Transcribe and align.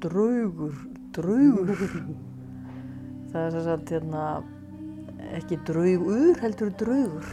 draugur, 0.00 0.74
draugur. 1.14 1.84
það 3.30 3.40
er 3.42 3.54
þess 3.56 3.70
að 3.74 3.92
hérna, 3.94 4.24
ekki 5.38 5.58
draugur, 5.68 6.34
heldur 6.42 6.72
draugur. 6.80 7.30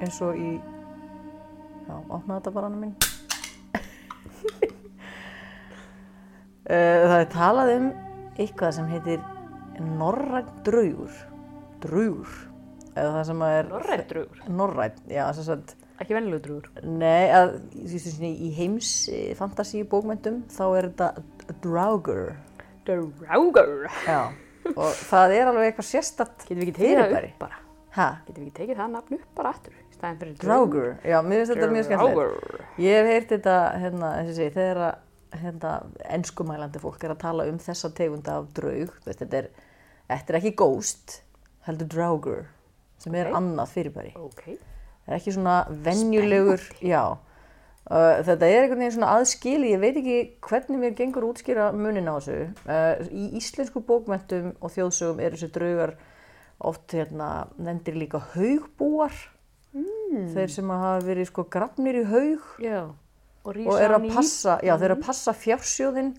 Eins 0.00 0.18
og 0.24 0.38
í, 0.38 0.56
já, 1.86 1.94
opna 1.96 2.38
þetta 2.38 2.54
bara, 2.56 2.72
Anna 2.72 2.86
mín. 2.86 2.96
Eh, 6.66 7.04
það 7.06 7.20
er 7.20 7.28
talað 7.30 7.68
um 7.76 7.84
eitthvað 8.42 8.72
sem 8.74 8.88
heitir 8.90 9.20
norræn 10.00 10.48
draugur. 10.66 11.12
Draugur. 11.84 12.32
Eða 12.96 13.12
það 13.12 13.22
sem 13.28 13.44
er... 13.46 13.68
Norræn 13.70 14.02
draugur? 14.10 14.40
Norræn, 14.50 14.96
já, 15.06 15.22
þess 15.36 15.52
að 15.54 15.85
Ekki 15.96 16.12
vennileg 16.16 16.42
draugur? 16.44 16.66
Nei, 16.84 17.28
að, 17.32 17.54
svona 17.96 18.28
í 18.28 18.50
heims 18.56 18.90
fantasíu 19.38 19.86
bókmyndum 19.88 20.42
þá 20.52 20.64
er 20.76 20.90
þetta 20.90 21.56
draugur. 21.64 22.34
Draugur? 22.86 23.86
Já, 24.04 24.20
og 24.74 24.92
það 25.08 25.36
er 25.38 25.50
alveg 25.50 25.70
eitthvað 25.70 25.88
sérstatt 25.88 26.44
Getum 26.44 26.60
við 26.60 26.66
ekki 26.68 26.76
tekið 26.76 27.00
það 27.00 27.16
fyrirbæri. 27.16 27.32
Getum 28.26 28.42
við 28.42 28.46
ekki 28.50 28.56
tekið 28.60 28.80
það 28.82 28.92
nafn 28.98 29.18
upp 29.18 29.26
bara 29.40 29.54
aftur? 29.56 29.82
Draugur, 30.42 30.90
já, 31.08 31.16
mér 31.24 31.40
finnst 31.40 31.54
þetta 31.54 31.68
mjög 31.72 31.86
skemmtilegt. 31.88 32.64
Ég 32.84 32.98
hef 33.00 33.06
heyrt 33.14 33.30
þetta, 33.32 33.54
hérna, 33.80 34.10
segi, 34.28 34.50
þegar 34.52 34.80
að 34.84 35.40
hérna, 35.40 35.70
enskumælandi 36.18 36.82
fólk 36.82 37.06
er 37.06 37.14
að 37.14 37.22
tala 37.24 37.46
um 37.48 37.56
þessa 37.64 37.90
tegunda 37.96 38.36
af 38.42 38.50
draug, 38.56 38.92
veist, 39.06 39.22
þetta 39.22 39.40
er, 39.40 39.48
þetta 40.12 40.34
er 40.34 40.38
ekki 40.42 40.52
ghost, 40.60 41.16
heldur 41.66 41.88
draugur, 41.96 42.44
sem 43.00 43.16
er 43.16 43.32
Ok. 43.32 43.38
annað 43.40 43.72
fyrirbæri. 43.72 44.12
Ok. 44.20 44.44
Það 45.06 45.14
er 45.14 45.20
ekki 45.20 45.36
svona 45.36 45.56
venjulegur, 45.86 46.66
já. 46.82 47.02
Uh, 47.86 48.18
þetta 48.26 48.48
er 48.50 48.64
einhvern 48.64 48.80
veginn 48.82 48.94
svona 48.96 49.12
aðskili, 49.14 49.68
ég 49.70 49.78
veit 49.78 49.94
ekki 50.00 50.16
hvernig 50.42 50.80
mér 50.82 50.94
gengur 50.98 51.22
að 51.22 51.36
útskýra 51.36 51.68
munin 51.70 52.10
á 52.10 52.18
þessu. 52.18 52.38
Uh, 52.66 53.04
í 53.14 53.28
íslensku 53.38 53.84
bókmentum 53.86 54.50
og 54.58 54.74
þjóðsögum 54.74 55.22
eru 55.22 55.38
þessi 55.38 55.52
draugar 55.54 55.94
oft 56.66 56.96
hérna, 56.96 57.46
nefndir 57.62 58.00
líka 58.00 58.18
haugbúar. 58.32 59.14
Mm. 59.76 60.32
Þeir 60.34 60.54
sem 60.56 60.72
hafa 60.74 60.98
verið 61.06 61.30
sko 61.30 61.44
grafnir 61.52 62.00
í 62.00 62.06
haug 62.08 62.44
Já. 62.64 62.80
Og 63.46 63.58
og 63.62 63.76
eru 63.78 64.00
að 64.00 64.08
passa, 64.16 64.56
eru 64.64 64.96
að 64.96 65.02
passa 65.06 65.34
fjársjóðin 65.36 66.14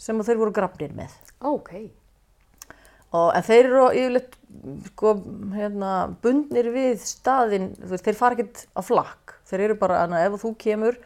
sem 0.00 0.22
þeir 0.24 0.40
voru 0.40 0.54
grafnir 0.56 0.94
með. 0.96 1.12
Ok. 1.44 1.74
Og, 3.12 3.28
en 3.36 3.44
þeir 3.44 3.66
eru 3.68 3.82
yfirleitt 3.92 4.36
sko, 4.86 5.10
hérna, 5.52 5.90
bundnir 6.24 6.70
við 6.72 7.02
staðinn, 7.04 7.74
þú 7.76 7.90
veist, 7.92 8.06
þeir 8.06 8.16
fara 8.16 8.36
ekkert 8.38 8.62
á 8.72 8.80
flakk. 8.84 9.34
Þeir 9.50 9.64
eru 9.66 9.76
bara, 9.80 9.98
en 10.06 10.14
ef 10.16 10.38
þú 10.40 10.54
kemur 10.62 10.96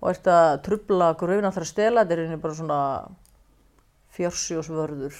og 0.00 0.06
ert 0.12 0.30
að 0.30 0.52
trubla 0.68 1.10
gröfina 1.18 1.50
þar 1.54 1.66
að 1.66 1.70
stela, 1.72 2.04
þeir 2.06 2.22
eru 2.28 2.38
bara 2.44 2.54
svona 2.60 2.78
fjársjósvörður 4.14 5.18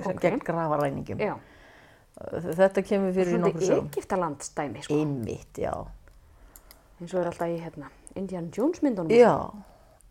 Ok. 0.00 0.20
gegn 0.22 0.40
grafaræningjum. 0.44 1.20
Já. 1.20 1.34
Þetta 2.56 2.82
kemur 2.84 3.12
fyrir 3.16 3.36
í 3.36 3.40
nokkur 3.40 3.60
Svona 3.60 3.76
sögum. 3.76 3.88
Egyptalandsdæmi, 3.92 4.82
sko. 4.84 4.98
Einmitt, 5.00 5.60
já. 5.60 5.72
Eins 7.00 7.14
og 7.14 7.20
er 7.22 7.30
alltaf 7.30 7.48
í, 7.48 7.60
hérna, 7.60 7.90
Indiana 8.16 8.48
Jones 8.56 8.80
myndunum. 8.84 9.12
Já, 9.12 9.36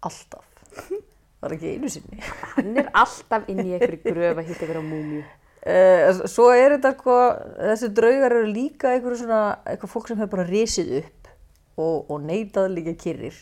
alltaf. 0.05 0.45
Var 1.39 1.55
ekki 1.55 1.75
einu 1.75 1.91
sinni. 1.91 2.22
Hann 2.55 2.73
er 2.81 2.89
alltaf 3.00 3.45
inn 3.51 3.61
í 3.63 3.75
einhverju 3.75 4.01
gröf 4.03 4.41
að 4.41 4.50
hitta 4.50 4.66
ykkur 4.66 4.81
á 4.81 4.85
múmiu. 4.85 5.22
Uh, 5.59 6.23
svo 6.31 6.47
er 6.55 6.77
þetta 6.77 6.94
sko, 6.95 7.16
þessi 7.59 7.89
draugar 7.95 8.35
eru 8.38 8.47
líka 8.47 8.94
einhverju 8.94 9.22
svona, 9.25 9.39
eitthvað 9.67 9.94
fólk 9.94 10.11
sem 10.11 10.19
hefur 10.19 10.38
bara 10.38 10.47
risið 10.47 10.91
upp 11.01 11.31
og, 11.79 12.11
og 12.11 12.19
neitað 12.23 12.69
líka 12.75 12.95
kyrrir. 12.99 13.39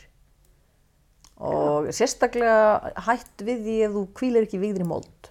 Og 1.38 1.92
sérstaklega 1.94 2.94
hætt 3.06 3.44
við 3.46 3.60
því 3.66 3.76
ef 3.86 3.92
þú 3.94 4.06
kvílir 4.18 4.48
ekki 4.48 4.62
vigðir 4.62 4.86
í 4.86 4.90
mold. 4.90 5.30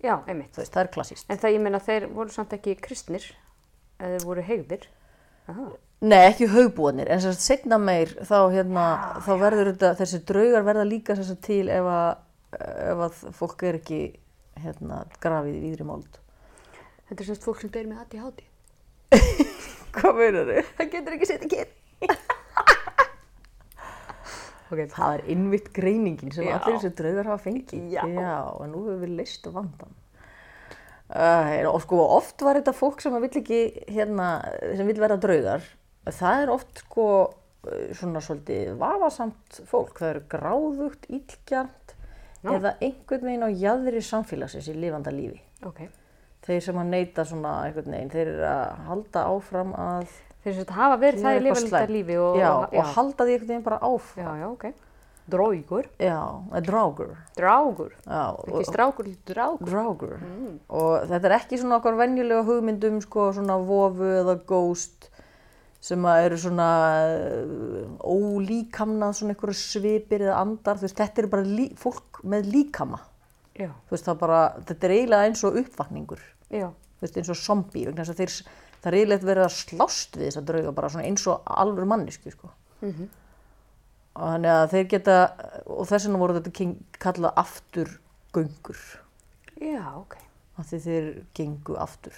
Já, 0.00 0.14
einmitt. 0.30 0.54
Veist, 0.56 0.72
það 0.72 0.84
er 0.84 0.90
klassíst. 0.94 1.26
En 1.28 1.40
það 1.40 1.56
ég 1.56 1.64
meina 1.64 1.82
þeir 1.82 2.06
voru 2.14 2.32
samt 2.32 2.54
ekki 2.56 2.76
kristnir, 2.80 3.26
eða 4.00 4.22
voru 4.24 4.44
hegðir. 4.46 4.86
Aha. 5.50 5.68
Nei, 5.98 6.28
ekki 6.28 6.46
haugbúanir, 6.52 7.08
en 7.10 7.18
sérst 7.18 7.42
setna 7.42 7.74
meir 7.82 8.12
þá, 8.22 8.36
hérna, 8.52 8.82
þá 9.24 9.32
verður 9.40 9.72
þetta, 9.72 9.88
þessi 9.98 10.20
draugar 10.28 10.66
verða 10.68 10.84
líka 10.86 11.16
sérst 11.18 11.40
til 11.42 11.64
ef 11.74 11.88
að, 11.90 12.20
ef 12.54 13.00
að 13.08 13.16
fólk 13.34 13.64
er 13.66 13.78
ekki 13.80 13.98
hérna, 14.62 15.00
grafið 15.18 15.56
í 15.56 15.62
vigðir 15.64 15.82
í 15.82 15.88
mold. 15.88 16.20
Þetta 17.08 17.24
er 17.24 17.28
semst 17.32 17.46
fólk 17.48 17.64
sem 17.64 17.72
deyr 17.74 17.88
með 17.90 18.04
ADHD. 18.04 18.44
Hvað 19.96 20.20
meinar 20.20 20.52
þau? 20.52 20.70
Það 20.78 20.92
getur 20.92 21.16
ekki 21.16 21.28
setið 21.32 21.54
kyn. 21.54 21.70
ok, 24.70 24.82
Það 24.92 25.14
er 25.16 25.24
innvitt 25.34 25.72
greiningin 25.74 26.34
sem 26.36 26.46
Já. 26.46 26.58
allir 26.60 26.78
þessi 26.78 26.92
draugar 27.00 27.32
hafa 27.32 27.42
fengið. 27.48 27.88
Já. 27.96 28.04
en 28.06 28.70
nú 28.70 28.84
hefur 28.84 29.02
við 29.02 29.16
leist 29.18 29.50
vandan. 29.50 29.98
Uh, 31.08 31.64
og 31.72 31.80
sko 31.82 32.02
oft 32.04 32.44
var 32.44 32.60
þetta 32.60 32.76
fólk 32.76 33.00
sem 33.00 33.14
vill 33.18 33.32
ekki, 33.40 33.62
hérna, 33.88 34.28
sem 34.76 34.86
vill 34.86 35.00
vera 35.00 35.18
draugar. 35.18 35.64
Það 36.14 36.42
er 36.42 36.52
oft 36.54 36.82
sko 36.84 37.06
uh, 37.26 37.92
svona 37.98 38.22
svolítið 38.24 38.74
vafasamt 38.80 39.60
fólk. 39.68 39.98
Það 40.00 40.10
eru 40.14 40.24
gráðugt, 40.34 41.08
illgjarnt 41.10 41.94
Já. 42.44 42.52
eða 42.54 42.74
einhvern 42.80 43.28
veginn 43.28 43.46
á 43.46 43.50
jaðri 43.50 44.02
samfélagsins 44.04 44.70
í 44.70 44.76
lifanda 44.78 45.14
lífi. 45.14 45.40
ok. 45.66 45.88
Þeir 46.48 46.62
sem 46.64 46.76
að 46.80 46.90
neyta 46.94 47.24
svona 47.26 47.52
einhvern 47.66 47.92
veginn, 47.92 48.10
þeir 48.14 48.28
eru 48.30 48.44
að 48.48 48.84
halda 48.88 49.24
áfram 49.34 49.72
að 49.76 50.12
Þeir 50.38 50.54
sem 50.54 50.68
hafa 50.76 50.98
verið 51.02 51.24
það 51.26 51.38
í 51.38 51.54
slæmt. 51.58 51.90
lífi 51.92 52.18
og... 52.22 52.36
já, 52.38 52.50
og 52.54 52.92
halda 52.94 53.24
því 53.26 53.32
einhvern 53.34 53.50
veginn 53.50 53.64
bara 53.66 53.80
áfram. 53.82 54.28
Já, 54.28 54.44
já, 54.44 54.46
ok. 54.52 54.68
Dróigur. 55.28 55.88
Já, 56.00 56.20
eða 56.48 56.60
drágur. 56.64 57.10
Drágur. 57.36 57.90
Já, 58.06 58.22
Ekki 58.46 58.64
strákur, 58.64 59.10
drágur. 59.28 59.68
Drágur. 59.68 60.14
Og 60.72 60.94
þetta 61.10 61.28
er 61.28 61.34
ekki 61.36 61.58
svona 61.60 61.82
okkar 61.82 61.98
venjulega 61.98 62.46
hugmyndum 62.46 63.02
sko 63.04 63.26
svona 63.36 63.58
vofu 63.60 64.08
eða 64.22 64.38
ghost 64.48 65.07
sem 65.80 66.06
eru 66.10 66.38
svona 66.40 66.68
uh, 67.06 67.82
ólíkamnað 68.02 69.14
svona 69.18 69.34
einhverju 69.34 69.58
svipir 69.58 70.24
eða 70.26 70.40
andar. 70.42 70.80
Veist, 70.82 70.98
þetta 70.98 71.22
eru 71.22 71.30
bara 71.36 71.46
lí, 71.46 71.68
fólk 71.78 72.22
með 72.26 72.50
líkama. 72.54 73.00
Veist, 73.90 74.10
bara, 74.18 74.40
þetta 74.66 74.88
er 74.88 74.96
eiginlega 74.96 75.28
eins 75.28 75.44
og 75.46 75.58
uppvakningur. 75.62 76.22
veist, 77.02 77.18
eins 77.18 77.30
og 77.30 77.38
þeir, 78.18 78.34
það 78.78 78.90
er 78.90 78.98
eiginlega 78.98 79.30
verið 79.30 79.46
að 79.46 79.56
slást 79.56 80.18
við 80.18 80.30
þessa 80.30 80.44
drauga 80.50 80.74
eins 81.06 81.26
og 81.30 81.50
alvöru 81.62 81.90
mannisku, 81.90 82.34
sko. 82.34 82.50
Og 84.18 84.32
þannig 84.32 84.54
að 84.54 84.70
þeir 84.72 84.88
geta, 84.94 85.18
og 85.66 85.86
þess 85.86 86.08
vegna 86.08 86.22
voru 86.22 86.38
þetta 86.38 86.70
kallað 87.02 87.38
afturgöngur. 87.44 88.80
Já, 89.58 89.84
ok. 89.94 90.18
af 90.58 90.66
því 90.70 90.78
þeir 90.82 91.06
gengu 91.38 91.76
aftur. 91.78 92.16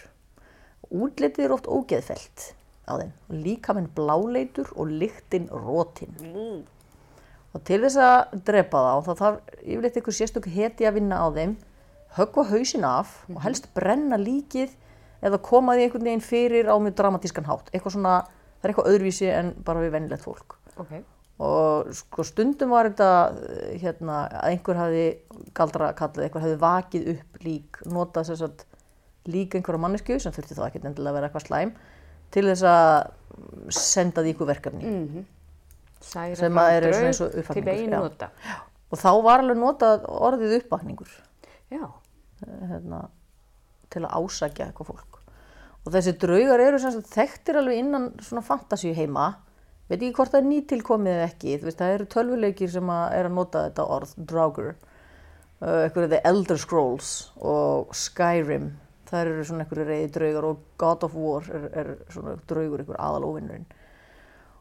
Útlitið 0.91 1.44
er 1.44 1.53
oft 1.53 1.69
ógeðfelt 1.69 2.47
á 2.91 2.97
þeim. 3.01 3.15
Líkaminn 3.45 3.89
bláleitur 3.97 4.71
og 4.77 4.91
lyktin 4.91 5.48
rótin. 5.51 6.13
Mm. 6.21 6.60
Og 7.51 7.65
til 7.66 7.81
þess 7.83 7.98
að 7.98 8.37
drepa 8.47 8.83
þá, 8.84 8.92
þá 9.07 9.13
þarf 9.21 9.57
yfirleitt 9.65 9.98
einhver 9.98 10.16
sérstök 10.16 10.51
heti 10.54 10.87
að 10.87 11.01
vinna 11.01 11.19
á 11.19 11.27
þeim, 11.34 11.57
höggva 12.19 12.47
hausin 12.51 12.87
af 12.87 13.15
og 13.31 13.41
helst 13.45 13.71
brenna 13.75 14.19
líkið 14.21 14.77
eða 15.27 15.41
koma 15.45 15.77
því 15.77 15.87
einhvern 15.87 16.07
veginn 16.09 16.25
fyrir 16.25 16.71
á 16.71 16.75
mjög 16.78 16.98
dramatískan 17.01 17.48
hátt. 17.48 17.72
Eitthvað 17.75 17.97
svona, 17.97 18.19
það 18.60 18.69
er 18.69 18.72
eitthvað 18.72 18.93
öðruvísi 18.93 19.33
en 19.34 19.54
bara 19.66 19.83
við 19.83 19.95
vennilegt 19.97 20.27
fólk. 20.27 20.57
Ok. 20.81 20.95
Og 21.41 21.91
sko 21.97 22.25
stundum 22.28 22.75
var 22.75 22.91
þetta 22.91 23.10
hérna 23.81 24.16
að 24.28 24.51
einhver 24.51 24.81
hafi 24.81 25.04
galdra 25.57 25.95
kallið, 25.97 26.27
einhver 26.27 26.45
hafi 26.45 26.59
vakið 26.60 27.07
upp 27.15 27.39
lík, 27.47 27.81
notað 27.89 28.31
þess 28.31 28.47
að 28.47 28.66
lík 29.31 29.57
einhverja 29.57 29.81
mannesku 29.81 30.19
sem 30.21 30.34
þurfti 30.34 30.57
þá 30.59 30.66
ekkert 30.69 30.91
endilega 30.91 31.13
að 31.13 31.19
vera 31.19 31.31
eitthvað 31.31 31.47
slæm 31.47 31.72
til 32.34 32.47
þess 32.48 32.65
að 32.71 33.74
senda 33.74 34.24
því 34.24 34.34
ykkur 34.34 34.50
verkefni. 34.50 34.91
Mm. 34.91 35.28
Særa 36.00 36.38
Sem 36.38 36.60
að 36.60 36.74
eru 36.78 36.92
svona 36.94 37.10
eins 37.10 37.22
og 37.24 37.38
uppvakningur. 37.42 38.28
Og 38.91 38.98
þá 38.98 39.10
var 39.22 39.44
alveg 39.44 39.60
notað 39.60 40.06
orðið 40.10 40.56
uppvakningur 40.62 41.12
eh, 41.77 41.84
hérna, 42.72 43.04
til 43.92 44.03
að 44.06 44.16
ásækja 44.16 44.71
eitthvað 44.71 44.91
fólk. 44.94 45.21
Og 45.84 45.94
þessi 45.94 46.16
draugar 46.21 46.62
eru 46.62 46.80
sem 46.80 46.92
sagt 46.94 47.12
þekktir 47.15 47.60
alveg 47.60 47.80
innan 47.80 48.10
svona 48.24 48.44
fantasíu 48.44 48.92
heima 48.97 49.33
veit 49.91 49.98
ekki 49.98 50.15
hvort 50.15 50.34
það 50.34 50.41
er 50.41 50.48
nýtilkomið 50.50 51.16
eða 51.16 51.26
ekki, 51.26 51.56
veist, 51.65 51.80
það 51.80 51.94
eru 51.97 52.06
tölvuleikir 52.15 52.71
sem 52.71 52.92
að 52.94 53.16
er 53.16 53.26
að 53.26 53.34
nota 53.34 53.65
þetta 53.66 53.86
orð, 53.97 54.12
Draugr, 54.30 54.68
uh, 54.71 55.80
eitthvað 55.83 56.12
The 56.12 56.21
Elder 56.30 56.60
Scrolls 56.62 57.10
og 57.42 57.91
Skyrim, 57.98 58.71
það 59.10 59.22
eru 59.27 59.45
svona 59.48 59.65
einhverju 59.65 59.86
reyði 59.89 60.10
draugar 60.15 60.48
og 60.51 60.62
God 60.80 61.04
of 61.09 61.15
War 61.18 61.48
er, 61.51 61.66
er 61.83 61.91
svona 62.15 62.36
draugur, 62.51 62.83
einhver 62.84 63.01
aðalóvinnurinn. 63.03 63.66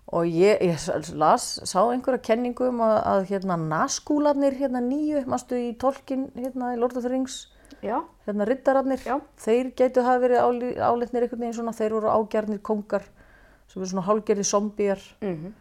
Og 0.10 0.25
ég, 0.25 0.57
ég 0.66 1.13
las, 1.22 1.60
sá 1.69 1.84
einhverja 1.86 2.24
kenningu 2.31 2.72
um 2.72 2.81
að, 2.81 2.96
að 3.12 3.28
hérna 3.30 3.60
naskúlarnir 3.62 4.57
hérna 4.57 4.81
nýju, 4.81 5.22
mástu 5.30 5.60
í 5.60 5.72
tolkin 5.78 6.31
hérna 6.34 6.74
í 6.74 6.80
Lord 6.81 6.98
of 6.98 7.06
the 7.06 7.13
Rings, 7.13 7.44
Já, 7.86 8.01
hérna 8.25 8.44
riddararnir, 8.50 9.00
Já. 9.06 9.19
þeir 9.40 9.69
getu 9.78 10.01
hafa 10.04 10.19
verið 10.25 10.42
áli- 10.44 10.75
álitnir 10.81 11.24
einhvern 11.24 11.46
veginn 11.46 11.54
svona, 11.62 11.72
þeir 11.78 11.94
voru 11.96 12.10
ágjarnir 12.12 12.60
kongar 12.66 13.06
sem 13.69 13.80
eru 13.80 13.88
svona 13.92 14.04
hálgerði 14.07 14.44
zombíjar 14.50 15.04
mhm, 15.22 15.54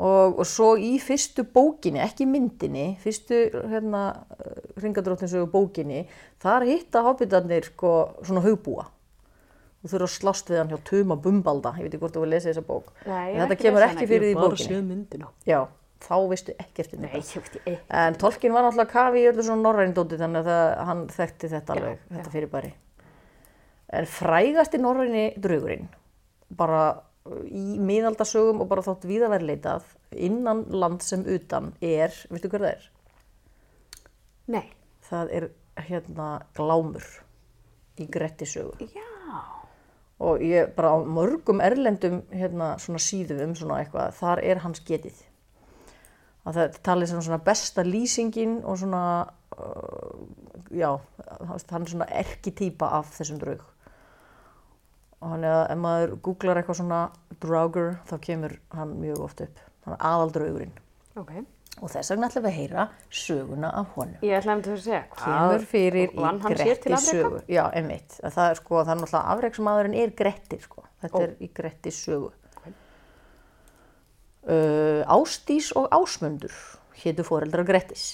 og, 0.00 0.38
og 0.40 0.46
svo 0.48 0.72
í 0.80 0.94
fyrstu 1.02 1.44
bókinni, 1.52 2.00
ekki 2.00 2.26
myndinni, 2.28 2.94
fyrstu 3.02 3.42
hérna 3.68 4.04
ringadróttinsögu 4.80 5.50
bókinni, 5.52 6.06
þar 6.40 6.64
hitta 6.68 7.02
hobbitarnir 7.04 7.68
sko, 7.68 7.92
svona 8.24 8.44
hugbúa 8.46 8.86
og 9.80 9.88
þurfa 9.88 10.06
að 10.06 10.12
slást 10.12 10.50
við 10.52 10.58
hann 10.60 10.72
hjá 10.72 10.78
Tuma 10.84 11.16
Bumbalda, 11.16 11.70
ég 11.78 11.86
veit 11.86 11.94
ekki 11.94 12.02
hvort 12.02 12.16
þú 12.16 12.24
vil 12.26 12.32
lesa 12.34 12.50
þessa 12.50 12.64
bók. 12.68 12.90
Nei, 13.06 13.30
ég 13.32 13.38
þetta 13.40 13.54
ekki 13.54 13.64
kemur 13.64 13.84
ekki 13.86 14.08
fyrir 14.10 14.26
Ég 14.26 14.26
því 14.26 14.32
hef 14.34 14.40
bara 14.40 14.50
bókinni. 14.50 14.66
séð 14.68 14.82
myndina. 14.90 15.30
Já, 15.48 15.60
þá 16.04 16.16
veistu 16.32 16.56
ekkert 16.60 16.96
um 16.96 17.00
Nei, 17.00 17.08
þetta. 17.14 17.30
ég 17.32 17.46
veit 17.46 17.56
ekki. 17.60 17.76
En 18.02 18.18
Tolkien 18.20 18.52
var 18.56 18.66
náttúrulega 18.66 18.92
kafi 18.92 19.22
í 19.22 19.30
öllu 19.30 19.46
svona 19.46 19.64
norrænindóti 19.64 20.18
þannig 20.20 20.42
að 20.42 20.50
það, 20.50 20.66
hann 20.90 21.00
þekkti 21.16 21.50
þetta 21.54 21.76
alveg, 21.76 21.96
já. 21.96 22.12
þetta 22.18 22.34
fyrirbæri. 22.36 22.72
En 24.00 24.10
frægasti 24.18 24.82
norræni 24.84 25.24
draugurinn, 25.40 25.88
bara 26.60 26.82
í 27.46 27.78
miðaldasögum 27.78 28.62
og 28.62 28.68
bara 28.70 28.84
þótt 28.86 29.06
víðaverleitað, 29.10 29.86
innan 30.16 30.64
land 30.72 31.04
sem 31.06 31.22
utan 31.28 31.72
er, 31.80 32.14
veistu 32.30 32.50
hver 32.50 32.66
það 32.66 32.74
er? 32.74 32.90
Nei. 34.50 34.66
Það 35.10 35.32
er 35.34 35.46
hérna 35.88 36.26
glámur 36.54 37.06
í 37.98 38.06
Grettisögu. 38.10 38.86
Já. 38.94 39.06
Og 40.20 40.42
ég 40.44 40.74
bara 40.76 40.92
á 40.94 40.98
mörgum 41.02 41.62
erlendum 41.64 42.20
hérna 42.30 42.74
svona 42.78 43.00
síðum 43.02 43.40
um 43.48 43.54
svona 43.58 43.80
eitthvað, 43.80 44.14
þar 44.20 44.42
er 44.52 44.60
hans 44.62 44.82
getið. 44.86 45.22
Að 46.44 46.58
það 46.58 46.78
talið 46.86 47.10
sem 47.10 47.24
svona 47.24 47.40
besta 47.44 47.84
lýsingin 47.84 48.58
og 48.62 48.78
svona, 48.80 49.02
uh, 49.56 50.20
já, 50.70 50.92
hann 51.72 51.82
er 51.82 51.92
svona 51.94 52.10
erkitýpa 52.22 52.92
af 53.00 53.10
þessum 53.16 53.40
draug. 53.40 53.64
Er 55.20 55.42
að 55.44 55.62
ef 55.68 55.80
maður 55.80 56.12
googlar 56.24 56.58
eitthvað 56.60 56.78
svona 56.80 57.00
draugur, 57.42 57.96
þá 58.08 58.14
kemur 58.24 58.54
hann 58.72 58.94
mjög 59.02 59.24
oft 59.26 59.42
upp. 59.44 59.58
Hann 59.84 59.96
er 59.96 60.04
aðaldraugurinn. 60.10 60.78
Ok. 61.20 61.32
Og 61.80 61.88
þess 61.92 62.12
vegna 62.12 62.28
ætlum 62.28 62.44
við 62.44 62.50
að 62.50 62.56
heyra 62.56 62.86
söguna 63.14 63.70
af 63.80 63.92
honum. 63.96 64.16
Ég 64.26 64.36
ætla 64.40 64.56
að 64.58 64.80
segja, 64.84 65.02
hvað? 65.12 65.26
Kemur 65.26 65.66
fyrir 65.70 66.00
í 66.00 66.08
til 66.10 66.56
Gretti 66.56 66.98
sögu. 67.04 67.42
Já, 67.48 67.62
einmitt. 67.76 68.16
Það 68.20 68.42
er 68.46 68.58
sko, 68.58 68.80
það 68.80 68.92
er 68.92 69.00
náttúrulega 69.00 69.34
afreiksmaðurinn 69.34 69.96
er 70.00 70.14
Grettir 70.18 70.64
sko. 70.64 70.84
Þetta 71.04 71.20
Ó. 71.20 71.24
er 71.24 71.36
í 71.36 71.50
Gretti 71.56 71.92
sögu. 71.94 72.32
Ok. 72.56 72.66
Uh, 74.50 75.00
Ástís 75.16 75.70
og 75.76 75.88
Ásmundur 75.94 76.56
hétu 77.04 77.24
foreldrar 77.24 77.64
Grettis. 77.68 78.08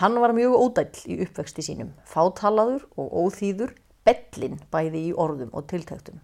Hann 0.00 0.16
var 0.22 0.32
mjög 0.36 0.56
ódæll 0.56 1.04
í 1.10 1.18
uppvexti 1.26 1.64
sínum, 1.66 1.90
fátalaður 2.08 2.86
og 2.96 3.12
óþýður, 3.24 3.74
bellin 4.06 4.58
bæði 4.72 5.06
í 5.10 5.14
orðum 5.14 5.52
og 5.56 5.66
tiltæktum. 5.70 6.20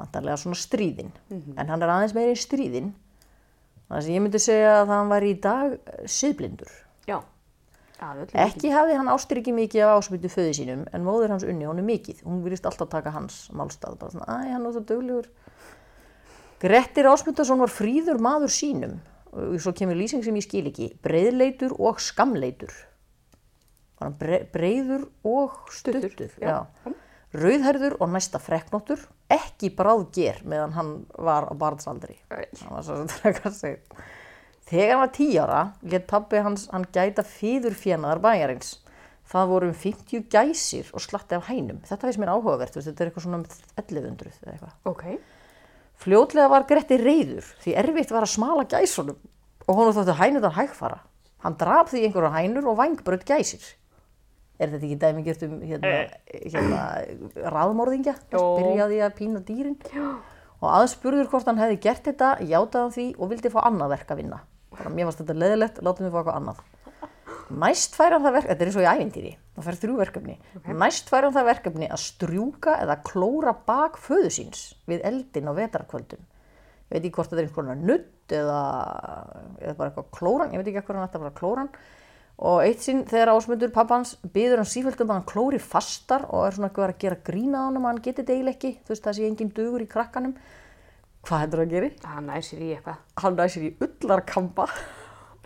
Vantarlega 0.00 0.38
svona 0.40 0.56
stríðin, 0.56 1.12
en 1.30 1.68
hann 1.68 1.82
er 1.82 1.92
aðeins 1.92 2.16
meiri 2.16 2.36
stríðin. 2.38 2.94
Þannig 3.90 4.06
að 4.06 4.14
ég 4.14 4.22
myndi 4.24 4.40
segja 4.40 4.74
að 4.80 4.94
hann 4.94 5.10
var 5.10 5.26
í 5.26 5.34
dag 5.42 5.72
eh, 5.74 6.02
siðblindur. 6.08 6.70
Já. 7.10 7.18
Ekki 8.38 8.70
hafði 8.72 8.94
hann 8.96 9.10
ástyrki 9.12 9.52
mikið 9.52 9.82
af 9.84 9.98
ásmyndu 9.98 10.30
föðu 10.32 10.52
sínum 10.56 10.84
en 10.88 11.02
móður 11.04 11.34
hans 11.34 11.44
unni 11.44 11.66
honum 11.68 11.84
mikið. 11.90 12.22
Hún 12.24 12.40
virðist 12.44 12.68
alltaf 12.70 12.88
taka 12.88 13.12
hans 13.12 13.42
málstað. 13.52 13.98
Bara 14.00 14.14
svona, 14.14 14.38
æ, 14.40 14.54
hann 14.54 14.64
er 14.64 14.76
svo 14.76 14.84
döglegur. 14.88 15.28
Grettir 16.62 17.10
Ásmundarsson 17.10 17.60
var 17.60 17.72
fríður 17.72 18.22
maður 18.22 18.54
sínum. 18.54 18.94
Og 19.34 19.58
svo 19.60 19.74
kemur 19.76 19.98
lýsing 19.98 20.24
sem 20.24 20.38
ég 20.38 20.46
skil 20.46 20.64
ekki. 20.70 20.88
Breiðleitur 21.04 21.74
og 21.76 22.00
skamleitur. 22.00 22.72
Var 24.00 24.08
hann 24.08 24.16
bre 24.18 24.38
breiður 24.48 25.02
og 25.28 25.70
stuttur. 25.76 26.30
Rauðherður 27.30 27.98
og 28.00 28.08
næsta 28.10 28.40
frekknóttur. 28.42 29.02
Ekki 29.30 29.68
bráðger 29.76 30.40
meðan 30.48 30.72
hann 30.74 30.92
var 31.14 31.46
á 31.46 31.54
barnsaldri. 31.54 32.16
Þegar 34.70 34.92
hann 34.94 35.02
var 35.02 35.12
tí 35.14 35.26
ára, 35.38 35.60
let 35.82 36.06
pabbi 36.10 36.40
hans 36.42 36.68
hann 36.72 36.88
gæta 36.94 37.22
fýður 37.26 37.76
fjenaðar 37.78 38.22
bæjarins. 38.24 38.78
Það 39.30 39.52
voru 39.52 39.68
um 39.70 39.76
50 39.78 40.24
gæsir 40.32 40.88
og 40.96 41.04
slatti 41.04 41.36
af 41.36 41.46
hænum. 41.46 41.78
Þetta 41.86 42.08
finnst 42.08 42.22
mér 42.22 42.32
áhugavert, 42.32 42.74
veist, 42.74 42.88
þetta 42.88 43.04
er 43.04 43.10
eitthvað 43.10 43.26
svona 43.28 43.38
um 43.38 43.46
1100 43.78 44.32
eða 44.40 44.54
eitthvað. 44.56 44.72
Ok. 44.90 45.04
Fljótlega 46.00 46.50
var 46.50 46.66
Gretti 46.66 46.98
reyður 46.98 47.46
því 47.62 47.76
erfitt 47.84 48.14
var 48.14 48.24
að 48.26 48.32
smala 48.32 48.64
gæsunum 48.66 49.20
og 49.68 49.76
honum 49.76 49.94
þóttu 49.94 50.16
hænurnar 50.18 50.56
hægfara. 50.56 51.02
Hann 51.44 51.58
draf 51.60 51.92
því 51.92 52.08
einhverja 52.08 52.32
hænur 52.40 52.72
og 52.72 52.80
vangbröð 52.80 53.22
gæsir. 53.28 53.62
Er 54.60 54.68
þetta 54.68 54.84
ekki 54.84 54.98
dæmi 55.00 55.22
gert 55.24 55.44
um 55.46 55.54
hérna, 55.64 55.92
hérna, 56.28 56.80
raðmorðingja? 57.54 58.12
Jó. 58.34 58.42
Byrjaði 58.58 58.98
að 59.06 59.14
pína 59.16 59.40
dýrin. 59.46 59.78
Og 60.60 60.66
aðspurður 60.68 61.30
hvort 61.32 61.48
hann 61.48 61.60
hefði 61.62 61.78
gert 61.86 62.04
þetta, 62.10 62.34
játaði 62.44 62.82
hann 62.84 62.96
því 62.98 63.06
og 63.16 63.30
vildi 63.32 63.52
fá 63.54 63.62
annað 63.64 63.94
verk 63.94 64.12
að 64.12 64.20
vinna. 64.20 64.42
Bara 64.74 64.92
mér 64.92 65.08
varst 65.08 65.22
þetta 65.22 65.38
leðilegt, 65.40 65.80
látum 65.86 66.06
við 66.06 66.12
fá 66.12 66.20
eitthvað 66.20 66.38
annað. 66.42 66.60
Næst 67.50 67.96
fær 67.98 68.14
hann 68.14 68.22
það 68.22 68.34
verkefni, 68.36 68.52
þetta 68.52 68.62
er 68.62 68.68
eins 68.70 68.76
og 68.78 68.84
í 68.84 68.90
ævintýri, 68.90 69.30
það 69.56 69.66
fær 69.66 69.78
þrjú 69.82 69.94
verkefni. 69.98 70.34
Næst 70.82 71.08
fær 71.10 71.26
hann 71.26 71.34
það 71.34 71.48
verkefni 71.48 71.88
að 71.90 72.02
strjúka 72.04 72.76
eða 72.84 72.98
klóra 73.08 73.54
bak 73.66 73.96
föðu 73.98 74.30
síns 74.36 74.60
við 74.90 75.02
eldin 75.08 75.50
á 75.50 75.52
vetarkvöldum. 75.56 76.22
Ég 76.90 76.94
veit 76.94 77.00
ekki 77.00 77.16
hvort 77.16 77.32
þetta 77.32 77.42
er 77.42 77.48
einhvern 77.48 77.82
nutt 77.88 78.34
eða, 78.34 78.60
eða 79.62 79.74
bara 79.80 79.90
eitthvað 79.90 80.12
klóran, 80.14 80.54
ég 80.54 80.62
veit 80.62 80.70
ekki 80.70 80.84
hvað 80.84 81.00
hann 81.00 81.08
ætti 81.08 81.18
að 81.18 81.26
bara 81.26 81.38
klóran. 81.40 81.72
Og 82.40 82.62
eitt 82.64 82.80
sinn 82.80 83.02
þegar 83.04 83.34
ásmundur 83.34 83.72
pappans 83.74 84.14
byður 84.32 84.62
hann 84.62 84.70
sífælt 84.70 85.02
um 85.04 85.10
að 85.10 85.18
hann 85.18 85.28
klóri 85.28 85.58
fastar 85.60 86.24
og 86.30 86.46
er 86.46 86.56
svona 86.56 86.70
að 86.72 86.94
gera 87.02 87.18
grína 87.26 87.60
á 87.60 87.64
hann 87.66 87.76
að 87.76 87.88
hann 87.90 88.00
geti 88.06 88.24
deil 88.24 88.48
ekki, 88.48 88.70
þú 88.80 88.94
veist 88.94 89.04
það 89.04 89.16
sé 89.18 89.26
engin 89.28 89.52
dugur 89.56 89.84
í 89.84 89.88
krakkanum. 89.90 90.32
Hvað 91.28 91.42
heldur 91.44 91.62
að 91.66 91.74
geri? 91.74 91.90
Hann 92.08 92.30
næsir 92.30 92.62
í 92.64 92.70
eitthvað. 92.72 93.02
hann 93.20 93.36
næsir 93.36 93.66
í 93.66 93.70
ullarkampa 93.84 94.66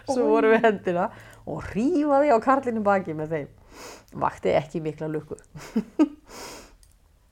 sem 0.07 0.23
voru 0.23 0.53
við 0.53 0.69
hendina 0.69 1.09
og 1.51 1.67
rífaði 1.75 2.31
á 2.31 2.39
karlinu 2.45 2.85
baki 2.87 3.17
með 3.19 3.35
þeim. 3.35 3.49
Vakti 4.23 4.55
ekki 4.55 4.85
mikla 4.85 5.11
lukku. 5.11 5.39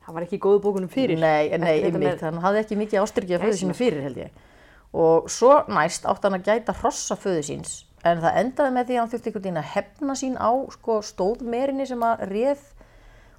Hann 0.03 0.17
var 0.17 0.25
ekki 0.27 0.41
í 0.41 0.43
góðu 0.43 0.59
bókunum 0.65 0.91
fyrir. 0.91 1.21
Nei, 1.23 1.53
nei, 1.63 1.77
einmitt, 1.87 2.25
hann 2.27 2.43
hafði 2.43 2.65
ekki 2.65 2.79
mikið 2.81 3.05
ástyrki 3.05 3.37
að 3.37 3.47
föðu 3.47 3.59
sínu 3.61 3.77
fyrir 3.79 4.03
held 4.09 4.19
ég. 4.25 4.41
Og 4.99 5.31
svo 5.31 5.55
næst 5.71 6.09
átti 6.11 6.27
hann 6.27 6.41
að 6.41 6.49
gæta 6.51 6.75
hrossa 6.81 7.15
föðu 7.15 7.45
síns. 7.47 7.77
En 8.03 8.23
það 8.23 8.39
endaði 8.41 8.75
með 8.75 8.87
því 8.87 8.95
að 8.95 9.01
hann 9.03 9.11
þurfti 9.13 9.31
einhvern 9.31 9.45
veginn 9.45 9.61
að 9.63 9.73
hefna 9.77 10.15
sín 10.19 10.39
á 10.39 10.51
sko, 10.75 11.01
stóðmerinni 11.07 11.87
sem 11.87 12.03
að 12.03 12.25
réð. 12.33 12.63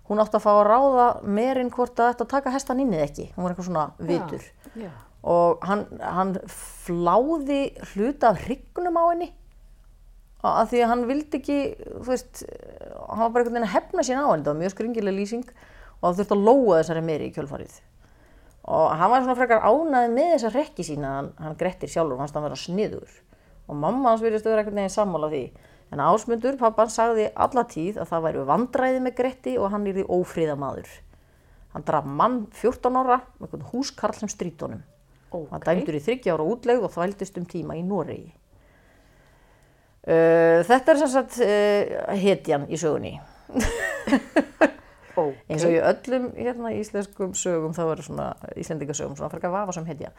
Hún 0.07 0.21
átti 0.23 0.39
að 0.39 0.45
fá 0.45 0.51
að 0.53 0.67
ráða 0.69 1.07
merin 1.23 1.71
hvort 1.71 1.99
að 1.99 2.13
þetta 2.13 2.29
taka 2.31 2.53
hestan 2.53 2.83
inn 2.83 2.93
eða 2.95 3.07
ekki. 3.09 3.29
Hún 3.35 3.43
var 3.43 3.53
eitthvað 3.53 3.69
svona 3.69 3.85
vitur. 3.99 4.47
Já. 4.79 4.91
og 5.23 5.63
hann, 5.63 5.85
hann 6.01 6.35
fláði 6.51 7.61
hluta 7.93 8.33
af 8.33 8.41
hryggnum 8.43 8.97
á 8.99 9.03
henni 9.07 9.29
að 10.43 10.73
því 10.73 10.81
að 10.83 10.89
hann 10.91 11.03
vildi 11.07 11.39
ekki 11.39 11.57
þú 11.79 12.07
veist, 12.09 12.41
hann 12.43 13.21
var 13.21 13.31
bara 13.31 13.45
einhvern 13.45 13.55
veginn 13.55 13.67
að 13.69 13.75
hefna 13.77 14.03
sín 14.03 14.19
á 14.19 14.27
henni, 14.27 14.43
það 14.43 14.51
var 14.51 14.59
mjög 14.59 14.73
skringileg 14.73 15.15
lýsing 15.15 15.45
og 15.47 16.03
það 16.03 16.17
þurfti 16.19 16.35
að 16.35 16.47
lóa 16.49 16.79
þessari 16.81 17.03
meiri 17.07 17.29
í 17.29 17.35
kjölfarið 17.37 17.77
og 18.73 18.89
hann 18.99 19.13
var 19.13 19.23
svona 19.23 19.37
frekar 19.39 19.63
ánæði 19.63 20.11
með 20.17 20.33
þessa 20.33 20.51
rekki 20.57 20.87
sína 20.87 21.13
hann, 21.17 21.29
hann 21.39 21.55
grettir 21.59 21.91
sjálfur, 21.91 22.19
hann 22.19 22.43
vera 22.43 22.59
sniður 22.59 23.15
og 23.67 23.79
mamma 23.79 24.11
hans 24.13 24.23
virðist 24.25 24.45
vera 24.47 24.63
einhvern 24.63 24.81
veginn 24.81 24.97
sammála 24.97 25.31
því. 25.31 25.45
En 25.93 26.01
Ásmundur, 26.01 26.57
pappan, 26.57 26.89
sagði 26.89 27.29
alla 27.37 27.63
tíð 27.69 27.99
að 28.01 28.09
það 28.09 28.23
væri 28.27 28.45
vandræði 28.49 29.01
með 29.05 29.17
Gretti 29.19 29.57
og 29.61 29.69
hann 29.73 29.85
yrði 29.91 30.07
ófríðamaður 30.09 30.93
hann 31.73 31.85
draf 31.85 32.05
mann 32.05 32.43
14 32.53 32.97
ára 33.01 33.19
með 33.39 33.47
einhvern 33.47 33.69
húskarl 33.71 34.17
sem 34.17 34.31
strítunum 34.31 34.83
Ok. 35.33 35.47
hann 35.49 35.63
dæmdur 35.65 35.97
í 35.97 36.01
30 36.05 36.29
ára 36.29 36.45
útlegð 36.45 36.85
og 36.85 36.93
þvældist 36.93 37.39
um 37.41 37.45
tíma 37.49 37.73
í 37.73 37.81
Noregi. 37.81 38.29
Uh, 40.03 40.59
þetta 40.67 40.91
er 40.91 40.99
sem 40.99 41.09
sagt 41.09 41.39
uh, 41.41 42.11
hetjan 42.19 42.67
í 42.69 42.79
sögunni. 42.79 43.15
Ok. 45.13 45.35
eins 45.45 45.61
og 45.61 45.69
í 45.69 45.77
öllum 45.77 46.23
hérna, 46.33 46.71
íslenskum 46.73 47.35
sögum 47.37 47.73
þá 47.77 47.83
eru 47.83 48.01
svona 48.05 48.23
íslendingasögum 48.57 49.13
svona 49.13 49.29
frekar 49.29 49.51
vafa 49.53 49.75
sem 49.75 49.85
hetja. 49.85 50.09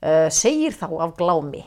Uh, 0.00 0.28
segir 0.32 0.72
þá 0.72 0.86
af 1.04 1.12
glámi 1.18 1.60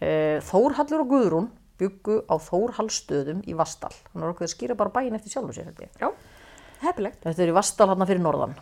Þórhallur 0.00 1.04
og 1.04 1.10
Guðrún 1.12 1.50
byggu 1.80 2.20
á 2.30 2.34
Þórhallstöðum 2.38 3.42
í 3.46 3.54
Vastal 3.58 3.92
hann 4.12 4.22
var 4.22 4.32
okkur 4.32 4.46
að 4.46 4.54
skýra 4.54 4.76
bara 4.78 4.92
bæinn 4.94 5.16
eftir 5.18 5.34
sjálfu 5.34 5.56
sér 5.56 5.68
held 5.70 5.82
ég. 5.84 5.92
Já. 6.00 6.10
Heppilegt. 6.84 7.20
Þetta 7.24 7.44
er 7.44 7.52
í 7.52 7.56
Vastal 7.56 7.88
hann 7.90 8.06
fyrir 8.06 8.22
norðan. 8.22 8.56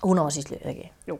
Húnavarsíslu, 0.00 0.58
eða 0.60 0.72
ekki? 0.72 0.90
Jú. 1.10 1.18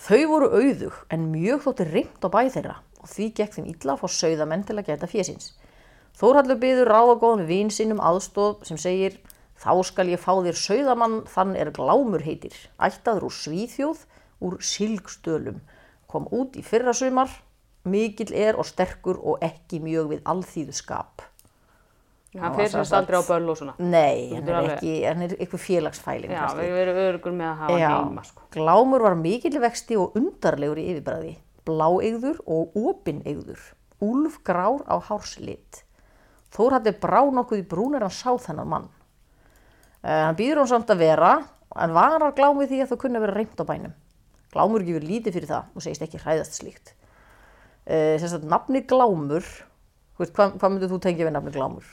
Þau 0.00 0.22
voru 0.30 0.50
auðug 0.56 1.00
en 1.12 1.26
mjög 1.32 1.66
þótti 1.66 1.88
reynd 1.90 2.24
á 2.24 2.28
bæ 2.32 2.40
þeirra 2.54 2.76
og 3.00 3.10
því 3.10 3.26
gekk 3.36 3.56
þeim 3.56 3.68
illa 3.72 3.96
að 3.96 4.02
fá 4.02 4.14
sauðamenn 4.16 4.64
til 4.68 4.78
að 4.78 4.86
geta 4.88 5.08
fésins. 5.10 5.52
Þórhallur 6.20 6.60
byður 6.60 6.90
ráð 6.90 7.12
og 7.14 7.20
góðan 7.22 7.48
vín 7.48 7.72
sínum 7.72 8.00
aðstóð 8.04 8.64
sem 8.68 8.80
segir 8.80 9.18
Þá 9.60 9.72
skal 9.84 10.08
ég 10.08 10.20
fá 10.20 10.32
þér 10.40 10.56
sauðamann 10.56 11.18
þann 11.28 11.50
er 11.60 11.68
glámur 11.76 12.22
heitir, 12.24 12.54
ættaður 12.80 13.26
úr 13.28 13.34
Svíþjóð, 13.36 14.06
úr 14.40 14.54
Silgstölum, 14.64 15.58
kom 16.08 16.28
út 16.32 16.56
í 16.56 16.62
fyrra 16.64 16.94
sumar, 16.96 17.28
mikill 17.84 18.32
er 18.36 18.58
og 18.60 18.66
sterkur 18.68 19.18
og 19.22 19.42
ekki 19.44 19.80
mjög 19.82 20.10
við 20.14 20.22
alþýðu 20.28 20.74
skap. 20.76 21.22
Hann 22.38 22.54
fyrir 22.54 22.70
sérst 22.70 22.94
aldrei 22.94 23.18
á 23.18 23.24
böll 23.26 23.48
og 23.50 23.56
svona. 23.58 23.72
Nei, 23.82 24.30
hann 24.36 24.46
er 24.46 24.54
alveg- 24.60 24.76
ekki, 24.76 24.92
hann 25.02 25.22
er 25.22 25.32
eitthvað 25.34 25.62
félagsfæling. 25.64 26.30
Já, 26.30 26.46
við 26.54 26.76
erum 26.78 27.00
örugur 27.02 27.32
með 27.34 27.48
að 27.48 27.56
hafa 27.62 27.78
Já, 27.80 27.88
heima, 28.04 28.22
sko. 28.24 28.42
Glámur 28.54 29.02
var 29.02 29.16
mikill 29.18 29.58
vexti 29.60 29.96
og 29.98 30.14
undarlegur 30.14 30.78
í 30.78 30.84
yfirbræði, 30.92 31.32
bláeigður 31.66 32.38
og 32.46 32.76
opinneigður, 32.76 33.58
úlf 34.00 34.38
grár 34.44 34.84
á 34.86 35.02
hárslit. 35.02 35.82
Þór 36.54 36.78
hætti 36.78 36.94
brá 37.02 37.24
nokkuð 37.30 37.64
í 37.64 37.66
brún 37.66 37.96
er 37.96 38.06
hann 38.06 38.14
sá 38.14 38.30
þennan 38.38 38.68
mann. 38.68 38.88
Uh, 40.04 40.30
hann 40.30 40.36
býður 40.38 40.62
hann 40.62 40.70
samt 40.70 40.90
að 40.90 41.02
vera, 41.02 41.32
en 41.76 41.92
varar 41.92 42.32
glámið 42.32 42.70
því 42.70 42.80
að 42.84 42.88
það 42.92 43.00
kunni 43.02 43.18
að 43.18 43.26
vera 43.26 43.34
reynd 43.40 43.58
á 43.58 43.64
bænum. 43.66 43.92
Glámur 44.54 44.82
gefur 44.86 45.02
lítið 45.06 45.34
fyrir 45.34 45.50
það 45.50 45.64
og 45.74 45.82
segist 45.82 46.02
ekki 46.06 46.22
hræðast 46.22 46.56
slíkt. 46.62 46.94
Uh, 47.90 48.14
Sérst 48.22 48.36
að 48.38 48.46
nafni 48.46 48.84
glámur, 48.86 49.46
veist, 50.20 50.34
hvað, 50.36 50.52
hvað 50.60 50.72
myndir 50.74 50.90
þú 50.92 50.98
tengja 51.02 51.26
við 51.26 51.34
nafni 51.34 51.54
glámur? 51.56 51.86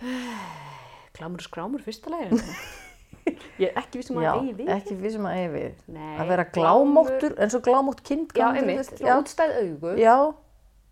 Glámur 1.18 1.42
skrámur 1.42 1.82
fyrsta 1.82 2.12
legin. 2.14 2.40
ég 3.60 3.68
er 3.68 3.80
ekki 3.80 4.00
vissum 4.00 4.20
að 4.20 4.24
Já, 4.24 4.30
það 4.30 4.42
eigi 4.44 4.54
við. 4.60 4.68
ekki 4.76 4.98
við 5.00 5.14
sem 5.16 5.28
að 5.28 5.38
eigi 5.40 5.48
við. 5.56 5.80
Nei, 5.96 6.12
að 6.14 6.30
vera 6.32 6.44
glámóttur, 6.54 7.34
eins 7.42 7.56
og 7.58 7.64
glámótt 7.66 8.04
kind. 8.06 8.36
Já, 8.38 8.46
einmitt. 8.52 8.92
Svona 8.94 9.16
útstæð 9.24 9.56
augu. 9.58 9.94
Já, 9.98 10.14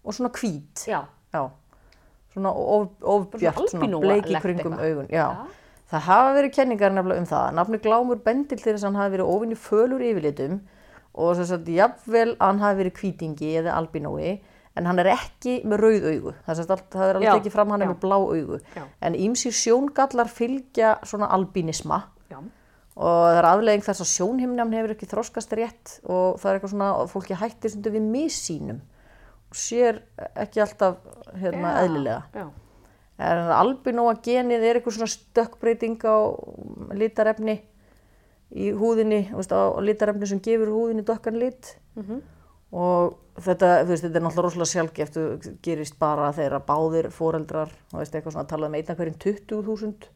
og 0.02 0.18
svona 0.18 0.32
hvít. 0.36 0.82
Já. 0.90 0.98
Já, 1.32 1.42
svona 2.34 2.52
of, 2.52 2.88
ofbjart, 3.00 3.62
Svona 3.70 3.86
svona 3.86 4.02
bleiki 4.02 4.42
kringum 4.42 4.76
augun. 4.76 5.08
Já. 5.14 5.22
Já. 5.22 5.62
Það 5.86 6.02
hafa 6.08 6.30
verið 6.34 6.54
kenningar 6.56 6.94
nefnilega 6.96 7.22
um 7.22 7.28
það. 7.30 7.50
Nafni 7.54 7.78
Glámur 7.78 8.18
þess 8.26 8.82
að 8.82 8.88
hann 8.88 8.98
hafi 8.98 9.14
verið 9.14 9.28
óvinni 9.30 9.58
fölur 9.58 10.02
yfirlitum 10.02 10.56
og 11.16 11.38
þess 11.38 11.54
að 11.56 11.72
jafnvel 11.72 12.28
að 12.34 12.44
hann 12.46 12.62
hafi 12.62 12.78
verið 12.82 13.00
hvítingi 13.00 13.52
eða 13.62 13.76
albínói 13.80 14.36
en 14.76 14.88
hann 14.88 15.00
er 15.00 15.08
ekki 15.14 15.60
með 15.68 15.80
rauð 15.82 16.08
augu. 16.10 16.32
Það, 16.44 16.50
er 16.50 16.58
sem 16.58 16.66
sagt 16.66 16.74
allt, 16.74 16.88
það 16.92 17.12
alveg 17.14 17.26
Já, 17.26 17.32
ekki 17.38 17.52
fram 17.54 17.72
hann 17.72 17.84
er 17.84 17.88
já. 17.88 17.92
með 17.94 18.02
blá 18.02 18.16
augu. 18.18 18.58
Já. 18.76 18.82
En 19.08 19.16
ímsir 19.16 19.56
sjóngallar 19.56 20.28
fylgja 20.32 20.90
svona 21.08 21.30
albínisma 21.32 22.02
Já. 22.28 22.42
og 22.42 23.22
það 23.24 23.38
er 23.38 23.48
aflegging 23.52 23.86
þess 23.86 24.04
að 24.04 24.12
sjónhimnjafn 24.12 24.76
hefur 24.76 24.94
ekki 24.96 25.08
þroskast 25.12 25.56
rétt 25.56 25.96
og 26.04 26.36
það 26.42 26.50
er 26.50 26.58
eitthvað 26.58 26.74
svona 26.74 26.90
að 26.98 27.10
fólki 27.14 27.40
hættir 27.40 27.72
stundum 27.72 27.96
við 27.96 28.12
missýnum 28.12 28.84
og 29.46 29.56
sér 29.56 30.02
ekki 30.34 30.62
alltaf 30.64 31.00
hérna, 31.38 31.76
eðlilega. 31.86 32.20
Já. 32.36 32.46
En 33.16 33.48
albinóa 33.56 34.18
genið 34.20 34.64
er 34.66 34.76
eitthvað 34.76 34.98
svona 34.98 35.08
stökkbreyting 35.08 36.02
á 36.04 36.16
litarefni 36.92 37.62
í 38.54 38.70
húðinni, 38.76 39.30
veist, 39.34 39.52
á 39.52 39.74
litarefni 39.82 40.26
sem 40.30 40.40
gefur 40.40 40.70
húðinni 40.74 41.02
dökkan 41.06 41.38
lit 41.38 41.76
og 42.72 43.16
þetta, 43.40 43.84
veist, 43.86 44.04
þetta 44.04 44.18
er 44.18 44.24
náttúrulega 44.24 44.46
rosalega 44.46 44.70
sjálfgeft 44.72 45.16
og 45.16 45.46
gerist 45.62 45.98
bara 45.98 46.32
þegar 46.32 46.64
báðir 46.66 47.10
foreldrar, 47.10 47.70
þú 47.90 47.98
veist, 47.98 48.14
eitthvað 48.14 48.32
svona 48.36 48.48
talað 48.50 48.68
um 48.68 48.74
einna 48.74 48.94
hverjum 48.94 49.18
20.000 49.18 50.10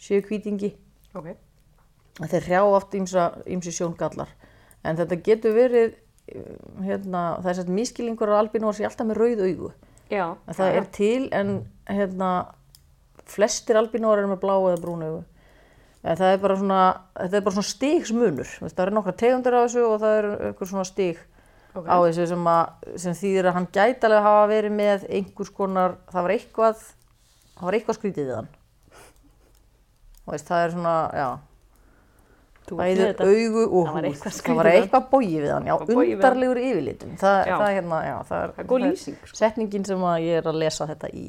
séu 0.00 0.22
hvítingi 0.22 0.76
Ok. 1.14 1.36
þeir 2.20 2.46
hrjá 2.46 2.62
oft 2.64 2.94
ímsi 2.94 3.72
sjóngallar 3.72 4.28
en 4.84 4.96
þetta 4.96 5.20
getur 5.22 5.52
verið 5.54 5.96
hérna, 6.80 7.40
það 7.42 7.50
er 7.50 7.54
sett 7.58 7.68
miskilingur 7.68 8.30
á 8.30 8.40
albinóa 8.40 8.72
sé 8.72 8.84
alltaf 8.86 9.06
með 9.06 9.18
rauð 9.18 9.44
augu 9.48 9.72
Já. 10.10 10.36
Það 10.50 10.76
er 10.76 10.86
til 10.90 11.28
en 11.30 11.50
hérna, 11.86 12.30
flestir 13.30 13.78
albínóar 13.78 14.18
eru 14.18 14.32
með 14.32 14.40
blá 14.42 14.56
eða 14.58 14.80
brún 14.82 15.04
augu. 15.06 15.20
En 16.00 16.16
það 16.16 16.30
er 16.32 16.38
bara 16.40 16.54
svona, 16.56 16.78
þetta 17.18 17.36
er 17.36 17.42
bara 17.44 17.56
svona 17.58 17.68
veist, 18.62 18.76
Það 18.76 18.86
eru 18.86 18.94
nokkra 18.96 19.12
tegundir 19.20 19.52
á 19.52 19.60
þessu 19.66 19.82
og 19.84 19.98
það 20.00 20.14
eru 20.20 20.30
eitthvað 20.48 20.70
svona 20.70 20.84
stig 20.88 21.18
Ok. 21.70 21.84
á 21.86 21.96
þessu 22.02 22.24
sem, 22.26 22.46
að, 22.50 22.88
sem 22.98 23.18
þýðir 23.20 23.48
að 23.50 23.54
hann 23.58 23.66
gæti 23.76 24.08
alveg 24.08 24.24
hafa 24.24 24.46
verið 24.50 24.72
með 24.74 25.04
einhvers 25.20 25.52
konar, 25.54 25.92
það 26.10 26.24
var 26.26 26.34
eitthvað, 26.34 26.80
það 27.58 27.68
var 27.68 27.76
eitthvað 27.78 27.98
skrítið 28.00 28.32
hann. 28.34 28.48
Þú 30.24 30.34
veist, 30.34 30.48
það 30.50 30.64
er 30.64 30.74
svona, 30.74 30.96
já, 31.20 31.28
Þú 32.70 32.74
ert 32.74 32.80
bæði 32.80 32.96
með 32.96 33.06
þetta. 33.10 33.28
augu 33.30 33.62
og 33.66 33.94
eitthvað 34.00 34.40
Það 34.40 34.58
var 34.60 34.70
eitthvað 34.72 35.06
bóið 35.12 35.36
við 35.36 35.52
hann, 35.52 35.68
já, 35.70 35.76
undarlegur 35.94 36.60
yfirlitum. 36.64 37.14
Það, 37.20 37.38
það, 37.50 37.64
er 37.68 37.76
hérna, 37.76 38.02
já, 38.08 38.16
það 38.28 38.42
er, 38.42 38.52
Það 38.56 38.74
er 38.80 38.84
lýsing, 38.88 39.16
sko. 39.22 39.38
setningin 39.44 39.86
sem 39.92 40.04
að 40.10 40.18
ég 40.26 40.40
er 40.40 40.50
að 40.50 40.60
lesa 40.64 40.86
þetta 40.90 41.10
í. 41.12 41.24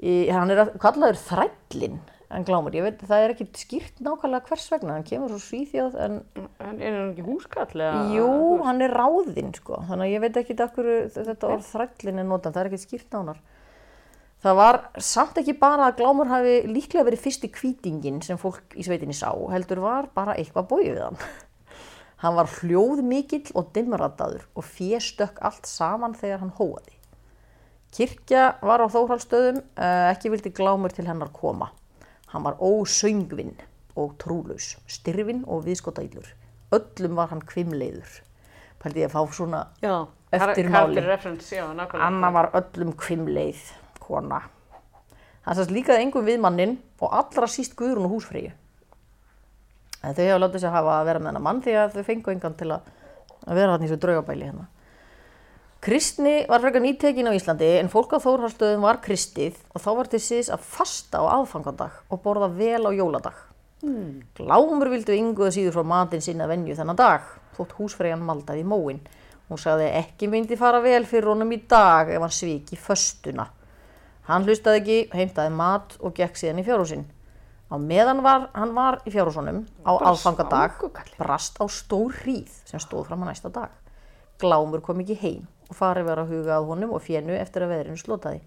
í 0.00 0.14
hann 0.32 0.50
er 0.54 0.62
að, 0.64 0.70
kallaður 0.80 1.20
þrællin 1.24 1.98
en 2.30 2.44
glámur, 2.46 2.74
ég 2.78 2.84
veit, 2.86 3.00
það 3.10 3.24
er 3.24 3.32
ekki 3.34 3.46
skýrt 3.58 4.02
nákvæmlega 4.06 4.46
hvers 4.48 4.66
vegna, 4.70 4.96
hann 4.96 5.06
kemur 5.08 5.32
svo 5.32 5.40
svíþjóð 5.42 5.96
en 6.04 6.18
En 6.62 6.78
er 6.78 6.94
hann 6.94 7.12
ekki 7.12 7.24
húskall 7.26 7.72
eða? 7.74 8.04
jú, 8.14 8.28
hann 8.66 8.84
er 8.86 8.94
ráðinn 8.94 9.54
sko, 9.56 9.80
þannig 9.88 10.06
að 10.06 10.14
ég 10.14 10.24
veit 10.24 10.40
ekki 10.42 10.58
okkur 10.66 10.90
þetta 11.16 11.50
orð 11.50 11.66
þrællin 11.72 12.22
er 12.22 12.28
notað, 12.28 12.54
það 12.54 12.62
er 12.62 12.70
ekki 12.70 12.82
skýrt 12.84 13.16
nánar. 13.16 13.40
Það 14.40 14.56
var 14.56 14.78
samt 15.04 15.36
ekki 15.36 15.52
bara 15.60 15.90
að 15.90 15.98
glámur 15.98 16.30
hafi 16.30 16.54
líklega 16.64 17.04
verið 17.10 17.24
fyrsti 17.26 17.50
kvítingin 17.52 18.22
sem 18.24 18.38
fólk 18.40 18.72
í 18.72 18.86
sveitinni 18.86 19.16
sá, 19.16 19.28
heldur 19.52 19.82
var 19.84 20.08
bara 20.14 20.36
eitthvað 20.40 20.70
bóið 20.70 20.92
við 20.94 21.02
hann. 21.04 21.20
Hann 22.22 22.36
var 22.36 22.48
hljóð 22.60 23.02
mikill 23.04 23.46
og 23.56 23.68
dimmradaður 23.76 24.46
og 24.52 24.64
fjéstökk 24.68 25.38
allt 25.44 25.68
saman 25.68 26.12
þegar 26.12 26.42
hann 26.42 26.50
hóaði. 26.58 26.92
Kirkja 27.96 28.42
var 28.60 28.84
á 28.84 28.92
Þórhaldstöðum, 28.92 29.62
uh, 29.72 30.10
ekki 30.12 30.30
vildi 30.34 30.52
glámur 30.54 30.92
til 30.92 31.06
hennar 31.08 31.32
koma. 31.32 31.70
Hann 32.30 32.44
var 32.46 32.60
ósöngvinn 32.62 33.56
og 33.98 34.14
trúlaus, 34.22 34.76
styrfinn 34.86 35.42
og 35.50 35.64
viðskotaillur. 35.66 36.28
Öllum 36.70 37.16
var 37.18 37.32
hann 37.32 37.42
kvimleiður. 37.42 38.20
Pældi 38.80 39.02
ég 39.02 39.10
að 39.10 39.16
fá 39.16 39.34
svona 39.34 39.64
Já. 39.82 40.06
Eftirmáli. 40.30 41.02
Já. 41.50 41.66
Anna 41.98 42.30
var 42.30 42.52
öllum 42.54 42.94
kvimleið 42.96 43.64
kona. 43.98 44.44
Hann 45.42 45.56
sast 45.58 45.72
líkaði 45.74 46.04
engum 46.06 46.26
við 46.26 46.38
mannin 46.40 46.76
og 47.00 47.10
allra 47.16 47.48
síst 47.50 47.74
Guðrún 47.78 48.06
og 48.06 48.14
húsfreyju. 48.14 48.52
En 50.00 50.14
þau 50.16 50.26
hafa 50.28 50.40
látið 50.44 50.62
sér 50.62 50.74
hafa 50.76 50.98
að 51.00 51.08
vera 51.10 51.20
með 51.20 51.32
hennar 51.32 51.44
mann 51.44 51.62
því 51.64 51.74
að 51.76 51.96
þau 51.96 52.04
fengu 52.06 52.32
engan 52.32 52.54
til 52.56 52.70
að, 52.76 52.92
að 53.46 53.58
vera 53.58 53.74
hann 53.74 53.84
í 53.84 53.90
svo 53.90 53.98
draugabæli 54.00 54.48
hérna. 54.48 54.68
Kristni 55.80 56.42
var 56.44 56.60
frekar 56.60 56.82
nýtekin 56.84 57.24
á 57.24 57.32
Íslandi 57.32 57.68
en 57.80 57.88
fólk 57.88 58.10
á 58.12 58.20
Þórhaldstöðum 58.20 58.82
var 58.84 58.98
kristið 59.00 59.54
og 59.72 59.80
þá 59.80 59.88
var 59.96 60.08
til 60.12 60.18
síðis 60.20 60.50
að 60.52 60.64
fasta 60.74 61.22
á 61.24 61.40
aðfangadag 61.40 61.94
og 62.12 62.18
borða 62.20 62.50
vel 62.52 62.84
á 62.84 62.92
jóladag. 62.92 63.36
Hmm. 63.80 64.18
Glámur 64.36 64.90
vildu 64.92 65.14
ynguða 65.16 65.54
síður 65.56 65.78
frá 65.78 65.86
matinn 65.88 66.20
sinna 66.20 66.44
venju 66.50 66.74
þennan 66.76 66.98
dag, 67.00 67.24
þótt 67.56 67.72
húsfreyjan 67.78 68.20
maldaði 68.28 68.66
móin. 68.68 68.98
Hún 69.48 69.60
sagði 69.62 69.86
ekki 70.02 70.28
myndi 70.28 70.58
fara 70.60 70.82
vel 70.84 71.06
fyrir 71.08 71.30
honum 71.32 71.54
í 71.56 71.62
dag 71.70 72.12
ef 72.12 72.20
hann 72.20 72.34
sviki 72.36 72.76
föstuna. 72.76 73.46
Hann 74.28 74.44
hlustaði 74.44 74.82
ekki, 74.82 74.98
heimtaði 75.16 75.54
mat 75.62 75.96
og 76.04 76.12
gekk 76.18 76.36
síðan 76.36 76.60
í 76.60 76.66
fjárhúsin. 76.66 77.06
Á 77.72 77.80
meðan 77.80 78.20
var, 78.20 78.50
hann 78.52 78.74
var 78.76 78.98
í 79.08 79.14
fjárhúsunum 79.14 79.62
á 79.88 80.12
svangukallinn. 80.12 81.16
brast 81.16 81.56
á 81.56 81.64
stór 81.72 82.12
hríð 82.20 82.52
sem 82.68 82.84
stóð 82.84 83.08
fram 83.08 83.24
að 83.24 83.32
næsta 83.32 83.48
dag. 83.48 83.72
Glámur 84.36 84.84
kom 84.84 85.00
ekki 85.00 85.16
heim 85.24 85.48
og 85.70 85.78
farið 85.78 86.08
var 86.10 86.22
að 86.22 86.32
huga 86.34 86.56
að 86.58 86.70
honum 86.70 86.94
og 86.96 87.04
fjennu 87.04 87.36
eftir 87.38 87.64
að 87.64 87.76
veðrinu 87.76 88.00
slotaði. 88.00 88.40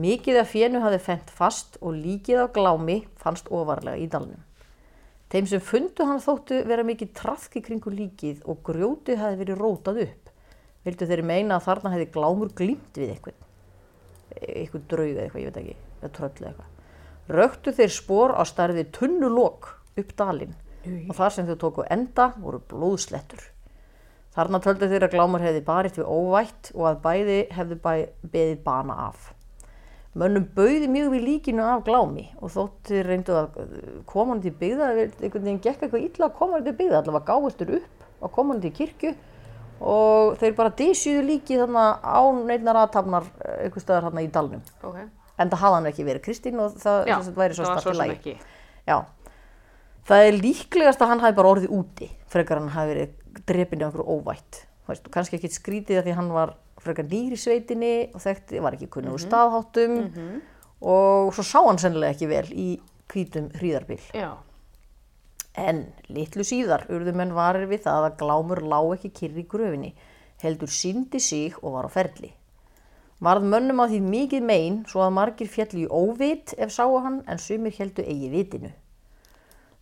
Mikið 0.00 0.38
af 0.40 0.52
fjennu 0.52 0.80
hafði 0.84 1.00
fendt 1.02 1.32
fast 1.34 1.76
og 1.82 1.98
líkið 1.98 2.44
af 2.44 2.54
glámi 2.54 3.00
fannst 3.20 3.50
ofarlega 3.50 3.98
í 3.98 4.08
dalnum. 4.10 4.40
Þeim 5.30 5.46
sem 5.46 5.62
fundu 5.62 6.06
hann 6.06 6.22
þóttu 6.22 6.64
vera 6.66 6.82
mikið 6.86 7.12
trafki 7.14 7.62
kringu 7.62 7.92
líkið 7.94 8.42
og 8.50 8.64
grjótið 8.66 9.20
hefði 9.20 9.40
verið 9.44 9.60
rótað 9.62 10.00
upp. 10.06 10.32
Vildu 10.86 11.06
þeir 11.10 11.22
meina 11.26 11.58
að 11.58 11.66
þarna 11.68 11.92
hefði 11.94 12.08
glámur 12.16 12.50
glýmt 12.56 12.98
við 12.98 13.12
eitthvað. 13.14 13.46
Eitthvað 14.40 14.86
draug 14.90 15.10
eða 15.12 15.26
eitthvað, 15.26 15.42
ég 15.42 15.50
veit 15.50 15.60
ekki, 15.60 15.76
eða 16.00 16.12
tröll 16.16 16.48
eitthvað. 16.48 16.76
Röktu 17.30 17.74
þeir 17.76 17.94
spór 17.94 18.34
á 18.34 18.42
stærði 18.48 18.86
tunnulok 18.94 19.70
upp 20.00 20.14
dalinn 20.18 20.56
og 21.06 21.14
þar 21.18 21.34
sem 21.34 21.46
þau 21.46 21.58
tóku 21.60 21.86
enda 21.92 22.30
voru 22.40 22.62
blóðslettur. 22.70 23.42
Þarna 24.30 24.60
töldu 24.62 24.86
þeir 24.90 25.08
að 25.08 25.14
glámur 25.16 25.42
hefði 25.42 25.60
barist 25.66 25.98
við 25.98 26.06
óvætt 26.06 26.70
og 26.76 26.84
að 26.92 26.98
bæði 27.02 27.38
hefðu 27.56 27.78
bæ, 27.82 27.94
beðið 28.30 28.60
bana 28.66 28.96
af. 29.08 29.32
Mönnum 30.20 30.46
bauði 30.54 30.86
mjög 30.90 31.10
við 31.14 31.24
líkinu 31.26 31.64
af 31.66 31.82
glámi 31.86 32.28
og 32.38 32.52
þóttir 32.54 33.06
reyndu 33.06 33.34
að 33.38 33.58
uh, 33.62 33.74
koma 34.10 34.34
hann 34.34 34.42
til 34.42 34.54
byggða, 34.58 34.88
einhvern 35.06 35.44
veginn 35.46 35.60
gekk 35.62 35.84
eitthvað 35.86 36.06
illa 36.06 36.28
að 36.28 36.36
koma 36.38 36.58
hann 36.58 36.66
til 36.66 36.76
byggða, 36.78 37.02
allavega 37.02 37.26
gáðustur 37.30 37.74
upp 37.78 38.06
að 38.20 38.32
koma 38.36 38.54
hann 38.54 38.64
til 38.64 38.72
kirkju 38.78 39.12
og 39.80 40.34
þeir 40.40 40.56
bara 40.58 40.74
dísjuðu 40.78 41.22
líki 41.26 41.58
þarna 41.60 41.84
á 42.02 42.20
neinar 42.36 42.80
aðtapnar 42.82 43.30
einhver 43.62 43.82
staðar 43.84 44.08
þarna 44.10 44.26
í 44.26 44.30
dalnum. 44.34 44.64
Ok. 44.82 44.98
En 45.40 45.48
það 45.48 45.62
hafði 45.62 45.78
hann 45.78 45.90
ekki 45.90 46.06
verið 46.10 46.26
Kristín 46.26 46.60
og 46.60 46.74
það 46.82 47.08
Já, 47.08 47.16
sagt 47.24 47.38
væri 47.40 47.56
svo 47.56 47.70
það 47.70 47.96
lagi. 47.96 48.18
ekki. 48.18 48.34
Já. 48.90 48.98
Það 50.10 50.26
er 50.26 50.38
líklegast 50.42 51.02
að 51.04 51.12
hann 51.14 51.22
hafi 51.24 51.38
bara 51.38 51.54
orðið 51.54 51.72
úti 51.76 52.10
frekar 52.30 52.60
hann 52.60 52.72
hafi 52.74 52.92
verið 52.92 53.16
drepin 53.46 53.82
í 53.82 53.86
okkur 53.86 54.04
óvætt. 54.06 54.64
Veist, 54.88 55.06
kannski 55.12 55.38
ekki 55.38 55.50
skrítið 55.54 56.00
að 56.00 56.06
því 56.08 56.14
hann 56.18 56.30
var 56.34 56.54
frekar 56.80 57.06
nýr 57.06 57.36
í 57.36 57.38
sveitinni 57.38 57.94
og 58.14 58.22
þekkti, 58.24 58.62
var 58.64 58.76
ekki 58.76 58.88
kunnugur 58.90 59.20
staðháttum 59.22 59.98
og 60.80 61.34
svo 61.36 61.44
sá 61.44 61.60
hann 61.60 61.78
sennilega 61.78 62.16
ekki 62.16 62.30
vel 62.30 62.46
í 62.50 62.68
hvítum 63.12 63.50
hríðarbil. 63.58 64.00
Já. 64.16 64.38
En 65.58 65.92
litlu 66.08 66.46
síðar 66.46 66.86
urðu 66.90 67.12
menn 67.18 67.34
varir 67.36 67.68
við 67.70 67.84
það 67.86 68.08
að 68.08 68.18
glámur 68.22 68.62
lá 68.62 68.78
ekki 68.94 69.10
kyrri 69.20 69.44
í 69.44 69.48
gröfinni, 69.50 69.94
heldur 70.42 70.70
síndi 70.72 71.20
sig 71.20 71.58
og 71.62 71.74
var 71.76 71.90
á 71.90 71.94
ferli. 71.94 72.32
Varð 73.20 73.44
mönnum 73.52 73.82
á 73.84 73.90
því 73.90 73.98
mikið 74.00 74.44
mein 74.48 74.78
svo 74.88 75.02
að 75.04 75.16
margir 75.18 75.50
fjalli 75.52 75.84
í 75.84 75.90
óvit 75.92 76.54
ef 76.56 76.72
sáu 76.72 76.96
hann 77.04 77.20
en 77.28 77.38
sumir 77.38 77.74
heldu 77.76 78.00
eigi 78.00 78.30
vitinu. 78.32 78.70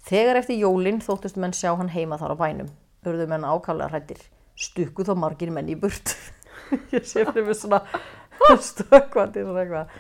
Þegar 0.09 0.40
eftir 0.40 0.59
jólin 0.59 0.99
þóttust 1.05 1.38
menn 1.38 1.55
sjá 1.55 1.76
hann 1.78 1.93
heima 1.93 2.19
þar 2.19 2.35
á 2.35 2.37
bænum. 2.40 2.73
Urðu 3.07 3.26
menn 3.31 3.45
ákaflega 3.47 3.90
hrættir. 3.93 4.21
Stukku 4.59 5.05
þá 5.07 5.14
margir 5.19 5.52
menn 5.55 5.69
í 5.71 5.76
burt. 5.78 6.14
Ég 6.95 7.05
sé 7.07 7.23
fyrir 7.28 7.47
mig 7.47 7.57
svona 7.57 7.83
stökkvandi 8.71 9.45
svona 9.47 9.62
eitthvað. 9.64 9.93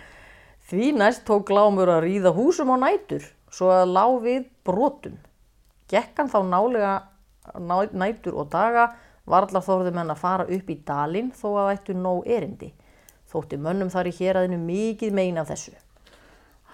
Því 0.68 0.88
næst 0.98 1.22
tók 1.28 1.46
glámur 1.48 1.88
að 1.94 2.02
ríða 2.08 2.32
húsum 2.36 2.72
á 2.74 2.76
nætur 2.82 3.24
svo 3.54 3.70
að 3.72 3.92
lá 3.94 4.04
við 4.20 4.48
brotum. 4.66 5.14
Gekk 5.88 6.18
hann 6.20 6.28
þá 6.28 6.40
nálega 6.44 6.94
ná- 7.64 7.94
nætur 7.96 8.36
og 8.42 8.50
daga 8.52 8.90
var 9.28 9.46
allar 9.46 9.64
þorðu 9.64 9.94
menn 9.96 10.12
að 10.12 10.20
fara 10.20 10.44
upp 10.44 10.68
í 10.72 10.76
dalinn 10.88 11.30
þó 11.36 11.48
að 11.62 11.70
ættu 11.76 11.96
nóg 11.96 12.26
erindi. 12.28 12.72
Þótti 13.32 13.58
mönnum 13.60 13.90
þar 13.92 14.08
í 14.10 14.16
héraðinu 14.18 14.58
mikið 14.60 15.12
meina 15.16 15.44
þessu. 15.48 15.72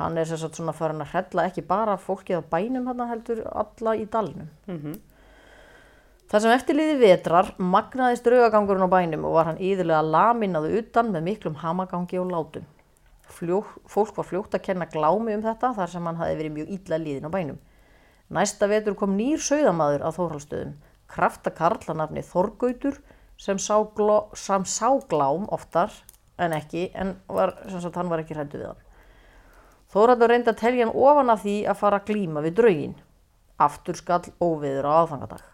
Hann 0.01 0.19
er 0.19 0.27
sagt 0.27 0.59
svona 0.59 0.75
farin 0.75 1.03
að 1.05 1.13
hrella 1.15 1.45
ekki 1.51 1.63
bara 1.67 1.95
fólkið 1.99 2.41
á 2.43 2.51
bænum 2.51 2.87
hann 2.91 3.05
heldur 3.11 3.45
alla 3.47 3.95
í 3.99 4.07
dalnum. 4.11 4.49
Það 6.35 6.43
sem 6.43 6.51
eftirliði 6.51 6.95
vetrar 6.99 7.49
magnaðist 7.63 8.25
draugagangurinn 8.27 8.89
á 8.91 8.91
bænum 8.91 9.27
og 9.29 9.37
var 9.37 9.47
hann 9.47 9.61
íðurlega 9.63 10.01
laminaðu 10.03 10.81
utan 10.81 11.13
með 11.15 11.23
miklum 11.29 11.61
hamagangi 11.61 12.19
og 12.19 12.33
látum. 12.33 12.65
Fljó, 13.31 13.61
fólk 13.87 14.19
var 14.19 14.27
fljótt 14.27 14.57
að 14.59 14.65
kenna 14.65 14.89
glámi 14.91 15.37
um 15.37 15.45
þetta 15.45 15.71
þar 15.77 15.93
sem 15.93 16.09
hann 16.11 16.19
hafi 16.19 16.35
verið 16.41 16.57
mjög 16.57 16.75
illa 16.75 16.99
líðin 17.05 17.31
á 17.31 17.35
bænum. 17.37 17.63
Næsta 18.35 18.67
vetur 18.67 18.99
kom 18.99 19.15
nýr 19.15 19.47
sauðamaður 19.47 20.09
að 20.09 20.19
Þórhalstöðum, 20.19 20.75
kraftakarl 21.15 21.87
að 21.87 22.01
nafni 22.03 22.27
Þorgautur 22.27 22.99
sem 23.39 23.63
sá, 23.63 23.79
gló, 23.95 24.19
sem 24.35 24.67
sá 24.67 24.91
glám 25.07 25.47
oftar 25.55 25.95
en 26.35 26.59
ekki 26.59 26.89
en 26.99 27.15
var, 27.31 27.55
sem 27.71 27.79
sagt, 27.79 27.95
hann 27.95 28.11
var 28.11 28.27
ekki 28.27 28.35
hrættu 28.35 28.59
við 28.59 28.73
hann. 28.73 28.85
Þórhaldur 29.95 30.35
reyndi 30.35 30.51
að 30.51 30.63
telja 30.67 30.89
hann 30.89 30.99
ofan 30.99 31.31
af 31.31 31.47
því 31.47 31.61
að 31.71 31.83
fara 31.87 32.03
að 32.03 32.11
glíma 32.11 32.43
við 32.43 32.59
draugin. 32.59 33.03
Aftur 33.63 34.03
skall 34.03 34.25
óviður 34.43 34.91
á 34.91 34.99
aðfangadag. 34.99 35.54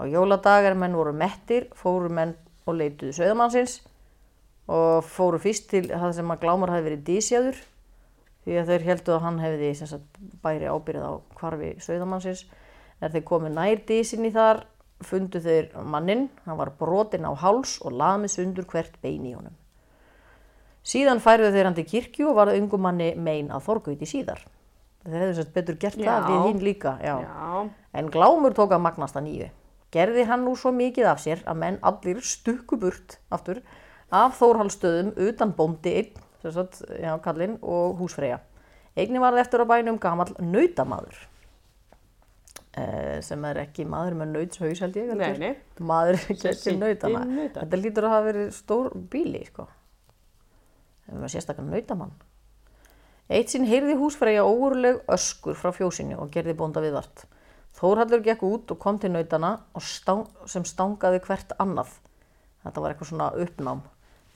Á 0.00 0.02
jóladag 0.10 0.66
er 0.66 0.74
menn 0.78 0.96
voru 0.96 1.12
mettir, 1.14 1.68
fóru 1.78 2.10
menn 2.10 2.34
og 2.66 2.78
leituðu 2.78 3.14
söðamannsins 3.14 3.78
og 4.72 5.04
fóru 5.04 5.38
fyrst 5.42 5.68
til 5.70 5.86
það 5.90 6.12
sem 6.16 6.32
að 6.32 6.42
glámar 6.42 6.72
hafi 6.72 6.86
verið 6.88 7.02
dísjaður 7.08 7.58
því 8.44 8.60
að 8.60 8.70
þeir 8.70 8.86
heldu 8.88 9.14
að 9.14 9.24
hann 9.24 9.40
hefði 9.42 9.72
sagt, 9.80 10.20
bæri 10.44 10.68
ábyrðið 10.68 11.04
á 11.04 11.12
hvarfi 11.40 11.72
söðamannsins. 11.84 12.44
Er 13.02 13.12
þeir 13.12 13.26
komið 13.28 13.54
nær 13.56 13.82
dísinni 13.88 14.30
þar, 14.32 14.64
fundu 15.04 15.40
þeir 15.42 15.70
mannin, 15.84 16.28
hann 16.44 16.58
var 16.60 16.72
brotinn 16.78 17.26
á 17.28 17.32
háls 17.36 17.78
og 17.84 17.96
lamið 17.96 18.34
sundur 18.36 18.68
hvert 18.70 18.96
bein 19.02 19.24
í 19.26 19.34
honum. 19.36 19.56
Síðan 20.84 21.22
færðu 21.24 21.50
þeir 21.52 21.68
hann 21.68 21.76
til 21.78 21.86
kirkju 21.88 22.28
og 22.30 22.38
varðu 22.38 22.60
ungum 22.60 22.84
manni 22.84 23.14
mein 23.16 23.48
að 23.52 23.64
þorgauti 23.68 24.08
síðar. 24.08 24.42
Þeir 25.04 25.20
hefðu 25.20 25.36
sett 25.38 25.52
betur 25.56 25.76
gert 25.80 25.98
það 26.00 26.06
Já. 26.06 26.28
við 26.28 26.46
hinn 26.48 26.64
líka, 26.64 26.96
já. 27.04 27.14
Já. 27.24 27.68
En 27.96 28.08
Glámur 28.12 28.56
tók 28.56 28.72
að 28.72 28.84
magnast 28.84 29.16
að 29.16 29.26
nýju. 29.28 29.48
Gerði 29.94 30.24
hann 30.26 30.42
nú 30.46 30.56
svo 30.58 30.72
mikið 30.74 31.06
af 31.12 31.20
sér 31.22 31.44
að 31.46 31.60
menn 31.60 31.76
allir 31.86 32.18
stukku 32.26 32.78
burt 32.82 33.18
aftur 33.34 33.60
af 34.14 34.38
Þórhalsstöðum 34.40 35.12
utan 35.28 35.52
bóndi 35.54 35.92
einn, 36.00 36.24
sem 36.42 36.52
sagt, 36.56 36.80
já, 36.98 37.12
kallinn 37.22 37.58
og 37.62 38.00
húsfreyja. 38.02 38.40
Einni 38.98 39.22
varði 39.22 39.42
eftir 39.44 39.62
á 39.62 39.66
bænum 39.70 40.00
gamall 40.02 40.34
nautamaður. 40.42 41.16
Eh, 42.74 43.20
sem 43.22 43.44
er 43.46 43.60
ekki 43.62 43.84
maður 43.86 44.16
með 44.18 44.32
nautshaus 44.34 44.80
held 44.82 44.96
ég. 44.98 45.10
heldur. 45.12 45.38
Nei, 45.38 45.54
nei. 45.54 45.82
Maður 45.86 46.18
Sem 46.58 46.78
nautana. 46.80 47.22
nauta. 47.24 47.62
Þetta 47.62 47.78
lítur 47.78 48.06
að 48.08 48.14
hafa 48.16 48.26
verið 48.32 48.48
stór 48.56 48.88
bíli, 49.12 49.44
sko. 49.46 49.68
Það 51.06 51.20
var 51.22 51.32
sérstaklega 51.34 51.70
nautamann. 51.70 52.14
Eitt 53.30 53.52
sinn 53.52 53.64
heyrði 53.68 53.94
húsfreyja 54.00 54.42
óuruleg 54.44 54.98
öskur 55.14 55.56
frá 55.56 55.70
fjósinu 55.72 56.18
og 56.20 56.32
gerði 56.34 56.56
bónda 56.58 56.82
viðvart. 56.84 57.24
Þórhallur 57.74 58.22
gekk 58.22 58.44
út 58.46 58.70
og 58.70 58.78
kom 58.78 58.98
til 59.02 59.10
nautana 59.10 59.56
stang, 59.82 60.28
sem 60.46 60.64
stangaði 60.66 61.20
hvert 61.26 61.54
annað. 61.58 61.96
Þetta 62.62 62.82
var 62.82 62.94
eitthvað 62.94 63.10
svona 63.10 63.30
uppnám. 63.44 63.82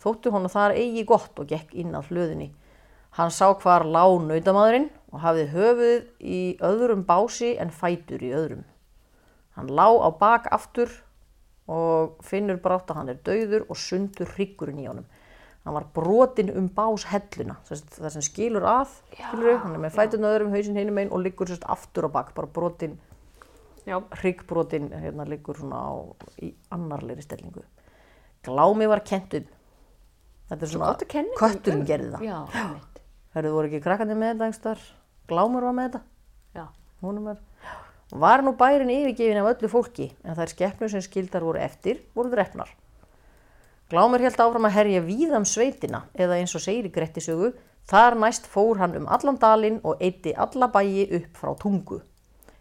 Þóttu 0.03 0.33
honum 0.35 0.53
þar 0.53 0.75
eigi 0.79 1.05
gott 1.07 1.39
og 1.39 1.51
gekk 1.51 1.75
inn 1.79 1.95
að 1.95 2.11
hlöðinni. 2.13 2.49
Hann 3.19 3.31
sá 3.35 3.49
hvar 3.55 3.87
lá 3.87 4.05
nautamadurinn 4.23 4.91
og 5.13 5.23
hafði 5.23 5.47
höfuð 5.55 6.09
í 6.21 6.41
öðrum 6.63 7.05
bási 7.09 7.55
en 7.63 7.71
fætur 7.75 8.23
í 8.23 8.35
öðrum. 8.37 8.67
Hann 9.57 9.71
lá 9.75 9.87
á 9.87 10.11
bak 10.15 10.47
aftur 10.55 10.93
og 11.69 12.19
finnur 12.25 12.61
brátt 12.63 12.91
að 12.91 13.01
hann 13.01 13.13
er 13.13 13.23
dauður 13.27 13.67
og 13.69 13.79
sundur 13.81 14.31
hryggurinn 14.37 14.83
í 14.83 14.87
honum. 14.89 15.09
Hann 15.65 15.75
var 15.75 15.89
brotinn 15.93 16.53
um 16.57 16.69
báshelluna, 16.73 17.59
það 17.69 18.13
sem 18.15 18.25
skilur 18.25 18.65
að, 18.65 18.95
skilur 19.13 19.59
hann 19.65 19.75
er 19.77 19.83
með 19.83 19.97
fæturinn 19.99 20.29
öðrum, 20.31 20.55
hausinn 20.55 20.79
hinum 20.79 21.01
einn 21.03 21.11
og 21.13 21.21
liggur 21.25 21.51
aftur 21.59 22.07
á 22.09 22.11
bak, 22.15 22.31
bara 22.37 22.49
brotinn, 22.49 22.95
Já. 23.89 23.99
hryggbrotinn, 24.21 24.91
hérna 24.93 25.27
liggur 25.29 25.57
svona 25.59 25.81
á, 25.81 25.93
í 26.45 26.53
annarleiri 26.75 27.25
stellingu. 27.25 27.65
Glámi 28.45 28.89
var 28.91 29.03
kent 29.07 29.35
um. 29.41 29.49
Þetta 30.49 30.65
er 30.65 30.73
svona, 30.73 30.93
gott 30.93 31.05
að 31.05 31.13
kenna 31.17 31.41
kötturinn 31.41 31.83
um. 31.83 31.89
gerði 31.89 32.13
það. 32.15 32.29
Já, 32.29 32.39
einmitt. 32.63 33.03
Hörðu 33.37 33.53
voru 33.57 33.69
ekki 33.69 33.85
krakkandi 33.85 34.17
með 34.17 34.35
þetta 34.35 34.49
einhver 34.49 34.87
Glámur 35.29 35.67
var 35.69 35.75
með 35.77 35.89
þetta. 35.91 36.01
Já. 36.57 36.67
Húnum 37.05 37.31
er. 37.35 37.41
Var 38.09 38.43
nú 38.45 38.55
bærin 38.57 38.93
yfirgefin 38.93 39.41
af 39.43 39.51
öllu 39.51 39.69
fólki 39.69 40.07
en 40.25 40.37
þær 40.39 40.53
skeppnur 40.55 40.93
sem 40.93 41.05
skildar 41.05 41.45
voru 41.45 41.61
eftir 41.61 42.01
voru 42.17 42.33
drefnar. 42.33 42.71
Glámur 43.93 44.25
held 44.25 44.41
áfram 44.41 44.69
að 44.69 44.77
herja 44.79 45.03
víðam 45.05 45.45
sveitina 45.49 46.07
eða 46.17 46.39
eins 46.41 46.55
og 46.57 46.65
segir 46.65 46.89
í 46.89 46.93
Grettisögu 46.93 47.53
þar 47.89 48.17
næst 48.21 48.49
fór 48.49 48.81
hann 48.81 48.97
um 48.97 49.09
allan 49.13 49.37
dalinn 49.41 49.79
og 49.85 50.01
eitti 50.01 50.33
alla 50.33 50.71
bæi 50.73 51.05
upp 51.21 51.37
frá 51.37 51.53
tungu. 51.61 52.01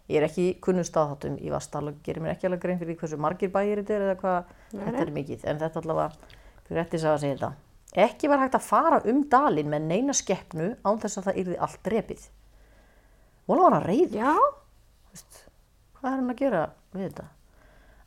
Ég 0.08 0.22
er 0.22 0.28
ekki 0.30 0.48
kunnum 0.64 0.86
staðháttum 0.88 1.36
í 1.44 1.50
Vastal 1.52 1.90
og 1.90 2.02
gerir 2.04 2.24
mér 2.24 2.38
ekki 2.38 2.48
alveg 2.48 2.62
grein 2.64 2.80
fyrir 2.80 2.96
hversu 3.00 3.18
margir 3.20 3.52
bæir 3.52 3.82
þetta 3.82 3.96
er 3.96 4.06
eða 4.06 4.20
hvað 4.22 4.52
þetta 4.72 5.02
er 5.04 5.12
mikið 5.18 5.48
en 5.52 5.60
þetta 5.60 5.82
allavega 5.84 6.36
Grettis 6.68 7.06
að 7.08 7.22
segja 7.24 7.36
þetta. 7.38 7.52
Ekki 8.08 8.30
var 8.32 8.42
hægt 8.44 8.56
að 8.58 8.68
fara 8.68 9.00
um 9.08 9.22
dalinn 9.32 9.70
með 9.72 9.88
neina 9.88 10.16
skeppnu 10.16 10.74
án 10.84 11.00
þess 11.02 11.20
að 11.20 11.30
það 11.30 11.40
yrði 11.42 11.60
allt 11.68 11.82
drepið. 11.88 12.26
Vona 13.48 13.64
var 13.64 13.78
hann 13.78 13.88
reyð 13.88 14.16
Já. 14.18 14.34
hvað 15.98 16.10
er 16.12 16.18
hann 16.18 16.34
að 16.34 16.42
gera 16.42 16.64
við 16.94 17.06
þetta? 17.08 17.28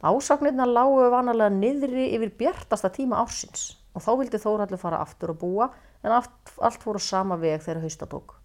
Ásagnirna 0.01 0.67
lágu 0.69 1.09
vanalega 1.13 1.53
niðri 1.53 2.11
yfir 2.17 2.33
bjartasta 2.41 2.93
tíma 2.93 3.21
ársins 3.21 3.75
og 3.97 4.05
þá 4.05 4.13
vildi 4.21 4.41
Þórhallur 4.41 4.81
fara 4.81 5.01
aftur 5.05 5.35
að 5.35 5.41
búa 5.43 5.71
en 6.05 6.15
allt, 6.17 6.53
allt 6.61 6.81
fór 6.81 7.01
á 7.01 7.03
sama 7.05 7.37
veg 7.41 7.65
þegar 7.65 7.83
hausta 7.85 8.09
tók. 8.09 8.40